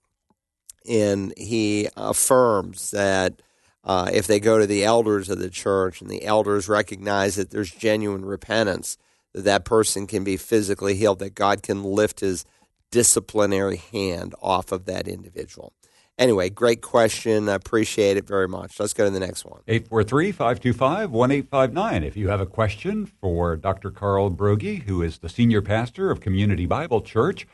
and 0.89 1.34
he 1.38 1.88
affirms 1.95 2.91
that 2.91 3.41
uh, 3.84 4.09
if 4.11 4.27
they 4.27 4.39
go 4.39 4.57
to 4.57 4.67
the 4.67 4.84
elders 4.84 5.30
of 5.30 5.39
the 5.39 5.49
church 5.49 6.01
and 6.01 6.09
the 6.09 6.25
elders 6.25 6.67
recognize 6.67 7.36
that 7.36 7.51
there's 7.51 7.71
genuine 7.71 8.25
repentance, 8.25 8.97
that 9.34 9.43
that 9.43 9.65
person 9.65 10.07
can 10.07 10.23
be 10.23 10.36
physically 10.36 10.95
healed, 10.95 11.19
that 11.19 11.36
God 11.36 11.61
can 11.61 11.84
lift 11.84 12.19
his 12.19 12.43
disciplinary 12.91 13.77
hand 13.77 14.34
off 14.41 14.71
of 14.71 14.86
that 14.86 15.07
individual. 15.07 15.73
Anyway, 16.20 16.49
great 16.49 16.82
question. 16.82 17.47
I 17.47 17.53
appreciate 17.53 18.17
it 18.17 18.28
very 18.28 18.47
much. 18.47 18.78
Let's 18.78 18.93
go 18.93 19.05
to 19.05 19.09
the 19.09 19.22
next 19.22 19.45
one. 19.45 19.61
843 19.70 20.34
525 20.34 21.11
1859. 21.11 22.03
If 22.03 22.17
you 22.17 22.28
have 22.28 22.41
a 22.41 22.45
question 22.45 23.05
for 23.05 23.55
Dr. 23.55 23.89
Carl 23.89 24.30
Broggi, 24.30 24.84
who 24.84 25.01
is 25.01 25.20
the 25.20 25.30
senior 25.30 25.61
pastor 25.61 26.11
of 26.11 26.20
Community 26.20 26.65
Bible 26.65 27.01
Church, 27.01 27.47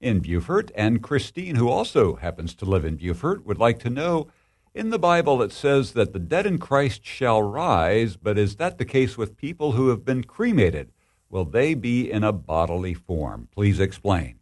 in 0.00 0.20
Beaufort, 0.20 0.70
and 0.76 1.02
Christine, 1.02 1.56
who 1.56 1.68
also 1.68 2.14
happens 2.16 2.54
to 2.54 2.64
live 2.64 2.84
in 2.84 2.96
Beaufort, 2.96 3.44
would 3.44 3.58
like 3.58 3.80
to 3.80 3.90
know 3.90 4.28
in 4.72 4.90
the 4.90 4.98
Bible 5.00 5.42
it 5.42 5.52
says 5.52 5.92
that 5.92 6.12
the 6.12 6.20
dead 6.20 6.46
in 6.46 6.58
Christ 6.58 7.04
shall 7.04 7.42
rise, 7.42 8.16
but 8.16 8.38
is 8.38 8.56
that 8.56 8.78
the 8.78 8.84
case 8.84 9.18
with 9.18 9.36
people 9.36 9.72
who 9.72 9.88
have 9.88 10.04
been 10.04 10.22
cremated? 10.22 10.92
Will 11.28 11.44
they 11.44 11.74
be 11.74 12.08
in 12.08 12.22
a 12.22 12.32
bodily 12.32 12.94
form? 12.94 13.48
Please 13.52 13.80
explain. 13.80 14.38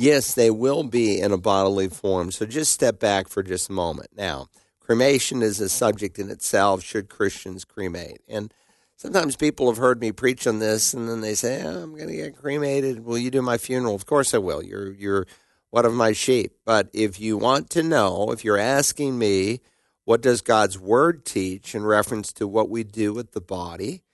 Yes, 0.00 0.32
they 0.32 0.48
will 0.48 0.84
be 0.84 1.20
in 1.20 1.32
a 1.32 1.36
bodily 1.38 1.88
form. 1.88 2.30
So 2.30 2.46
just 2.46 2.70
step 2.70 3.00
back 3.00 3.26
for 3.26 3.42
just 3.42 3.68
a 3.68 3.72
moment. 3.72 4.10
Now, 4.16 4.46
cremation 4.78 5.42
is 5.42 5.58
a 5.58 5.68
subject 5.68 6.20
in 6.20 6.30
itself. 6.30 6.84
Should 6.84 7.08
Christians 7.08 7.64
cremate? 7.64 8.20
And 8.28 8.54
sometimes 8.94 9.34
people 9.34 9.66
have 9.66 9.78
heard 9.78 10.00
me 10.00 10.12
preach 10.12 10.46
on 10.46 10.60
this 10.60 10.94
and 10.94 11.08
then 11.08 11.20
they 11.20 11.34
say, 11.34 11.64
oh, 11.64 11.82
I'm 11.82 11.96
going 11.96 12.06
to 12.06 12.14
get 12.14 12.36
cremated. 12.36 13.04
Will 13.04 13.18
you 13.18 13.32
do 13.32 13.42
my 13.42 13.58
funeral? 13.58 13.96
Of 13.96 14.06
course 14.06 14.32
I 14.34 14.38
will. 14.38 14.62
You're, 14.62 14.92
you're 14.92 15.26
one 15.70 15.84
of 15.84 15.94
my 15.94 16.12
sheep. 16.12 16.52
But 16.64 16.88
if 16.92 17.18
you 17.18 17.36
want 17.36 17.68
to 17.70 17.82
know, 17.82 18.30
if 18.30 18.44
you're 18.44 18.56
asking 18.56 19.18
me, 19.18 19.62
what 20.04 20.20
does 20.20 20.42
God's 20.42 20.78
word 20.78 21.24
teach 21.24 21.74
in 21.74 21.84
reference 21.84 22.32
to 22.34 22.46
what 22.46 22.70
we 22.70 22.84
do 22.84 23.12
with 23.12 23.32
the 23.32 23.40
body? 23.40 24.04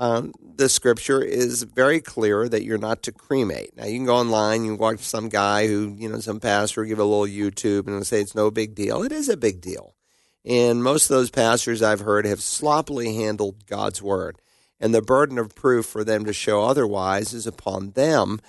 Um, 0.00 0.32
the 0.54 0.68
scripture 0.68 1.20
is 1.20 1.64
very 1.64 2.00
clear 2.00 2.48
that 2.48 2.62
you're 2.62 2.78
not 2.78 3.02
to 3.04 3.12
cremate. 3.12 3.76
Now, 3.76 3.86
you 3.86 3.98
can 3.98 4.06
go 4.06 4.16
online, 4.16 4.64
you 4.64 4.76
watch 4.76 5.00
some 5.00 5.28
guy 5.28 5.66
who, 5.66 5.94
you 5.98 6.08
know, 6.08 6.20
some 6.20 6.38
pastor 6.38 6.84
give 6.84 7.00
a 7.00 7.04
little 7.04 7.26
YouTube 7.26 7.88
and 7.88 8.06
say 8.06 8.20
it's 8.20 8.34
no 8.34 8.50
big 8.50 8.76
deal. 8.76 9.02
It 9.02 9.10
is 9.10 9.28
a 9.28 9.36
big 9.36 9.60
deal. 9.60 9.94
And 10.44 10.84
most 10.84 11.10
of 11.10 11.16
those 11.16 11.30
pastors 11.30 11.82
I've 11.82 12.00
heard 12.00 12.26
have 12.26 12.40
sloppily 12.40 13.14
handled 13.14 13.66
God's 13.66 14.00
word. 14.00 14.40
And 14.80 14.94
the 14.94 15.02
burden 15.02 15.36
of 15.36 15.56
proof 15.56 15.86
for 15.86 16.04
them 16.04 16.24
to 16.26 16.32
show 16.32 16.64
otherwise 16.64 17.34
is 17.34 17.46
upon 17.46 17.90
them 17.90 18.40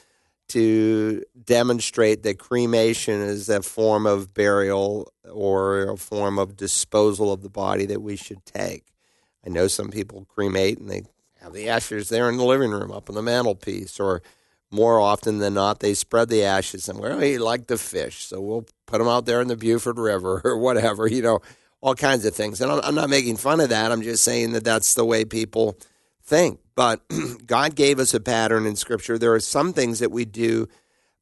to 0.50 1.24
demonstrate 1.44 2.24
that 2.24 2.40
cremation 2.40 3.22
is 3.22 3.50
a 3.50 3.62
form 3.62 4.06
of 4.06 4.34
burial 4.34 5.12
or 5.32 5.90
a 5.90 5.98
form 5.98 6.38
of 6.38 6.56
disposal 6.56 7.32
of 7.32 7.42
the 7.42 7.50
body 7.50 7.86
that 7.88 8.02
we 8.02 8.16
should 8.16 8.46
take. 8.46 8.86
I 9.46 9.50
know 9.50 9.68
some 9.68 9.90
people 9.90 10.26
cremate 10.26 10.78
and 10.78 10.90
they 10.90 11.04
have 11.50 11.56
the 11.56 11.70
ashes 11.70 12.10
there 12.10 12.30
in 12.30 12.38
the 12.38 12.44
living 12.44 12.72
room 12.72 12.92
up 12.92 13.10
on 13.10 13.16
the 13.16 13.22
mantelpiece, 13.22 14.00
or 14.00 14.22
more 14.72 15.00
often 15.00 15.40
than 15.40 15.56
not, 15.56 15.80
they 15.80 15.94
spread 15.94 16.30
the 16.30 16.44
ashes 16.44 16.88
and, 16.88 17.00
well, 17.00 17.20
he 17.20 17.38
liked 17.38 17.68
the 17.68 17.78
fish, 17.78 18.26
so 18.26 18.40
we'll 18.40 18.66
put 18.86 19.00
them 19.00 19.08
out 19.08 19.26
there 19.26 19.42
in 19.42 19.48
the 19.48 19.58
Beaufort 19.58 19.98
River 19.98 20.42
or 20.46 20.58
whatever. 20.58 21.08
You 21.08 21.22
know, 21.22 21.40
all 21.82 21.96
kinds 21.96 22.26
of 22.26 22.36
things. 22.36 22.62
And 22.62 22.72
I'm, 22.72 22.80
I'm 22.84 22.96
not 22.96 23.10
making 23.10 23.38
fun 23.38 23.60
of 23.60 23.70
that. 23.70 23.92
I'm 23.92 24.02
just 24.02 24.24
saying 24.24 24.52
that 24.52 24.64
that's 24.64 24.94
the 24.94 25.06
way 25.06 25.26
people 25.26 25.78
think. 26.24 26.60
But 26.76 27.02
God 27.46 27.76
gave 27.76 28.00
us 28.00 28.14
a 28.14 28.20
pattern 28.20 28.66
in 28.66 28.76
Scripture. 28.76 29.18
There 29.18 29.34
are 29.34 29.40
some 29.40 29.74
things 29.74 30.00
that 30.00 30.12
we 30.12 30.26
do 30.26 30.68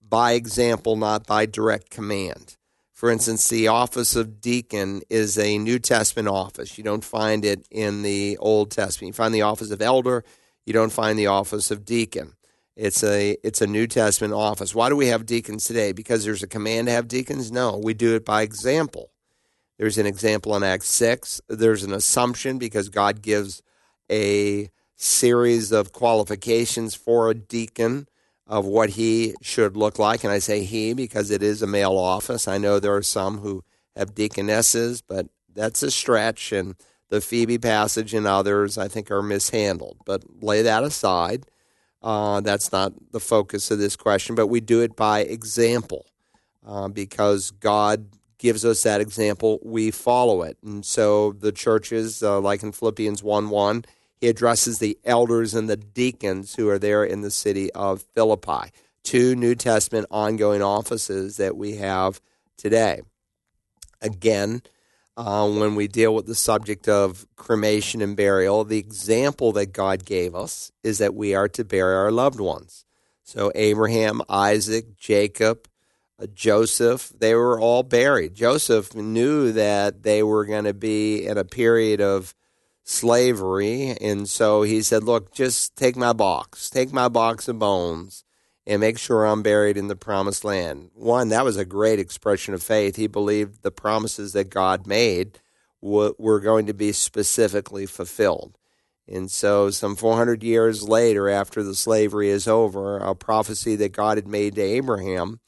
by 0.01 0.33
example, 0.33 0.95
not 0.95 1.25
by 1.25 1.45
direct 1.45 1.89
command. 1.89 2.56
For 2.97 3.11
instance, 3.11 3.47
the 3.47 3.67
office 3.67 4.15
of 4.15 4.41
deacon 4.41 5.03
is 5.07 5.37
a 5.37 5.59
New 5.59 5.77
Testament 5.77 6.27
office. 6.27 6.79
You 6.79 6.83
don't 6.83 7.03
find 7.03 7.45
it 7.45 7.67
in 7.69 8.01
the 8.01 8.37
Old 8.37 8.71
Testament. 8.71 9.09
You 9.09 9.13
find 9.13 9.35
the 9.35 9.43
office 9.43 9.69
of 9.69 9.83
elder, 9.83 10.23
you 10.65 10.73
don't 10.73 10.91
find 10.91 11.17
the 11.19 11.27
office 11.27 11.69
of 11.69 11.85
deacon. 11.85 12.33
It's 12.75 13.03
a 13.03 13.37
it's 13.43 13.61
a 13.61 13.67
New 13.67 13.85
Testament 13.85 14.33
office. 14.33 14.73
Why 14.73 14.89
do 14.89 14.95
we 14.95 15.09
have 15.09 15.27
deacons 15.27 15.65
today? 15.65 15.91
Because 15.91 16.25
there's 16.25 16.41
a 16.41 16.47
command 16.47 16.87
to 16.87 16.91
have 16.91 17.07
deacons? 17.07 17.51
No, 17.51 17.77
we 17.77 17.93
do 17.93 18.15
it 18.15 18.25
by 18.25 18.41
example. 18.41 19.11
There's 19.77 19.99
an 19.99 20.07
example 20.07 20.55
in 20.55 20.63
Acts 20.63 20.89
6. 20.89 21.39
There's 21.49 21.83
an 21.83 21.93
assumption 21.93 22.57
because 22.57 22.89
God 22.89 23.21
gives 23.21 23.61
a 24.11 24.71
series 24.95 25.71
of 25.71 25.91
qualifications 25.91 26.95
for 26.95 27.29
a 27.29 27.35
deacon 27.35 28.07
of 28.47 28.65
what 28.65 28.91
he 28.91 29.35
should 29.41 29.75
look 29.75 29.99
like. 29.99 30.23
And 30.23 30.31
I 30.31 30.39
say 30.39 30.63
he 30.63 30.93
because 30.93 31.31
it 31.31 31.43
is 31.43 31.61
a 31.61 31.67
male 31.67 31.97
office. 31.97 32.47
I 32.47 32.57
know 32.57 32.79
there 32.79 32.95
are 32.95 33.03
some 33.03 33.39
who 33.39 33.63
have 33.95 34.15
deaconesses, 34.15 35.01
but 35.01 35.27
that's 35.53 35.83
a 35.83 35.91
stretch. 35.91 36.51
And 36.51 36.75
the 37.09 37.21
Phoebe 37.21 37.57
passage 37.57 38.13
and 38.13 38.25
others, 38.25 38.77
I 38.77 38.87
think, 38.87 39.11
are 39.11 39.21
mishandled. 39.21 39.97
But 40.05 40.23
lay 40.41 40.61
that 40.61 40.83
aside. 40.83 41.45
Uh, 42.01 42.41
that's 42.41 42.71
not 42.71 42.93
the 43.11 43.19
focus 43.19 43.71
of 43.71 43.79
this 43.79 43.95
question, 43.95 44.35
but 44.35 44.47
we 44.47 44.61
do 44.61 44.81
it 44.81 44.95
by 44.95 45.21
example 45.21 46.05
uh, 46.65 46.87
because 46.87 47.51
God 47.51 48.07
gives 48.37 48.63
us 48.63 48.83
that 48.83 49.01
example, 49.01 49.59
we 49.63 49.89
follow 49.91 50.43
it. 50.43 50.57
And 50.63 50.85
so 50.85 51.33
the 51.33 51.51
churches, 51.51 52.21
uh, 52.21 52.39
like 52.39 52.61
in 52.61 52.71
Philippians 52.71 53.23
1 53.23 53.49
1, 53.49 53.85
he 54.19 54.27
addresses 54.27 54.79
the 54.79 54.97
elders 55.05 55.53
and 55.53 55.69
the 55.69 55.77
deacons 55.77 56.55
who 56.55 56.69
are 56.69 56.79
there 56.79 57.03
in 57.03 57.21
the 57.21 57.31
city 57.31 57.71
of 57.73 58.05
Philippi. 58.15 58.71
Two 59.03 59.35
New 59.35 59.55
Testament 59.55 60.07
ongoing 60.11 60.61
offices 60.61 61.37
that 61.37 61.55
we 61.55 61.75
have 61.75 62.19
today. 62.57 63.01
Again, 64.01 64.61
uh, 65.15 65.49
when 65.49 65.75
we 65.75 65.87
deal 65.87 66.13
with 66.13 66.27
the 66.27 66.35
subject 66.35 66.87
of 66.87 67.25
cremation 67.35 68.01
and 68.01 68.15
burial, 68.15 68.63
the 68.63 68.77
example 68.77 69.51
that 69.53 69.73
God 69.73 70.05
gave 70.05 70.35
us 70.35 70.71
is 70.83 70.99
that 70.99 71.15
we 71.15 71.33
are 71.33 71.47
to 71.49 71.63
bury 71.63 71.95
our 71.95 72.11
loved 72.11 72.39
ones. 72.39 72.85
So, 73.23 73.51
Abraham, 73.55 74.21
Isaac, 74.29 74.95
Jacob, 74.95 75.67
Joseph, 76.33 77.11
they 77.17 77.35
were 77.35 77.59
all 77.59 77.83
buried. 77.83 78.35
Joseph 78.35 78.95
knew 78.95 79.51
that 79.51 80.03
they 80.03 80.23
were 80.23 80.45
going 80.45 80.63
to 80.63 80.73
be 80.73 81.25
in 81.25 81.37
a 81.37 81.43
period 81.43 82.01
of 82.01 82.33
slavery. 82.87 83.97
And 83.99 84.29
so 84.29 84.61
he 84.63 84.81
said, 84.81 85.03
Look, 85.03 85.33
just 85.33 85.75
take 85.75 85.95
my 85.95 86.13
box, 86.13 86.69
take 86.69 86.93
my 86.93 87.09
box 87.09 87.47
of 87.47 87.59
bones, 87.59 88.23
and 88.65 88.79
make 88.79 88.97
sure 88.97 89.25
I'm 89.25 89.43
buried 89.43 89.77
in 89.77 89.87
the 89.87 89.95
promised 89.95 90.45
land. 90.45 90.91
One, 90.93 91.29
that 91.29 91.43
was 91.43 91.57
a 91.57 91.65
great 91.65 91.99
expression 91.99 92.53
of 92.53 92.63
faith. 92.63 92.95
He 92.95 93.07
believed 93.07 93.61
the 93.61 93.71
promises 93.71 94.33
that 94.33 94.49
God 94.49 94.87
made 94.87 95.39
were 95.81 96.39
going 96.39 96.65
to 96.65 96.73
be 96.73 96.91
specifically 96.91 97.85
fulfilled. 97.85 98.57
And 99.07 99.29
so, 99.29 99.69
some 99.69 99.95
400 99.95 100.43
years 100.43 100.83
later, 100.83 101.29
after 101.29 101.63
the 101.63 101.75
slavery 101.75 102.29
is 102.29 102.47
over, 102.47 102.97
a 102.97 103.15
prophecy 103.15 103.75
that 103.77 103.93
God 103.93 104.17
had 104.17 104.27
made 104.27 104.55
to 104.55 104.61
Abraham 104.61 105.39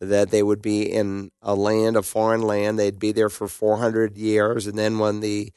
that 0.00 0.30
they 0.30 0.42
would 0.42 0.60
be 0.60 0.82
in 0.82 1.30
a 1.40 1.54
land, 1.54 1.96
a 1.96 2.02
foreign 2.02 2.42
land. 2.42 2.78
They'd 2.78 2.98
be 2.98 3.12
there 3.12 3.30
for 3.30 3.48
400 3.48 4.16
years, 4.18 4.66
and 4.66 4.78
then 4.78 4.98
when 4.98 5.20
the 5.20 5.52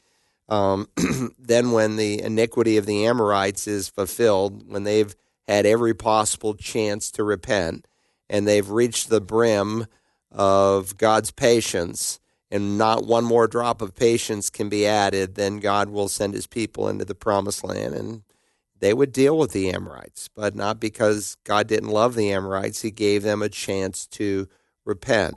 um, 0.49 0.89
then 1.39 1.71
when 1.71 1.95
the 1.95 2.21
iniquity 2.21 2.77
of 2.77 2.85
the 2.85 3.05
Amorites 3.05 3.67
is 3.67 3.89
fulfilled, 3.89 4.69
when 4.71 4.83
they've 4.83 5.15
had 5.47 5.65
every 5.65 5.93
possible 5.93 6.53
chance 6.53 7.11
to 7.11 7.23
repent, 7.23 7.87
and 8.29 8.47
they've 8.47 8.69
reached 8.69 9.09
the 9.09 9.21
brim 9.21 9.87
of 10.31 10.97
God's 10.97 11.31
patience, 11.31 12.19
and 12.51 12.77
not 12.77 13.05
one 13.05 13.23
more 13.23 13.47
drop 13.47 13.81
of 13.81 13.95
patience 13.95 14.49
can 14.49 14.69
be 14.69 14.85
added, 14.85 15.35
then 15.35 15.59
God 15.59 15.89
will 15.89 16.09
send 16.09 16.33
His 16.33 16.47
people 16.47 16.87
into 16.87 17.05
the 17.05 17.15
promised 17.15 17.63
land 17.63 17.93
and 17.93 18.23
they 18.79 18.93
would 18.93 19.11
deal 19.11 19.37
with 19.37 19.51
the 19.51 19.69
Amorites, 19.71 20.29
but 20.33 20.55
not 20.55 20.79
because 20.79 21.35
God 21.43 21.67
didn't 21.67 21.89
love 21.89 22.15
the 22.15 22.31
Amorites. 22.31 22.81
He 22.81 22.91
gave 22.91 23.23
them 23.23 23.41
a 23.41 23.49
chance 23.49 24.07
to 24.07 24.47
repent. 24.85 25.35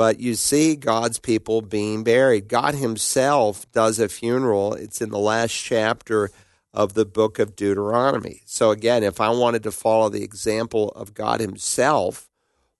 But 0.00 0.18
you 0.18 0.34
see 0.34 0.76
God's 0.76 1.18
people 1.18 1.60
being 1.60 2.04
buried. 2.04 2.48
God 2.48 2.74
Himself 2.74 3.70
does 3.70 3.98
a 3.98 4.08
funeral. 4.08 4.72
It's 4.72 5.02
in 5.02 5.10
the 5.10 5.18
last 5.18 5.52
chapter 5.52 6.30
of 6.72 6.94
the 6.94 7.04
book 7.04 7.38
of 7.38 7.54
Deuteronomy. 7.54 8.40
So, 8.46 8.70
again, 8.70 9.02
if 9.02 9.20
I 9.20 9.28
wanted 9.28 9.62
to 9.64 9.70
follow 9.70 10.08
the 10.08 10.22
example 10.22 10.88
of 10.92 11.12
God 11.12 11.40
Himself, 11.40 12.30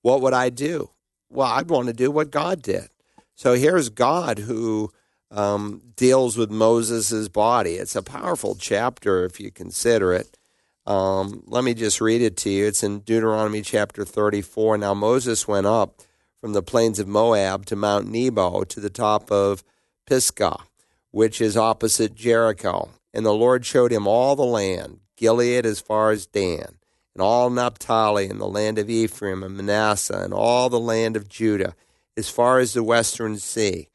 what 0.00 0.22
would 0.22 0.32
I 0.32 0.48
do? 0.48 0.92
Well, 1.28 1.46
I'd 1.46 1.68
want 1.68 1.88
to 1.88 1.92
do 1.92 2.10
what 2.10 2.30
God 2.30 2.62
did. 2.62 2.88
So 3.34 3.52
here's 3.52 3.90
God 3.90 4.38
who 4.38 4.90
um, 5.30 5.82
deals 5.96 6.38
with 6.38 6.50
Moses' 6.50 7.28
body. 7.28 7.74
It's 7.74 7.96
a 7.96 8.02
powerful 8.02 8.54
chapter 8.54 9.26
if 9.26 9.38
you 9.38 9.50
consider 9.50 10.14
it. 10.14 10.38
Um, 10.86 11.42
let 11.44 11.64
me 11.64 11.74
just 11.74 12.00
read 12.00 12.22
it 12.22 12.38
to 12.38 12.48
you. 12.48 12.66
It's 12.66 12.82
in 12.82 13.00
Deuteronomy 13.00 13.60
chapter 13.60 14.06
34. 14.06 14.78
Now 14.78 14.94
Moses 14.94 15.46
went 15.46 15.66
up 15.66 16.00
from 16.40 16.52
the 16.52 16.62
plains 16.62 16.98
of 16.98 17.06
Moab 17.06 17.66
to 17.66 17.76
Mount 17.76 18.08
Nebo 18.08 18.64
to 18.64 18.80
the 18.80 18.90
top 18.90 19.30
of 19.30 19.62
Pisgah, 20.06 20.64
which 21.10 21.40
is 21.40 21.56
opposite 21.56 22.14
Jericho. 22.14 22.90
And 23.12 23.26
the 23.26 23.34
Lord 23.34 23.66
showed 23.66 23.92
him 23.92 24.06
all 24.06 24.36
the 24.36 24.44
land, 24.44 25.00
Gilead 25.16 25.66
as 25.66 25.80
far 25.80 26.10
as 26.10 26.26
Dan, 26.26 26.78
and 27.14 27.22
all 27.22 27.50
Naphtali, 27.50 28.28
and 28.28 28.40
the 28.40 28.46
land 28.46 28.78
of 28.78 28.88
Ephraim 28.88 29.42
and 29.42 29.56
Manasseh, 29.56 30.22
and 30.22 30.32
all 30.32 30.70
the 30.70 30.80
land 30.80 31.16
of 31.16 31.28
Judah, 31.28 31.74
as 32.16 32.28
far 32.28 32.58
as 32.58 32.72
the 32.72 32.84
western 32.84 33.36
sea, 33.38 33.88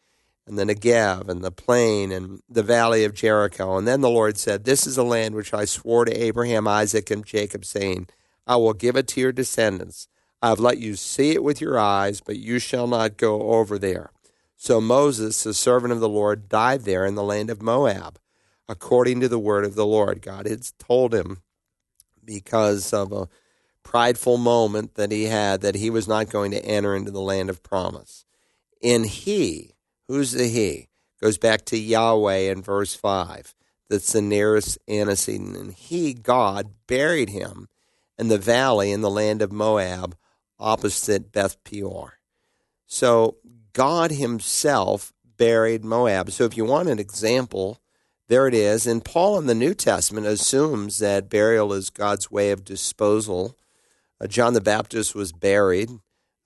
and 0.46 0.60
the 0.60 0.66
Negev, 0.66 1.30
and 1.30 1.44
the 1.44 1.52
plain, 1.52 2.12
and 2.12 2.42
the 2.48 2.62
valley 2.62 3.04
of 3.04 3.16
Jericho. 3.16 3.78
And 3.78 3.88
then 3.88 4.02
the 4.02 4.10
Lord 4.10 4.38
said, 4.38 4.66
This 4.66 4.86
is 4.86 4.98
the 4.98 5.04
land 5.04 5.34
which 5.34 5.54
I 5.54 5.66
swore 5.66 6.06
to 6.06 6.12
Abraham, 6.12 6.68
Isaac, 6.68 7.10
and 7.10 7.26
Jacob, 7.26 7.66
saying, 7.66 8.08
I 8.46 8.58
will 8.58 8.74
give 8.74 8.96
it 8.96 9.08
to 9.10 9.22
your 9.22 9.32
descendants. 9.32 10.08
I 10.42 10.50
have 10.50 10.60
let 10.60 10.78
you 10.78 10.96
see 10.96 11.32
it 11.32 11.44
with 11.44 11.62
your 11.62 11.80
eyes, 11.80 12.22
but 12.22 12.38
you 12.38 12.60
shall 12.60 12.88
not 12.88 13.18
go 13.18 13.54
over 13.54 13.80
there. 13.80 14.12
So 14.56 14.80
Moses, 14.80 15.44
the 15.44 15.54
servant 15.54 15.94
of 15.94 16.00
the 16.00 16.10
Lord, 16.10 16.50
died 16.50 16.82
there 16.82 17.06
in 17.06 17.16
the 17.16 17.24
land 17.24 17.50
of 17.50 17.62
Moab 17.62 18.20
according 18.68 19.20
to 19.22 19.30
the 19.30 19.40
word 19.40 19.66
of 19.66 19.76
the 19.76 19.86
Lord. 19.86 20.22
God 20.22 20.48
had 20.48 20.66
told 20.80 21.14
him 21.14 21.42
because 22.24 22.94
of 22.94 23.12
a 23.12 23.28
prideful 23.84 24.38
moment 24.38 24.96
that 24.96 25.12
he 25.12 25.26
had 25.26 25.62
that 25.62 25.76
he 25.76 25.90
was 25.90 26.08
not 26.08 26.30
going 26.30 26.52
to 26.52 26.66
enter 26.66 26.96
into 26.96 27.12
the 27.12 27.22
land 27.22 27.50
of 27.50 27.64
promise. 27.64 28.26
In 28.82 29.04
he, 29.04 29.76
who's 30.08 30.32
the 30.32 30.48
he? 30.48 30.90
Goes 31.22 31.38
back 31.38 31.66
to 31.66 31.78
Yahweh 31.78 32.52
in 32.52 32.62
verse 32.62 32.96
5. 32.96 33.54
That's 33.90 34.14
the 34.14 34.22
nearest 34.22 34.78
antecedent. 34.88 35.56
And 35.56 35.74
he, 35.74 36.14
God, 36.14 36.72
buried 36.88 37.30
him 37.30 37.70
in 38.18 38.28
the 38.28 38.38
valley 38.38 38.92
in 38.92 39.02
the 39.02 39.10
land 39.10 39.42
of 39.42 39.52
Moab 39.52 40.16
opposite 40.60 41.32
Beth 41.32 41.64
Peor. 41.64 42.20
So 42.86 43.38
God 43.74 44.12
himself 44.12 45.14
buried 45.38 45.84
Moab. 45.84 46.32
So 46.32 46.46
if 46.46 46.56
you 46.56 46.66
want 46.66 46.90
an 46.90 47.00
example 47.00 47.80
there 48.28 48.48
it 48.48 48.54
is. 48.54 48.88
And 48.88 49.06
Paul 49.06 49.38
in 49.38 49.46
the 49.46 49.56
New 49.56 49.74
Testament 49.74 50.26
assumes 50.26 51.00
that 51.00 51.30
burial 51.30 51.74
is 51.74 51.90
God's 51.90 52.32
way 52.32 52.52
of 52.52 52.66
disposal. 52.66 53.58
Uh, 54.20 54.28
John 54.28 54.54
the 54.54 54.62
Baptist 54.62 55.14
was 55.14 55.32
buried 55.32 55.90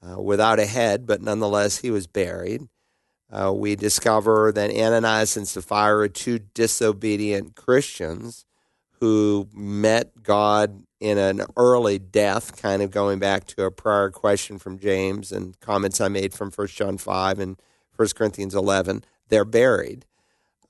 uh, 0.05 0.21
without 0.21 0.59
a 0.59 0.65
head, 0.65 1.05
but 1.05 1.21
nonetheless 1.21 1.77
he 1.77 1.91
was 1.91 2.07
buried. 2.07 2.67
Uh, 3.31 3.53
we 3.53 3.75
discover 3.75 4.51
that 4.51 4.71
Ananias 4.71 5.37
and 5.37 5.47
Sapphira 5.47 6.09
two 6.09 6.39
disobedient 6.39 7.55
Christians 7.55 8.45
who 8.99 9.47
met 9.53 10.23
God 10.23 10.83
in 10.99 11.17
an 11.17 11.43
early 11.55 11.97
death, 11.97 12.61
kind 12.61 12.81
of 12.81 12.91
going 12.91 13.19
back 13.19 13.45
to 13.47 13.63
a 13.63 13.71
prior 13.71 14.09
question 14.09 14.59
from 14.59 14.79
James 14.79 15.31
and 15.31 15.59
comments 15.59 16.01
I 16.01 16.09
made 16.09 16.33
from 16.33 16.51
1 16.51 16.67
John 16.67 16.97
5 16.97 17.39
and 17.39 17.61
1 17.95 18.09
Corinthians 18.15 18.53
11. 18.53 19.03
They're 19.29 19.45
buried. 19.45 20.05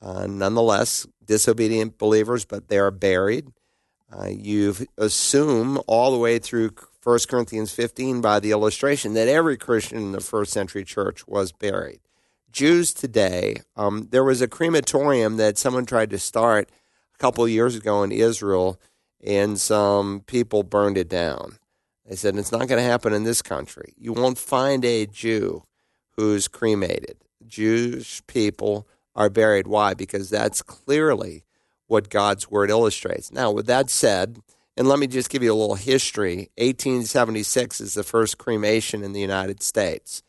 Uh, 0.01 0.27
nonetheless, 0.27 1.07
disobedient 1.25 1.97
believers, 1.97 2.45
but 2.45 2.67
they 2.67 2.77
are 2.77 2.91
buried. 2.91 3.51
Uh, 4.11 4.27
you 4.27 4.75
assume 4.97 5.79
all 5.87 6.11
the 6.11 6.17
way 6.17 6.39
through 6.39 6.71
1 7.03 7.19
Corinthians 7.27 7.71
15 7.71 8.21
by 8.21 8.39
the 8.39 8.51
illustration 8.51 9.13
that 9.13 9.27
every 9.27 9.57
Christian 9.57 9.97
in 9.97 10.11
the 10.11 10.21
first 10.21 10.51
century 10.51 10.83
church 10.83 11.27
was 11.27 11.51
buried. 11.51 11.99
Jews 12.51 12.93
today, 12.93 13.57
um, 13.75 14.07
there 14.11 14.23
was 14.23 14.41
a 14.41 14.47
crematorium 14.47 15.37
that 15.37 15.57
someone 15.57 15.85
tried 15.85 16.09
to 16.09 16.19
start 16.19 16.69
a 17.13 17.17
couple 17.17 17.47
years 17.47 17.75
ago 17.75 18.03
in 18.03 18.11
Israel, 18.11 18.79
and 19.23 19.59
some 19.59 20.21
people 20.21 20.63
burned 20.63 20.97
it 20.97 21.09
down. 21.09 21.57
They 22.05 22.15
said 22.15 22.35
it's 22.37 22.51
not 22.51 22.67
going 22.67 22.81
to 22.81 22.89
happen 22.89 23.13
in 23.13 23.23
this 23.23 23.41
country. 23.41 23.93
You 23.97 24.13
won't 24.13 24.37
find 24.37 24.83
a 24.83 25.05
Jew 25.05 25.63
who's 26.17 26.47
cremated. 26.47 27.17
Jewish 27.45 28.21
people 28.27 28.87
are 29.15 29.29
buried. 29.29 29.67
Why? 29.67 29.93
Because 29.93 30.29
that's 30.29 30.61
clearly 30.61 31.43
what 31.85 32.09
God's 32.09 32.49
word 32.49 32.69
illustrates. 32.69 33.31
Now, 33.31 33.51
with 33.51 33.67
that 33.67 33.89
said, 33.89 34.39
and 34.75 34.87
let 34.87 34.97
me 34.97 35.07
just 35.07 35.29
give 35.29 35.43
you 35.43 35.53
a 35.53 35.55
little 35.55 35.75
history 35.75 36.49
1876 36.57 37.81
is 37.81 37.93
the 37.93 38.03
first 38.03 38.37
cremation 38.37 39.03
in 39.03 39.13
the 39.13 39.19
United 39.19 39.61
States, 39.61 40.23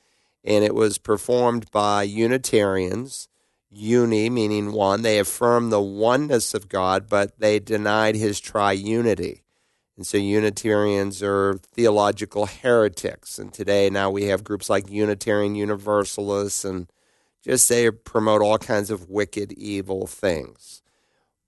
and 0.44 0.64
it 0.64 0.74
was 0.74 0.98
performed 0.98 1.70
by 1.70 2.02
Unitarians. 2.02 3.28
Uni 3.70 4.28
meaning 4.28 4.72
one. 4.72 5.02
They 5.02 5.18
affirmed 5.18 5.72
the 5.72 5.80
oneness 5.80 6.54
of 6.54 6.68
God, 6.68 7.08
but 7.08 7.38
they 7.38 7.58
denied 7.58 8.16
his 8.16 8.40
triunity. 8.40 9.42
And 9.96 10.06
so 10.06 10.16
Unitarians 10.18 11.22
are 11.22 11.58
theological 11.74 12.46
heretics. 12.46 13.38
And 13.38 13.52
today, 13.52 13.90
now 13.90 14.10
we 14.10 14.24
have 14.24 14.42
groups 14.42 14.70
like 14.70 14.90
Unitarian 14.90 15.54
Universalists 15.54 16.64
and 16.64 16.90
just 17.42 17.68
they 17.68 17.90
promote 17.90 18.42
all 18.42 18.58
kinds 18.58 18.90
of 18.90 19.08
wicked, 19.08 19.52
evil 19.52 20.06
things. 20.06 20.82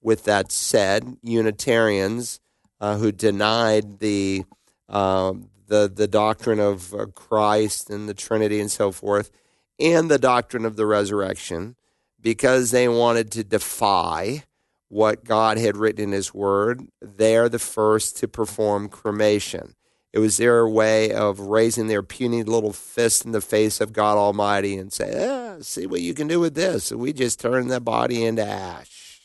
With 0.01 0.25
that 0.25 0.51
said, 0.51 1.17
Unitarians 1.23 2.41
uh, 2.81 2.97
who 2.97 3.13
denied 3.13 4.01
the 4.01 4.45
uh, 4.89 5.35
the 5.69 5.91
the 5.95 6.09
doctrine 6.09 6.59
of 6.61 6.93
uh, 6.93 7.07
Christ 7.07 7.89
and 7.89 8.09
the 8.09 8.15
Trinity 8.15 8.61
and 8.61 8.71
so 8.71 8.91
forth, 8.91 9.31
and 9.79 10.11
the 10.11 10.19
doctrine 10.19 10.65
of 10.65 10.77
the 10.77 10.87
resurrection, 10.87 11.77
because 12.23 12.71
they 12.71 12.89
wanted 12.89 13.31
to 13.33 13.45
defy 13.45 14.45
what 14.89 15.25
God 15.25 15.59
had 15.59 15.77
written 15.77 16.05
in 16.05 16.13
His 16.13 16.33
Word, 16.33 16.87
they're 17.01 17.49
the 17.49 17.59
first 17.59 18.17
to 18.19 18.29
perform 18.29 18.89
cremation. 18.89 19.75
It 20.13 20.19
was 20.19 20.37
their 20.37 20.69
way 20.69 21.11
of 21.11 21.41
raising 21.41 21.87
their 21.87 22.03
puny 22.03 22.43
little 22.43 22.75
fist 22.75 23.25
in 23.25 23.33
the 23.33 23.41
face 23.41 23.81
of 23.81 23.95
God 23.95 24.19
Almighty 24.19 24.77
and 24.77 24.93
say, 24.93 25.27
ah, 25.27 25.57
see 25.63 25.87
what 25.87 26.03
you 26.03 26.13
can 26.13 26.29
do 26.29 26.39
with 26.39 26.55
this. 26.55 26.93
we 26.93 27.15
just 27.15 27.41
turn 27.41 27.69
the 27.69 27.81
body 27.81 28.23
into 28.23 28.47
ash. 28.47 29.23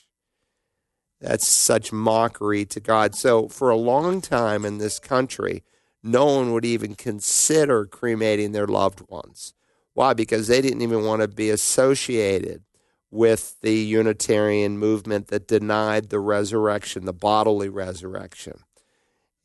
That's 1.19 1.47
such 1.47 1.91
mockery 1.91 2.63
to 2.65 2.79
God. 2.79 3.15
So, 3.15 3.47
for 3.49 3.69
a 3.69 3.75
long 3.75 4.21
time 4.21 4.63
in 4.63 4.77
this 4.77 4.99
country, 4.99 5.63
no 6.03 6.25
one 6.25 6.53
would 6.53 6.63
even 6.63 6.95
consider 6.95 7.85
cremating 7.85 8.51
their 8.53 8.67
loved 8.67 9.01
ones. 9.09 9.53
Why? 9.93 10.13
Because 10.13 10.47
they 10.47 10.61
didn't 10.61 10.83
even 10.83 11.03
want 11.03 11.23
to 11.23 11.27
be 11.27 11.49
associated 11.49 12.63
with 13.09 13.59
the 13.61 13.75
Unitarian 13.75 14.77
movement 14.77 15.27
that 15.27 15.47
denied 15.47 16.09
the 16.09 16.19
resurrection, 16.19 17.05
the 17.05 17.13
bodily 17.13 17.69
resurrection. 17.69 18.59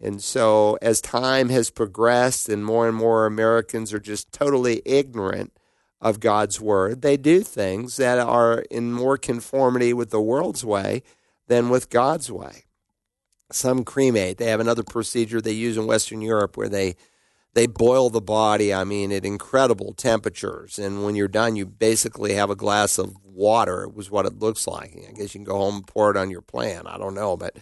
And 0.01 0.21
so, 0.21 0.79
as 0.83 1.01
time 1.01 1.49
has 1.51 1.71
progressed 1.71 2.49
and 2.49 2.65
more 2.65 2.89
and 2.89 2.97
more 2.97 3.25
Americans 3.25 3.93
are 3.93 4.01
just 4.01 4.33
totally 4.33 4.83
ignorant 4.85 5.53
of 6.01 6.19
God's 6.19 6.61
word, 6.61 7.03
they 7.03 7.17
do 7.17 7.43
things 7.43 7.97
that 7.99 8.19
are 8.19 8.65
in 8.69 8.93
more 8.93 9.17
conformity 9.17 9.93
with 9.93 10.11
the 10.11 10.21
world's 10.21 10.65
way 10.65 11.05
than 11.47 11.69
with 11.69 11.89
God's 11.89 12.33
way. 12.33 12.65
Some 13.53 13.85
cremate. 13.85 14.39
They 14.39 14.47
have 14.47 14.59
another 14.59 14.83
procedure 14.83 15.41
they 15.41 15.53
use 15.53 15.77
in 15.77 15.87
Western 15.87 16.21
Europe 16.21 16.57
where 16.57 16.69
they 16.69 16.97
they 17.55 17.67
boil 17.67 18.09
the 18.09 18.21
body, 18.21 18.73
I 18.73 18.85
mean, 18.85 19.13
at 19.13 19.25
incredible 19.25 19.93
temperatures. 19.93 20.79
And 20.79 21.05
when 21.05 21.15
you're 21.15 21.29
done, 21.29 21.55
you 21.57 21.67
basically 21.67 22.35
have 22.35 22.51
a 22.51 22.57
glass 22.57 22.99
of 22.99 23.15
water. 23.25 23.85
It 23.85 23.95
was 23.95 24.11
what 24.11 24.27
it 24.27 24.39
looks 24.39 24.67
like. 24.67 24.97
I 24.97 25.13
guess 25.13 25.35
you 25.35 25.41
can 25.41 25.45
go 25.45 25.59
home 25.59 25.77
and 25.77 25.87
pour 25.87 26.11
it 26.11 26.17
on 26.17 26.31
your 26.31 26.41
plant. 26.41 26.87
I 26.87 26.97
don't 26.97 27.15
know, 27.15 27.37
but 27.37 27.57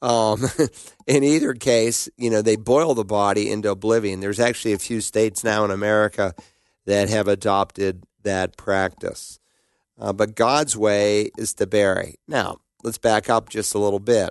um, 0.00 0.44
in 1.06 1.24
either 1.24 1.52
case, 1.54 2.08
you 2.16 2.30
know, 2.30 2.42
they 2.42 2.56
boil 2.56 2.94
the 2.94 3.04
body 3.04 3.50
into 3.50 3.70
oblivion. 3.70 4.20
There's 4.20 4.40
actually 4.40 4.72
a 4.72 4.78
few 4.78 5.00
states 5.00 5.44
now 5.44 5.64
in 5.64 5.70
America 5.70 6.34
that 6.86 7.10
have 7.10 7.28
adopted 7.28 8.04
that 8.22 8.56
practice. 8.56 9.38
Uh, 9.98 10.12
but 10.12 10.34
God's 10.34 10.76
way 10.76 11.30
is 11.38 11.54
to 11.54 11.66
bury. 11.66 12.16
Now, 12.26 12.58
let's 12.82 12.98
back 12.98 13.30
up 13.30 13.48
just 13.48 13.74
a 13.74 13.78
little 13.78 14.00
bit. 14.00 14.30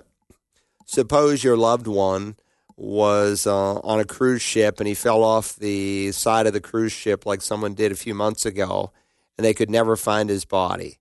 Suppose 0.86 1.42
your 1.42 1.56
loved 1.56 1.86
one 1.86 2.36
was 2.76 3.46
uh, 3.46 3.74
on 3.76 4.00
a 4.00 4.04
cruise 4.04 4.42
ship 4.42 4.80
and 4.80 4.88
he 4.88 4.94
fell 4.94 5.22
off 5.22 5.56
the 5.56 6.10
side 6.12 6.46
of 6.46 6.52
the 6.52 6.60
cruise 6.60 6.92
ship 6.92 7.24
like 7.24 7.40
someone 7.40 7.74
did 7.74 7.92
a 7.92 7.96
few 7.96 8.14
months 8.14 8.44
ago, 8.44 8.92
and 9.36 9.44
they 9.44 9.54
could 9.54 9.70
never 9.70 9.96
find 9.96 10.28
his 10.28 10.44
body. 10.44 10.98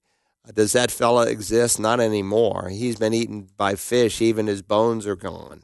Does 0.53 0.74
that 0.74 0.91
fella 0.91 1.28
exist? 1.30 1.80
Not 1.80 1.99
anymore. 1.99 2.69
He's 2.69 2.97
been 2.97 3.13
eaten 3.13 3.47
by 3.55 3.76
fish. 3.76 4.21
Even 4.21 4.47
his 4.47 4.61
bones 4.61 5.07
are 5.07 5.15
gone. 5.15 5.63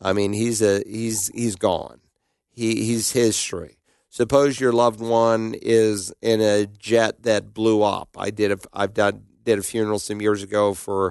I 0.00 0.12
mean, 0.12 0.32
he's 0.32 0.60
a 0.60 0.82
he's 0.86 1.28
he's 1.28 1.56
gone. 1.56 2.00
He 2.50 2.84
he's 2.84 3.12
history. 3.12 3.78
Suppose 4.10 4.60
your 4.60 4.72
loved 4.72 5.00
one 5.00 5.54
is 5.60 6.12
in 6.20 6.40
a 6.40 6.66
jet 6.66 7.22
that 7.22 7.54
blew 7.54 7.82
up. 7.82 8.10
I 8.18 8.30
did 8.30 8.52
a 8.52 8.58
I've 8.72 8.92
done 8.92 9.24
did 9.44 9.58
a 9.58 9.62
funeral 9.62 9.98
some 9.98 10.20
years 10.20 10.42
ago 10.42 10.74
for 10.74 11.10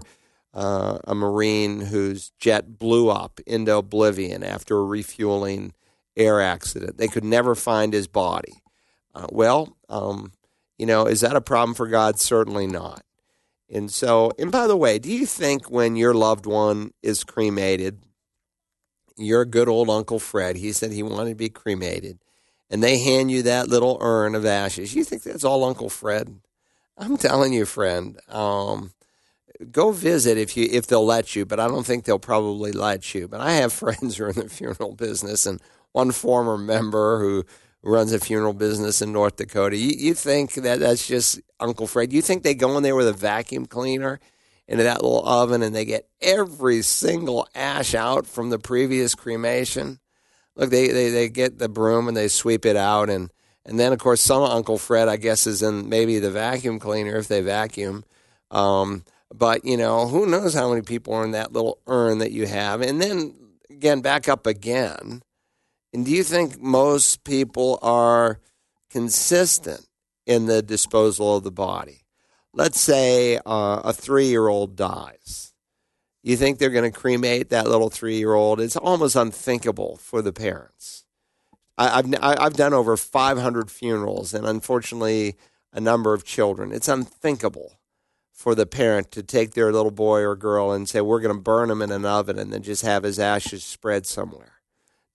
uh, 0.58 0.98
a 1.06 1.14
Marine 1.14 1.82
whose 1.82 2.32
jet 2.40 2.80
blew 2.80 3.10
up 3.10 3.40
into 3.46 3.78
oblivion 3.78 4.44
after 4.44 4.78
a 4.78 4.84
refueling 4.84 5.72
air 6.16 6.42
accident. 6.42 6.98
They 6.98 7.08
could 7.08 7.24
never 7.24 7.54
find 7.54 7.94
his 7.94 8.08
body. 8.08 8.64
Uh, 9.14 9.28
well, 9.32 9.78
um, 9.88 10.32
You 10.80 10.86
know, 10.86 11.08
is 11.08 11.22
that 11.22 11.36
a 11.36 11.42
problem 11.42 11.76
for 11.76 11.88
God? 11.88 12.20
Certainly 12.20 12.68
not. 12.68 13.04
And 13.70 13.92
so, 13.92 14.32
and 14.40 14.52
by 14.52 14.68
the 14.68 14.78
way, 14.78 15.00
do 15.00 15.12
you 15.12 15.26
think 15.26 15.70
when 15.70 15.96
your 15.96 16.14
loved 16.14 16.46
one 16.46 16.92
is 17.02 17.24
cremated, 17.24 18.04
your 19.18 19.44
good 19.44 19.68
old 19.68 19.90
Uncle 19.90 20.20
Fred, 20.20 20.56
he 20.56 20.72
said 20.72 20.92
he 20.92 21.04
wanted 21.04 21.32
to 21.32 21.36
be 21.36 21.50
cremated, 21.50 22.20
and 22.70 22.82
they 22.82 23.00
hand 23.00 23.30
you 23.32 23.44
that 23.44 23.68
little 23.68 23.98
urn 24.00 24.36
of 24.36 24.46
ashes, 24.46 24.96
you 24.96 25.04
think 25.04 25.24
that's 25.24 25.44
all 25.44 25.64
Uncle 25.64 25.90
Fred? 25.90 26.40
I'm 26.98 27.18
telling 27.18 27.54
you, 27.54 27.66
friend, 27.66 28.20
um, 28.30 28.92
go 29.72 29.92
visit 29.92 30.38
if 30.38 30.56
you 30.56 30.68
if 30.72 30.88
they'll 30.88 31.06
let 31.06 31.36
you, 31.36 31.46
but 31.46 31.60
I 31.60 31.68
don't 31.68 31.86
think 31.86 32.06
they'll 32.06 32.20
probably 32.20 32.72
let 32.72 33.14
you. 33.14 33.28
But 33.28 33.42
I 33.42 33.54
have 33.54 33.74
friends 33.74 34.18
who 34.18 34.26
are 34.26 34.30
in 34.30 34.36
the 34.36 34.50
funeral 34.50 34.96
business, 34.96 35.46
and 35.46 35.62
one 35.92 36.12
former 36.12 36.58
member 36.58 37.20
who 37.20 37.46
runs 37.84 38.12
a 38.14 38.20
funeral 38.20 38.54
business 38.54 39.02
in 39.02 39.12
North 39.12 39.38
Dakota. 39.38 39.78
You, 39.78 39.94
you 39.98 40.14
think 40.14 40.54
that 40.56 40.80
that's 40.80 41.08
just 41.08 41.40
Uncle 41.60 41.88
Fred? 41.88 42.14
You 42.14 42.22
think 42.22 42.44
they 42.44 42.54
go 42.54 42.76
in 42.78 42.84
there 42.84 42.96
with 42.96 43.08
a 43.08 43.14
vacuum 43.14 43.66
cleaner 43.66 44.20
into 44.68 44.84
that 44.84 45.02
little 45.02 45.28
oven 45.28 45.64
and 45.64 45.74
they 45.74 45.86
get 45.86 46.08
every 46.22 46.82
single 46.82 47.48
ash 47.56 47.96
out 47.96 48.28
from 48.28 48.50
the 48.50 48.60
previous 48.60 49.16
cremation? 49.16 50.00
Look, 50.56 50.70
they, 50.70 50.88
they, 50.90 51.10
they 51.10 51.30
get 51.30 51.60
the 51.60 51.70
broom 51.70 52.08
and 52.08 52.18
they 52.18 52.28
sweep 52.28 52.66
it 52.66 52.76
out. 52.76 53.10
And, 53.10 53.32
and 53.66 53.80
then, 53.80 53.94
of 53.94 54.00
course, 54.00 54.22
some 54.22 54.44
Uncle 54.44 54.78
Fred, 54.78 55.08
I 55.08 55.18
guess, 55.18 55.48
is 55.48 55.62
in 55.62 55.88
maybe 55.88 56.20
the 56.20 56.32
vacuum 56.32 56.80
cleaner 56.80 57.16
if 57.16 57.28
they 57.28 57.42
vacuum. 57.42 58.04
Um, 58.50 59.04
but, 59.34 59.66
you 59.66 59.78
know, 59.78 60.08
who 60.08 60.26
knows 60.26 60.54
how 60.54 60.70
many 60.70 60.82
people 60.82 61.14
are 61.14 61.26
in 61.26 61.32
that 61.32 61.54
little 61.54 61.80
urn 61.88 62.20
that 62.20 62.32
you 62.32 62.48
have. 62.48 62.82
And 62.82 63.02
then, 63.02 63.36
again, 63.70 64.02
back 64.02 64.30
up 64.30 64.48
again 64.48 65.22
and 65.94 66.06
do 66.06 66.12
you 66.12 66.24
think 66.24 66.62
most 66.62 67.24
people 67.24 67.80
are 67.82 68.40
consistent 68.90 69.88
in 70.26 70.46
the 70.46 70.62
disposal 70.62 71.38
of 71.38 71.44
the 71.44 71.52
body? 71.52 72.02
Let's 72.54 72.80
say 72.80 73.38
uh, 73.38 73.82
a 73.84 73.94
three 73.94 74.28
year 74.28 74.48
old 74.48 74.76
dies. 74.76 75.54
You 76.24 76.36
think 76.36 76.60
they're 76.60 76.70
going 76.70 76.92
to 76.92 76.98
cremate 77.00 77.50
that 77.50 77.68
little 77.68 77.90
three 77.90 78.18
year 78.18 78.34
old? 78.34 78.60
It's 78.60 78.76
almost 78.76 79.16
unthinkable 79.16 79.98
for 79.98 80.22
the 80.22 80.34
parents. 80.34 81.06
I, 81.78 81.98
have 81.98 82.14
I've 82.22 82.54
done 82.54 82.74
over 82.74 82.98
500 82.98 83.72
funerals 83.72 84.34
and 84.34 84.46
unfortunately 84.46 85.36
a 85.72 85.80
number 85.80 86.14
of 86.14 86.26
children. 86.26 86.72
It's 86.72 86.88
unthinkable 86.88 87.74
for 88.38 88.54
the 88.54 88.68
parent 88.68 89.12
to 89.12 89.24
take 89.24 89.56
their 89.56 89.74
little 89.74 89.92
boy 89.92 90.22
or 90.22 90.36
girl 90.36 90.72
and 90.72 90.88
say, 90.88 91.02
We're 91.02 91.20
going 91.20 91.36
to 91.36 91.42
burn 91.42 91.72
him 91.72 91.82
in 91.82 91.92
an 91.92 92.06
oven 92.06 92.38
and 92.38 92.54
then 92.54 92.62
just 92.62 92.84
have 92.84 93.02
his 93.02 93.18
ashes 93.18 93.64
spread 93.64 94.06
somewhere. 94.06 94.54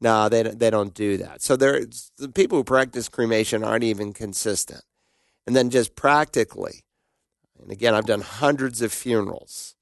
No, 0.01 0.29
they 0.29 0.43
they 0.43 0.71
don't 0.71 0.93
do 0.93 1.17
that. 1.19 1.41
So 1.41 1.55
there, 1.55 1.85
the 2.19 2.29
people 2.29 2.59
who 2.59 2.65
practice 2.65 3.09
cremation 3.09 3.63
aren't 3.63 3.85
even 3.85 4.13
consistent. 4.13 4.83
And 5.47 5.55
then 5.55 5.71
just 5.71 5.95
practically, 5.95 6.83
and 7.61 7.71
again, 7.71 7.95
I've 7.95 8.07
done 8.07 8.23
hundreds 8.23 8.83
of 8.83 8.93
funerals. 8.93 9.77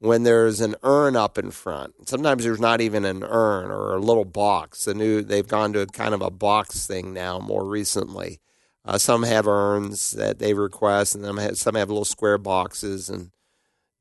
When 0.00 0.24
there's 0.24 0.60
an 0.60 0.74
urn 0.82 1.16
up 1.16 1.38
in 1.38 1.50
front, 1.50 2.06
sometimes 2.06 2.44
there's 2.44 2.60
not 2.60 2.82
even 2.82 3.06
an 3.06 3.22
urn 3.24 3.70
or 3.70 3.94
a 3.94 4.00
little 4.00 4.26
box. 4.26 4.84
The 4.84 4.92
new 4.92 5.22
they've 5.22 5.48
gone 5.48 5.72
to 5.72 5.86
kind 5.86 6.12
of 6.12 6.20
a 6.20 6.30
box 6.30 6.86
thing 6.86 7.14
now 7.14 7.38
more 7.38 7.64
recently. 7.64 8.40
Uh, 8.84 8.98
some 8.98 9.22
have 9.22 9.46
urns 9.46 10.10
that 10.10 10.38
they 10.38 10.52
request, 10.52 11.14
and 11.14 11.24
then 11.24 11.54
some 11.54 11.74
have 11.74 11.88
little 11.88 12.04
square 12.04 12.38
boxes, 12.38 13.08
and 13.08 13.30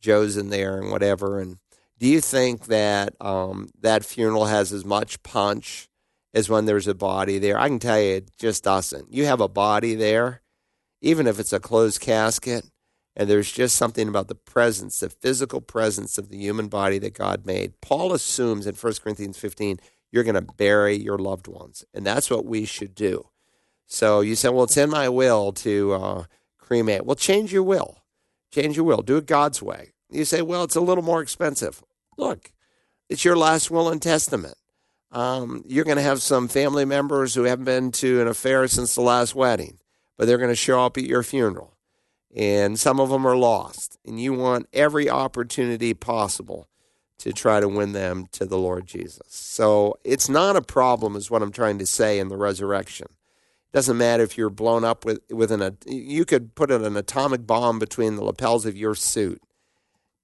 Joe's 0.02 0.36
in 0.36 0.50
there 0.50 0.80
and 0.80 0.92
whatever. 0.92 1.40
And 1.40 1.58
do 2.00 2.08
you 2.08 2.20
think 2.20 2.66
that 2.66 3.16
um, 3.22 3.70
that 3.80 4.04
funeral 4.04 4.46
has 4.46 4.74
as 4.74 4.84
much 4.84 5.24
punch 5.24 5.88
as 6.34 6.50
when 6.50 6.66
there's 6.66 6.88
a 6.88 6.94
body 6.94 7.40
there? 7.40 7.58
I 7.58 7.70
can 7.70 7.80
tell 7.80 8.00
you, 8.00 8.16
it 8.16 8.32
just 8.38 8.66
doesn't. 8.66 9.14
You 9.14 9.26
have 9.26 9.40
a 9.40 9.48
body 9.48 9.96
there, 9.96 10.42
even 11.02 11.28
if 11.28 11.40
it's 11.40 11.54
a 11.54 11.62
closed 11.62 12.02
casket, 12.02 12.66
and 13.16 13.30
there's 13.30 13.52
just 13.52 13.78
something 13.78 14.10
about 14.10 14.28
the 14.28 14.36
presence, 14.36 15.00
the 15.00 15.10
physical 15.10 15.62
presence 15.62 16.18
of 16.18 16.28
the 16.28 16.38
human 16.38 16.68
body 16.68 17.00
that 17.00 17.14
God 17.14 17.46
made. 17.46 17.80
Paul 17.80 18.12
assumes 18.12 18.68
in 18.68 18.76
1 18.76 18.94
Corinthians 19.02 19.38
15, 19.38 19.80
you're 20.12 20.24
going 20.24 20.36
to 20.36 20.42
bury 20.42 20.96
your 20.96 21.18
loved 21.18 21.48
ones, 21.48 21.86
and 21.94 22.06
that's 22.06 22.30
what 22.30 22.46
we 22.46 22.66
should 22.66 22.96
do. 22.96 23.30
So 23.88 24.22
you 24.22 24.36
say, 24.36 24.50
well, 24.50 24.64
it's 24.64 24.78
in 24.78 24.90
my 24.90 25.10
will 25.10 25.52
to 25.54 25.94
uh, 25.94 26.24
cremate. 26.58 27.06
Well, 27.06 27.16
change 27.16 27.54
your 27.54 27.64
will. 27.64 28.00
Change 28.52 28.76
your 28.76 28.86
will. 28.86 29.02
Do 29.02 29.18
it 29.18 29.26
God's 29.26 29.62
way. 29.62 29.94
You 30.10 30.26
say, 30.26 30.42
well, 30.42 30.64
it's 30.64 30.76
a 30.76 30.82
little 30.82 31.04
more 31.04 31.22
expensive 31.22 31.84
look, 32.18 32.52
it's 33.10 33.26
your 33.26 33.36
last 33.36 33.72
will 33.72 33.90
and 33.90 34.02
testament. 34.02 34.56
Um, 35.12 35.64
you're 35.68 35.86
going 35.86 35.98
to 35.98 36.04
have 36.04 36.22
some 36.22 36.48
family 36.48 36.86
members 36.86 37.36
who 37.36 37.44
haven't 37.44 37.66
been 37.66 37.92
to 37.94 38.22
an 38.22 38.28
affair 38.28 38.68
since 38.68 38.96
the 38.96 39.02
last 39.02 39.36
wedding, 39.36 39.78
but 40.18 40.26
they're 40.26 40.40
going 40.40 40.50
to 40.50 40.56
show 40.56 40.84
up 40.84 40.98
at 40.98 41.04
your 41.04 41.22
funeral. 41.22 41.78
And 42.36 42.80
some 42.80 43.00
of 43.00 43.10
them 43.10 43.28
are 43.28 43.38
lost. 43.38 44.00
And 44.08 44.20
you 44.20 44.34
want 44.34 44.68
every 44.74 45.08
opportunity 45.08 45.94
possible 45.94 46.68
to 47.20 47.32
try 47.32 47.60
to 47.60 47.68
win 47.68 47.94
them 47.94 48.26
to 48.32 48.46
the 48.46 48.58
Lord 48.58 48.88
Jesus. 48.88 49.28
So 49.28 49.96
it's 50.04 50.30
not 50.30 50.56
a 50.56 50.62
problem, 50.64 51.16
is 51.16 51.30
what 51.30 51.44
I'm 51.44 51.52
trying 51.52 51.78
to 51.78 51.86
say 51.86 52.18
in 52.18 52.30
the 52.30 52.38
resurrection. 52.38 53.08
Doesn't 53.74 53.98
matter 53.98 54.24
if 54.24 54.38
you're 54.38 54.52
blown 54.52 54.84
up 54.84 55.04
with, 55.04 55.20
with 55.32 55.52
an, 55.52 55.78
you 55.86 56.26
could 56.26 56.56
put 56.56 56.72
an 56.72 56.96
atomic 56.96 57.48
bomb 57.48 57.80
between 57.80 58.16
the 58.16 58.24
lapels 58.24 58.66
of 58.66 58.78
your 58.78 58.96
suit 58.96 59.42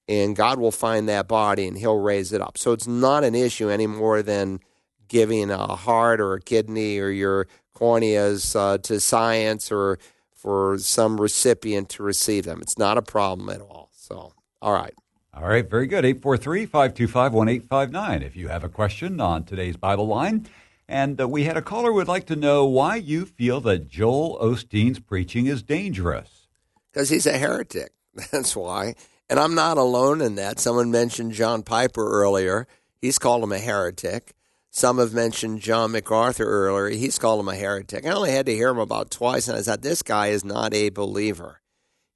and 0.09 0.35
God 0.35 0.59
will 0.59 0.71
find 0.71 1.07
that 1.07 1.27
body 1.27 1.67
and 1.67 1.77
he'll 1.77 1.99
raise 1.99 2.33
it 2.33 2.41
up. 2.41 2.57
So 2.57 2.71
it's 2.71 2.87
not 2.87 3.23
an 3.23 3.35
issue 3.35 3.69
any 3.69 3.85
more 3.85 4.23
than 4.23 4.59
giving 5.07 5.51
a 5.51 5.75
heart 5.75 6.19
or 6.19 6.33
a 6.33 6.41
kidney 6.41 6.97
or 6.97 7.09
your 7.09 7.47
corneas 7.75 8.55
uh, 8.55 8.79
to 8.79 8.99
science 8.99 9.71
or 9.71 9.99
for 10.33 10.79
some 10.79 11.21
recipient 11.21 11.89
to 11.89 12.03
receive 12.03 12.45
them. 12.45 12.59
It's 12.59 12.77
not 12.77 12.97
a 12.97 13.03
problem 13.03 13.49
at 13.49 13.61
all. 13.61 13.91
So, 13.93 14.33
all 14.63 14.73
right. 14.73 14.95
All 15.31 15.47
right, 15.47 15.69
very 15.69 15.85
good. 15.85 16.03
843 16.03 16.65
525 16.65 17.33
1859 17.33 18.23
if 18.23 18.35
you 18.35 18.47
have 18.47 18.63
a 18.63 18.69
question 18.69 19.21
on 19.21 19.43
today's 19.43 19.77
Bible 19.77 20.07
line. 20.07 20.47
And 20.89 21.21
uh, 21.21 21.27
we 21.27 21.43
had 21.43 21.55
a 21.55 21.61
caller 21.61 21.91
who 21.91 21.97
would 21.97 22.07
like 22.07 22.25
to 22.25 22.35
know 22.35 22.65
why 22.65 22.95
you 22.95 23.27
feel 23.27 23.61
that 23.61 23.87
Joel 23.87 24.39
Osteen's 24.41 24.99
preaching 24.99 25.45
is 25.45 25.61
dangerous. 25.61 26.47
Because 26.91 27.09
he's 27.09 27.27
a 27.27 27.37
heretic. 27.37 27.91
That's 28.31 28.55
why. 28.55 28.95
And 29.29 29.39
I'm 29.39 29.53
not 29.53 29.77
alone 29.77 30.19
in 30.19 30.33
that. 30.35 30.59
Someone 30.59 30.89
mentioned 30.89 31.33
John 31.33 31.61
Piper 31.61 32.09
earlier. 32.09 32.67
He's 32.99 33.19
called 33.19 33.43
him 33.43 33.51
a 33.51 33.59
heretic. 33.59 34.33
Some 34.71 34.97
have 34.97 35.13
mentioned 35.13 35.61
John 35.61 35.91
MacArthur 35.91 36.43
earlier. 36.43 36.89
He's 36.89 37.19
called 37.19 37.39
him 37.39 37.49
a 37.49 37.55
heretic. 37.55 38.07
I 38.07 38.09
only 38.09 38.31
had 38.31 38.47
to 38.47 38.55
hear 38.55 38.69
him 38.69 38.79
about 38.79 39.11
twice, 39.11 39.47
and 39.47 39.55
I 39.55 39.61
said, 39.61 39.83
This 39.83 40.01
guy 40.01 40.27
is 40.27 40.43
not 40.43 40.73
a 40.73 40.89
believer. 40.89 41.61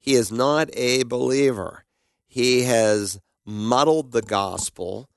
He 0.00 0.14
is 0.14 0.32
not 0.32 0.68
a 0.72 1.04
believer. 1.04 1.84
He 2.26 2.62
has 2.62 3.20
muddled 3.46 4.10
the 4.10 4.22
gospel. 4.22 5.08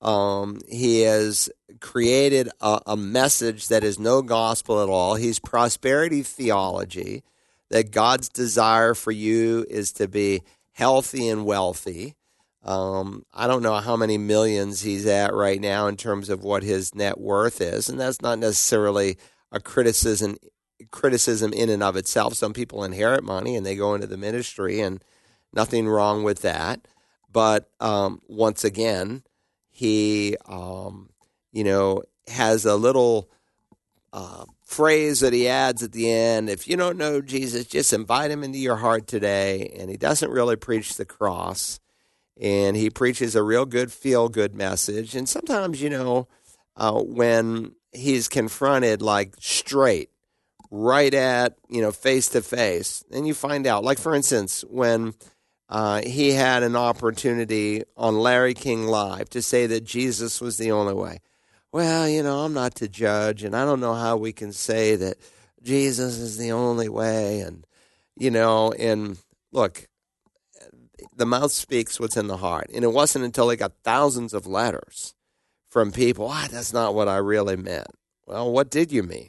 Um, 0.00 0.60
he 0.68 1.02
has 1.02 1.48
created 1.80 2.48
a, 2.60 2.80
a 2.86 2.96
message 2.96 3.68
that 3.68 3.82
is 3.84 3.98
no 3.98 4.22
gospel 4.22 4.82
at 4.82 4.88
all. 4.88 5.14
He's 5.14 5.38
prosperity 5.38 6.22
theology, 6.22 7.22
that 7.70 7.90
God's 7.90 8.28
desire 8.28 8.94
for 8.94 9.10
you 9.10 9.66
is 9.68 9.92
to 9.92 10.06
be 10.06 10.42
healthy 10.72 11.28
and 11.28 11.44
wealthy. 11.44 12.14
Um, 12.62 13.24
I 13.32 13.46
don't 13.46 13.62
know 13.62 13.76
how 13.76 13.96
many 13.96 14.18
millions 14.18 14.82
he's 14.82 15.06
at 15.06 15.32
right 15.32 15.60
now 15.60 15.86
in 15.86 15.96
terms 15.96 16.28
of 16.28 16.42
what 16.42 16.62
his 16.62 16.94
net 16.94 17.18
worth 17.18 17.60
is, 17.60 17.88
and 17.88 17.98
that's 17.98 18.20
not 18.20 18.38
necessarily 18.38 19.16
a 19.52 19.60
criticism 19.60 20.36
criticism 20.90 21.52
in 21.54 21.70
and 21.70 21.82
of 21.82 21.96
itself. 21.96 22.34
Some 22.34 22.52
people 22.52 22.84
inherit 22.84 23.24
money 23.24 23.56
and 23.56 23.64
they 23.64 23.76
go 23.76 23.94
into 23.94 24.06
the 24.06 24.16
ministry, 24.16 24.80
and 24.80 25.02
nothing 25.52 25.88
wrong 25.88 26.24
with 26.24 26.42
that. 26.42 26.86
But 27.32 27.70
um, 27.80 28.20
once 28.26 28.64
again, 28.64 29.22
he 29.76 30.38
um, 30.48 31.10
you 31.52 31.62
know 31.62 32.02
has 32.28 32.64
a 32.64 32.76
little 32.76 33.28
uh, 34.10 34.46
phrase 34.64 35.20
that 35.20 35.34
he 35.34 35.46
adds 35.46 35.82
at 35.82 35.92
the 35.92 36.10
end 36.10 36.48
if 36.48 36.66
you 36.66 36.78
don't 36.78 36.96
know 36.96 37.20
Jesus, 37.20 37.66
just 37.66 37.92
invite 37.92 38.30
him 38.30 38.42
into 38.42 38.58
your 38.58 38.76
heart 38.76 39.06
today. 39.06 39.70
And 39.78 39.90
he 39.90 39.98
doesn't 39.98 40.30
really 40.30 40.56
preach 40.56 40.96
the 40.96 41.04
cross, 41.04 41.78
and 42.40 42.74
he 42.74 42.88
preaches 42.88 43.36
a 43.36 43.42
real 43.42 43.66
good, 43.66 43.92
feel 43.92 44.30
good 44.30 44.54
message. 44.54 45.14
And 45.14 45.28
sometimes, 45.28 45.82
you 45.82 45.90
know, 45.90 46.26
uh, 46.74 47.02
when 47.02 47.72
he's 47.92 48.28
confronted 48.28 49.02
like 49.02 49.34
straight, 49.38 50.08
right 50.70 51.12
at, 51.12 51.58
you 51.68 51.82
know, 51.82 51.92
face 51.92 52.30
to 52.30 52.40
face, 52.40 53.04
and 53.12 53.26
you 53.26 53.34
find 53.34 53.66
out, 53.66 53.84
like 53.84 53.98
for 53.98 54.14
instance, 54.14 54.64
when. 54.70 55.12
Uh, 55.68 56.02
he 56.02 56.32
had 56.32 56.62
an 56.62 56.76
opportunity 56.76 57.82
on 57.96 58.18
Larry 58.18 58.54
King 58.54 58.86
Live 58.86 59.28
to 59.30 59.42
say 59.42 59.66
that 59.66 59.84
Jesus 59.84 60.40
was 60.40 60.58
the 60.58 60.70
only 60.70 60.94
way 60.94 61.20
well, 61.76 62.08
you 62.08 62.22
know, 62.22 62.38
I'm 62.38 62.54
not 62.54 62.74
to 62.76 62.88
judge, 62.88 63.42
and 63.42 63.54
I 63.54 63.66
don't 63.66 63.80
know 63.80 63.92
how 63.92 64.16
we 64.16 64.32
can 64.32 64.50
say 64.50 64.96
that 64.96 65.18
Jesus 65.62 66.16
is 66.16 66.38
the 66.38 66.52
only 66.52 66.88
way. 66.88 67.40
And, 67.40 67.66
you 68.16 68.30
know, 68.30 68.72
and 68.72 69.18
look, 69.52 69.86
the 71.14 71.26
mouth 71.26 71.52
speaks 71.52 72.00
what's 72.00 72.16
in 72.16 72.28
the 72.28 72.38
heart. 72.38 72.70
And 72.72 72.82
it 72.82 72.94
wasn't 72.94 73.26
until 73.26 73.48
they 73.48 73.56
got 73.56 73.72
thousands 73.84 74.32
of 74.32 74.46
letters 74.46 75.14
from 75.68 75.92
people, 75.92 76.28
ah, 76.30 76.48
that's 76.50 76.72
not 76.72 76.94
what 76.94 77.08
I 77.08 77.18
really 77.18 77.56
meant. 77.56 77.88
Well, 78.26 78.50
what 78.50 78.70
did 78.70 78.90
you 78.90 79.02
mean? 79.02 79.28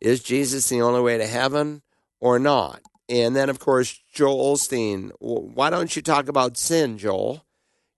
Is 0.00 0.22
Jesus 0.22 0.68
the 0.68 0.82
only 0.82 1.00
way 1.00 1.18
to 1.18 1.26
heaven 1.26 1.82
or 2.20 2.38
not? 2.38 2.80
And 3.08 3.34
then, 3.36 3.50
of 3.50 3.58
course, 3.58 4.00
Joel 4.12 4.54
Osteen. 4.54 5.10
Why 5.18 5.70
don't 5.70 5.94
you 5.94 6.02
talk 6.02 6.28
about 6.28 6.56
sin, 6.56 6.98
Joel? 6.98 7.44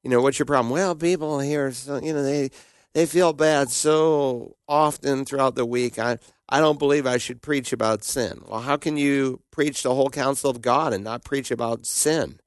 You 0.03 0.11
know, 0.11 0.21
what's 0.21 0.39
your 0.39 0.47
problem? 0.47 0.71
Well, 0.71 0.95
people 0.95 1.41
here, 1.41 1.73
so, 1.73 2.01
you 2.01 2.13
know, 2.13 2.23
they 2.23 2.51
they 2.95 3.07
feel 3.07 3.33
bad 3.33 3.71
so 3.71 4.57
often 4.69 5.25
throughout 5.25 5.55
the 5.55 5.67
week. 5.67 5.99
I 5.99 6.19
I 6.49 6.61
don't 6.61 6.79
believe 6.79 7.07
I 7.07 7.19
should 7.19 7.43
preach 7.43 7.73
about 7.73 8.05
sin. 8.05 8.43
Well, 8.47 8.61
how 8.61 8.77
can 8.77 8.97
you 8.97 9.41
preach 9.51 9.83
the 9.83 9.95
whole 9.95 10.11
counsel 10.11 10.51
of 10.51 10.63
God 10.63 10.93
and 10.93 11.03
not 11.03 11.25
preach 11.25 11.51
about 11.51 11.87
sin? 11.87 12.39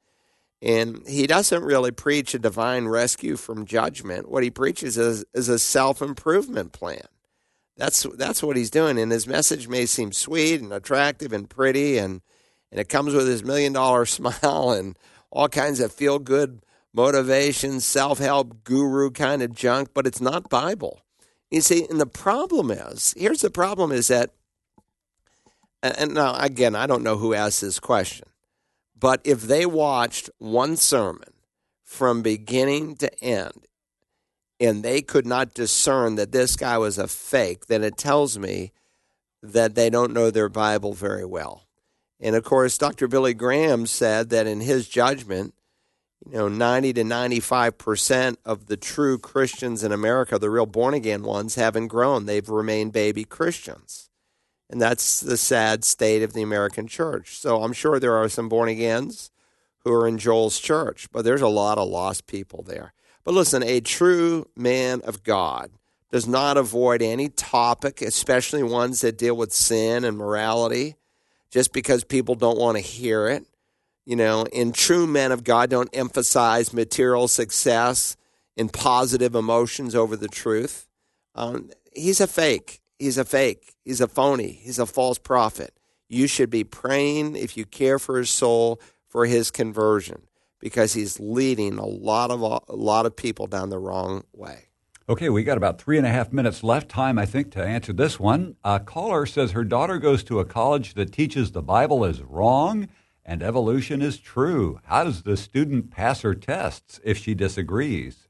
And 0.61 1.07
he 1.07 1.27
doesn't 1.27 1.63
really 1.63 1.91
preach 1.91 2.33
a 2.33 2.39
divine 2.39 2.87
rescue 2.87 3.37
from 3.37 3.65
judgment. 3.65 4.29
What 4.29 4.43
he 4.43 4.49
preaches 4.49 4.97
is, 4.97 5.23
is 5.33 5.49
a 5.49 5.59
self 5.59 6.01
improvement 6.01 6.73
plan. 6.73 7.05
That's 7.75 8.03
that's 8.15 8.41
what 8.41 8.57
he's 8.57 8.71
doing. 8.71 8.97
And 8.97 9.11
his 9.11 9.27
message 9.27 9.67
may 9.67 9.85
seem 9.85 10.11
sweet 10.11 10.61
and 10.61 10.73
attractive 10.73 11.31
and 11.31 11.47
pretty, 11.47 11.97
and 11.97 12.21
and 12.71 12.79
it 12.79 12.89
comes 12.89 13.13
with 13.13 13.27
his 13.27 13.43
million 13.43 13.73
dollar 13.73 14.05
smile 14.07 14.71
and 14.71 14.97
all 15.31 15.49
kinds 15.49 15.79
of 15.79 15.91
feel 15.91 16.19
good 16.19 16.61
motivation, 16.93 17.79
self 17.79 18.19
help 18.19 18.63
guru 18.63 19.11
kind 19.11 19.41
of 19.41 19.53
junk, 19.53 19.89
but 19.93 20.07
it's 20.07 20.21
not 20.21 20.49
Bible. 20.49 21.01
You 21.51 21.61
see, 21.61 21.85
and 21.89 21.99
the 21.99 22.07
problem 22.07 22.71
is 22.71 23.13
here's 23.17 23.41
the 23.41 23.49
problem 23.49 23.91
is 23.91 24.07
that, 24.07 24.31
and 25.81 26.13
now 26.13 26.35
again, 26.35 26.75
I 26.75 26.87
don't 26.87 27.03
know 27.03 27.17
who 27.17 27.33
asked 27.33 27.61
this 27.61 27.79
question, 27.79 28.27
but 28.99 29.21
if 29.23 29.43
they 29.43 29.65
watched 29.65 30.29
one 30.39 30.75
sermon 30.75 31.33
from 31.83 32.21
beginning 32.21 32.95
to 32.97 33.23
end 33.23 33.67
and 34.59 34.83
they 34.83 35.01
could 35.01 35.25
not 35.25 35.53
discern 35.53 36.15
that 36.15 36.31
this 36.31 36.55
guy 36.55 36.77
was 36.77 36.97
a 36.97 37.07
fake, 37.07 37.67
then 37.67 37.83
it 37.83 37.95
tells 37.95 38.37
me 38.39 38.71
that 39.43 39.75
they 39.75 39.89
don't 39.89 40.13
know 40.13 40.31
their 40.31 40.49
Bible 40.49 40.93
very 40.93 41.25
well. 41.25 41.66
And 42.19 42.35
of 42.35 42.43
course, 42.43 42.77
Dr. 42.77 43.07
Billy 43.07 43.33
Graham 43.33 43.85
said 43.85 44.29
that 44.29 44.47
in 44.47 44.61
his 44.61 44.87
judgment, 44.87 45.53
you 46.25 46.37
know, 46.37 46.47
90 46.47 46.93
to 46.93 47.03
95% 47.03 48.37
of 48.43 48.65
the 48.65 48.77
true 48.77 49.17
Christians 49.17 49.83
in 49.83 49.91
America, 49.91 50.37
the 50.37 50.49
real 50.49 50.65
born 50.65 50.93
again 50.93 51.23
ones, 51.23 51.55
haven't 51.55 51.87
grown. 51.87 52.25
They've 52.25 52.49
remained 52.49 52.91
baby 52.91 53.23
Christians. 53.23 54.09
And 54.69 54.81
that's 54.81 55.21
the 55.21 55.37
sad 55.37 55.85
state 55.85 56.23
of 56.23 56.33
the 56.33 56.41
American 56.41 56.87
church. 56.87 57.37
So 57.37 57.63
I'm 57.63 57.71
sure 57.71 57.99
there 57.99 58.17
are 58.17 58.27
some 58.27 58.49
born 58.49 58.67
agains 58.67 59.31
who 59.83 59.93
are 59.93 60.07
in 60.07 60.17
Joel's 60.17 60.59
church, 60.59 61.07
but 61.11 61.23
there's 61.23 61.41
a 61.41 61.47
lot 61.47 61.77
of 61.77 61.87
lost 61.87 62.27
people 62.27 62.63
there. 62.63 62.93
But 63.23 63.33
listen, 63.33 63.63
a 63.63 63.79
true 63.79 64.49
man 64.55 65.01
of 65.01 65.23
God 65.23 65.71
does 66.11 66.27
not 66.27 66.57
avoid 66.57 67.01
any 67.01 67.29
topic, 67.29 68.01
especially 68.01 68.63
ones 68.63 69.01
that 69.01 69.17
deal 69.17 69.35
with 69.35 69.53
sin 69.53 70.03
and 70.03 70.17
morality, 70.17 70.95
just 71.51 71.73
because 71.73 72.03
people 72.03 72.35
don't 72.35 72.57
want 72.57 72.77
to 72.77 72.81
hear 72.83 73.27
it 73.27 73.45
you 74.07 74.15
know, 74.15 74.45
and 74.55 74.73
true 74.73 75.05
men 75.05 75.33
of 75.33 75.43
God 75.43 75.69
don't 75.69 75.89
emphasize 75.91 76.71
material 76.71 77.27
success 77.27 78.15
and 78.55 78.71
positive 78.71 79.35
emotions 79.35 79.93
over 79.93 80.15
the 80.15 80.29
truth. 80.29 80.87
Um, 81.35 81.71
he's 81.93 82.21
a 82.21 82.25
fake. 82.25 82.79
He's 82.97 83.17
a 83.17 83.25
fake. 83.25 83.75
He's 83.83 83.99
a 83.99 84.07
phony. 84.07 84.53
He's 84.63 84.79
a 84.79 84.85
false 84.85 85.17
prophet. 85.17 85.73
You 86.07 86.25
should 86.27 86.49
be 86.49 86.63
praying 86.63 87.35
if 87.35 87.57
you 87.57 87.65
care 87.65 87.99
for 87.99 88.17
his 88.17 88.29
soul 88.29 88.79
for 89.09 89.25
his 89.25 89.51
conversion 89.51 90.21
because 90.61 90.93
he's 90.93 91.19
leading 91.19 91.77
a 91.77 91.85
lot 91.85 92.31
of 92.31 92.41
a 92.41 92.73
lot 92.73 93.05
of 93.05 93.13
people 93.13 93.45
down 93.45 93.69
the 93.69 93.77
wrong 93.77 94.23
way. 94.31 94.66
Okay, 95.09 95.29
we 95.29 95.45
got 95.45 95.55
about 95.55 95.79
three 95.79 95.97
and 95.97 96.05
a 96.05 96.09
half 96.09 96.33
minutes 96.33 96.65
left. 96.65 96.89
Time, 96.89 97.17
I 97.17 97.25
think, 97.25 97.49
to 97.51 97.63
answer 97.63 97.93
this 97.93 98.19
one. 98.19 98.57
A 98.65 98.77
caller 98.81 99.25
says 99.25 99.51
her 99.51 99.63
daughter 99.63 99.99
goes 99.99 100.21
to 100.25 100.41
a 100.41 100.45
college 100.45 100.95
that 100.95 101.13
teaches 101.13 101.51
the 101.51 101.61
Bible 101.61 102.03
is 102.03 102.21
wrong 102.21 102.89
and 103.23 103.41
evolution 103.41 104.01
is 104.01 104.17
true. 104.17 104.81
How 104.83 105.05
does 105.05 105.23
the 105.23 105.37
student 105.37 105.91
pass 105.91 106.23
her 106.23 106.35
tests 106.35 106.99
if 107.05 107.17
she 107.17 107.35
disagrees? 107.35 108.27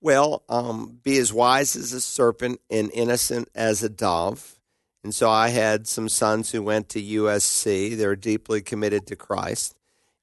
Well, 0.00 0.42
um, 0.48 0.98
be 1.04 1.16
as 1.18 1.32
wise 1.32 1.76
as 1.76 1.92
a 1.92 2.00
serpent 2.00 2.60
and 2.68 2.90
innocent 2.92 3.48
as 3.54 3.80
a 3.84 3.88
dove. 3.88 4.58
And 5.04 5.14
so 5.14 5.30
I 5.30 5.50
had 5.50 5.86
some 5.86 6.08
sons 6.08 6.50
who 6.50 6.60
went 6.60 6.88
to 6.88 7.00
USC. 7.00 7.96
They're 7.96 8.16
deeply 8.16 8.62
committed 8.62 9.06
to 9.06 9.16
Christ. 9.16 9.76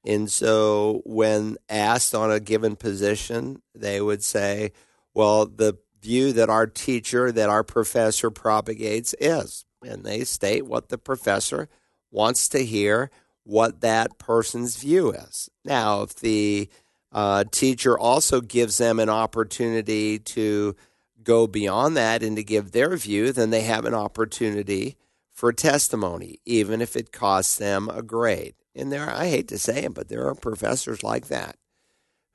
And 0.04 0.30
so 0.30 1.00
when 1.06 1.56
asked 1.70 2.14
on 2.14 2.30
a 2.30 2.40
given 2.40 2.76
position, 2.76 3.62
they 3.74 4.02
would 4.02 4.22
say, 4.22 4.72
well, 5.16 5.46
the 5.46 5.78
view 6.02 6.34
that 6.34 6.50
our 6.50 6.66
teacher, 6.66 7.32
that 7.32 7.48
our 7.48 7.64
professor 7.64 8.30
propagates 8.30 9.14
is. 9.18 9.64
And 9.82 10.04
they 10.04 10.24
state 10.24 10.66
what 10.66 10.90
the 10.90 10.98
professor 10.98 11.70
wants 12.10 12.50
to 12.50 12.62
hear 12.62 13.10
what 13.42 13.80
that 13.80 14.18
person's 14.18 14.76
view 14.76 15.12
is. 15.12 15.48
Now, 15.64 16.02
if 16.02 16.16
the 16.16 16.68
uh, 17.12 17.44
teacher 17.50 17.98
also 17.98 18.42
gives 18.42 18.76
them 18.76 19.00
an 19.00 19.08
opportunity 19.08 20.18
to 20.18 20.76
go 21.22 21.46
beyond 21.46 21.96
that 21.96 22.22
and 22.22 22.36
to 22.36 22.44
give 22.44 22.72
their 22.72 22.94
view, 22.98 23.32
then 23.32 23.48
they 23.48 23.62
have 23.62 23.86
an 23.86 23.94
opportunity 23.94 24.98
for 25.32 25.50
testimony, 25.50 26.40
even 26.44 26.82
if 26.82 26.94
it 26.94 27.10
costs 27.10 27.56
them 27.56 27.88
a 27.88 28.02
grade. 28.02 28.54
And 28.74 28.92
there, 28.92 29.08
I 29.08 29.28
hate 29.28 29.48
to 29.48 29.58
say 29.58 29.84
it, 29.84 29.94
but 29.94 30.08
there 30.08 30.28
are 30.28 30.34
professors 30.34 31.02
like 31.02 31.28
that 31.28 31.56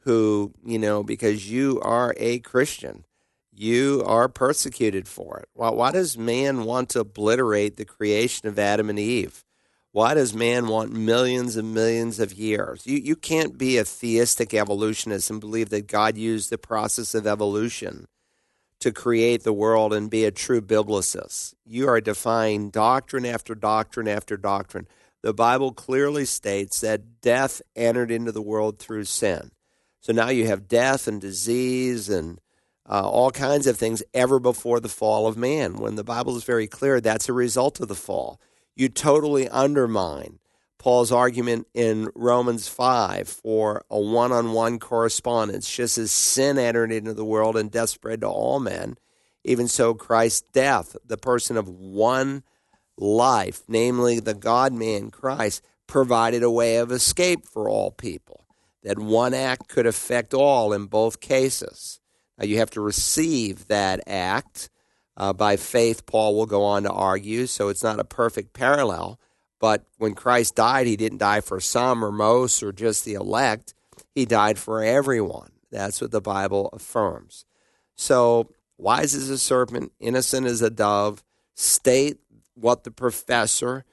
who, 0.01 0.53
you 0.65 0.79
know, 0.79 1.03
because 1.03 1.49
you 1.49 1.79
are 1.81 2.13
a 2.17 2.39
Christian, 2.39 3.05
you 3.53 4.03
are 4.05 4.27
persecuted 4.27 5.07
for 5.07 5.39
it. 5.39 5.49
Why, 5.53 5.69
why 5.69 5.91
does 5.91 6.17
man 6.17 6.63
want 6.63 6.89
to 6.89 7.01
obliterate 7.01 7.77
the 7.77 7.85
creation 7.85 8.47
of 8.47 8.57
Adam 8.57 8.89
and 8.89 8.99
Eve? 8.99 9.43
Why 9.91 10.13
does 10.13 10.33
man 10.33 10.67
want 10.67 10.93
millions 10.93 11.57
and 11.57 11.73
millions 11.73 12.19
of 12.19 12.33
years? 12.33 12.87
You, 12.87 12.97
you 12.97 13.15
can't 13.15 13.57
be 13.57 13.77
a 13.77 13.83
theistic 13.83 14.53
evolutionist 14.53 15.29
and 15.29 15.41
believe 15.41 15.69
that 15.69 15.87
God 15.87 16.17
used 16.17 16.49
the 16.49 16.57
process 16.57 17.13
of 17.13 17.27
evolution 17.27 18.07
to 18.79 18.91
create 18.91 19.43
the 19.43 19.53
world 19.53 19.93
and 19.93 20.09
be 20.09 20.23
a 20.23 20.31
true 20.31 20.61
biblicist. 20.61 21.53
You 21.65 21.89
are 21.89 22.01
defying 22.01 22.69
doctrine 22.69 23.25
after 23.25 23.53
doctrine 23.53 24.07
after 24.07 24.37
doctrine. 24.37 24.87
The 25.21 25.33
Bible 25.33 25.71
clearly 25.71 26.25
states 26.25 26.81
that 26.81 27.21
death 27.21 27.61
entered 27.75 28.09
into 28.09 28.31
the 28.31 28.41
world 28.41 28.79
through 28.79 29.03
sin. 29.03 29.51
So 30.01 30.11
now 30.11 30.29
you 30.29 30.47
have 30.47 30.67
death 30.67 31.07
and 31.07 31.21
disease 31.21 32.09
and 32.09 32.39
uh, 32.89 33.09
all 33.09 33.31
kinds 33.31 33.67
of 33.67 33.77
things 33.77 34.03
ever 34.13 34.39
before 34.39 34.79
the 34.79 34.89
fall 34.89 35.27
of 35.27 35.37
man. 35.37 35.75
When 35.75 35.95
the 35.95 36.03
Bible 36.03 36.35
is 36.35 36.43
very 36.43 36.67
clear, 36.67 36.99
that's 36.99 37.29
a 37.29 37.33
result 37.33 37.79
of 37.79 37.87
the 37.87 37.95
fall 37.95 38.39
you 38.75 38.89
totally 38.89 39.47
undermine 39.49 40.39
Paul's 40.79 41.11
argument 41.11 41.67
in 41.73 42.09
Romans 42.15 42.67
5 42.67 43.27
for 43.27 43.83
a 43.89 43.99
one 43.99 44.31
on 44.31 44.53
one 44.53 44.79
correspondence. 44.79 45.69
Just 45.69 45.97
as 45.97 46.11
sin 46.11 46.57
entered 46.57 46.91
into 46.91 47.13
the 47.13 47.25
world 47.25 47.55
and 47.55 47.69
death 47.69 47.89
spread 47.89 48.21
to 48.21 48.27
all 48.27 48.59
men, 48.59 48.97
even 49.43 49.67
so 49.67 49.93
Christ's 49.93 50.41
death, 50.53 50.95
the 51.05 51.17
person 51.17 51.57
of 51.57 51.67
one 51.67 52.43
life, 52.97 53.61
namely 53.67 54.19
the 54.19 54.33
God 54.33 54.73
man 54.73 55.11
Christ, 55.11 55.63
provided 55.85 56.41
a 56.41 56.51
way 56.51 56.77
of 56.77 56.91
escape 56.91 57.45
for 57.45 57.69
all 57.69 57.91
people. 57.91 58.40
That 58.83 58.99
one 58.99 59.33
act 59.33 59.67
could 59.67 59.85
affect 59.85 60.33
all 60.33 60.73
in 60.73 60.85
both 60.85 61.19
cases. 61.19 61.99
Now 62.37 62.45
you 62.45 62.57
have 62.57 62.71
to 62.71 62.81
receive 62.81 63.67
that 63.67 64.01
act 64.07 64.69
uh, 65.17 65.33
by 65.33 65.57
faith, 65.57 66.05
Paul 66.05 66.35
will 66.35 66.45
go 66.45 66.63
on 66.63 66.83
to 66.83 66.91
argue. 66.91 67.45
So 67.45 67.69
it's 67.69 67.83
not 67.83 67.99
a 67.99 68.03
perfect 68.03 68.53
parallel. 68.53 69.19
But 69.59 69.85
when 69.97 70.15
Christ 70.15 70.55
died, 70.55 70.87
he 70.87 70.95
didn't 70.95 71.19
die 71.19 71.41
for 71.41 71.59
some 71.59 72.03
or 72.03 72.11
most 72.11 72.63
or 72.63 72.71
just 72.71 73.05
the 73.05 73.13
elect. 73.13 73.73
He 74.15 74.25
died 74.25 74.57
for 74.57 74.83
everyone. 74.83 75.51
That's 75.69 76.01
what 76.01 76.11
the 76.11 76.21
Bible 76.21 76.69
affirms. 76.73 77.45
So, 77.95 78.49
wise 78.77 79.13
as 79.13 79.29
a 79.29 79.37
serpent, 79.37 79.91
innocent 79.99 80.47
as 80.47 80.63
a 80.63 80.71
dove, 80.71 81.23
state 81.53 82.17
what 82.55 82.83
the 82.83 82.91
professor 82.91 83.85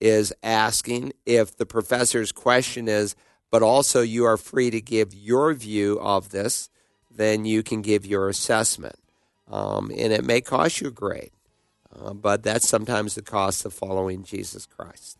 is 0.00 0.32
asking. 0.42 1.12
If 1.26 1.56
the 1.56 1.66
professor's 1.66 2.30
question 2.30 2.86
is, 2.86 3.16
but 3.50 3.62
also 3.62 4.02
you 4.02 4.24
are 4.24 4.36
free 4.36 4.70
to 4.70 4.80
give 4.80 5.14
your 5.14 5.54
view 5.54 5.98
of 6.00 6.30
this, 6.30 6.68
then 7.10 7.44
you 7.44 7.62
can 7.62 7.82
give 7.82 8.04
your 8.04 8.28
assessment. 8.28 8.96
Um, 9.50 9.90
and 9.96 10.12
it 10.12 10.24
may 10.24 10.40
cost 10.40 10.80
you 10.80 10.88
a 10.88 10.90
grade, 10.90 11.30
uh, 11.94 12.12
but 12.12 12.42
that's 12.42 12.68
sometimes 12.68 13.14
the 13.14 13.22
cost 13.22 13.64
of 13.64 13.72
following 13.72 14.24
Jesus 14.24 14.66
Christ. 14.66 15.18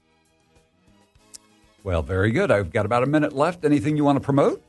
Well, 1.85 2.03
very 2.03 2.33
good. 2.33 2.51
I've 2.51 2.73
got 2.73 2.85
about 2.85 3.05
a 3.05 3.07
minute 3.07 3.33
left. 3.33 3.65
Anything 3.65 3.97
you 3.97 4.05
want 4.05 4.17
to 4.17 4.25
promote? 4.25 4.61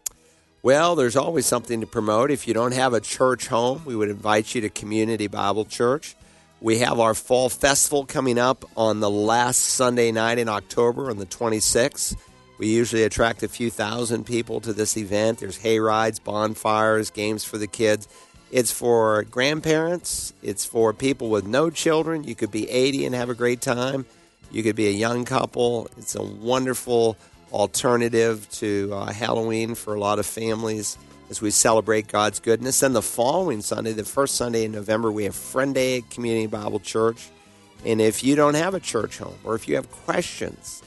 Well, 0.61 0.95
there's 0.95 1.15
always 1.15 1.47
something 1.47 1.81
to 1.81 1.87
promote. 1.87 2.29
If 2.29 2.47
you 2.47 2.53
don't 2.53 2.73
have 2.73 2.93
a 2.93 2.99
church 2.99 3.47
home, 3.47 3.81
we 3.85 3.95
would 3.95 4.09
invite 4.09 4.53
you 4.53 4.61
to 4.61 4.69
Community 4.69 5.27
Bible 5.27 5.65
Church. 5.65 6.15
We 6.61 6.79
have 6.79 6.99
our 6.99 7.13
fall 7.13 7.49
festival 7.49 8.05
coming 8.05 8.37
up 8.37 8.65
on 8.75 8.99
the 8.99 9.09
last 9.09 9.59
Sunday 9.59 10.11
night 10.11 10.39
in 10.39 10.49
October 10.49 11.09
on 11.09 11.17
the 11.17 11.25
26th. 11.25 12.15
We 12.57 12.67
usually 12.67 13.03
attract 13.03 13.43
a 13.43 13.47
few 13.47 13.69
thousand 13.69 14.25
people 14.25 14.61
to 14.61 14.73
this 14.73 14.97
event. 14.97 15.39
There's 15.39 15.57
hay 15.57 15.79
rides, 15.79 16.19
bonfires, 16.19 17.11
games 17.11 17.43
for 17.43 17.57
the 17.57 17.67
kids. 17.67 18.07
It's 18.51 18.71
for 18.71 19.23
grandparents. 19.23 20.33
It's 20.41 20.65
for 20.65 20.93
people 20.93 21.29
with 21.29 21.45
no 21.45 21.69
children. 21.69 22.23
You 22.23 22.33
could 22.33 22.51
be 22.51 22.69
80 22.69 23.05
and 23.05 23.15
have 23.15 23.29
a 23.29 23.35
great 23.35 23.61
time. 23.61 24.05
You 24.51 24.63
could 24.63 24.75
be 24.75 24.87
a 24.87 24.91
young 24.91 25.25
couple. 25.25 25.89
It's 25.97 26.15
a 26.15 26.23
wonderful 26.23 27.17
alternative 27.51 28.49
to 28.51 28.91
uh, 28.93 29.11
Halloween 29.11 29.75
for 29.75 29.93
a 29.93 29.99
lot 29.99 30.19
of 30.19 30.25
families 30.25 30.97
as 31.29 31.41
we 31.41 31.51
celebrate 31.51 32.07
God's 32.07 32.39
goodness. 32.39 32.79
Then 32.79 32.93
the 32.93 33.01
following 33.01 33.61
Sunday, 33.61 33.91
the 33.91 34.05
first 34.05 34.35
Sunday 34.35 34.63
in 34.63 34.71
November, 34.71 35.11
we 35.11 35.25
have 35.25 35.35
Friend 35.35 35.75
Day 35.75 35.97
at 35.97 36.09
Community 36.09 36.47
Bible 36.47 36.79
Church. 36.79 37.29
And 37.85 38.01
if 38.01 38.23
you 38.23 38.35
don't 38.35 38.55
have 38.55 38.73
a 38.73 38.79
church 38.79 39.17
home 39.17 39.37
or 39.43 39.55
if 39.55 39.67
you 39.67 39.75
have 39.75 39.91
questions 39.91 40.81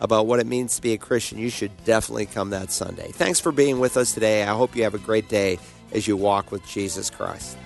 about 0.00 0.26
what 0.26 0.40
it 0.40 0.46
means 0.46 0.76
to 0.76 0.82
be 0.82 0.92
a 0.92 0.98
Christian, 0.98 1.38
you 1.38 1.50
should 1.50 1.84
definitely 1.84 2.26
come 2.26 2.50
that 2.50 2.70
Sunday. 2.70 3.10
Thanks 3.12 3.40
for 3.40 3.52
being 3.52 3.80
with 3.80 3.96
us 3.96 4.12
today. 4.12 4.42
I 4.42 4.54
hope 4.54 4.76
you 4.76 4.82
have 4.82 4.94
a 4.94 4.98
great 4.98 5.28
day 5.28 5.58
as 5.92 6.06
you 6.08 6.16
walk 6.16 6.50
with 6.50 6.66
Jesus 6.66 7.10
Christ. 7.10 7.56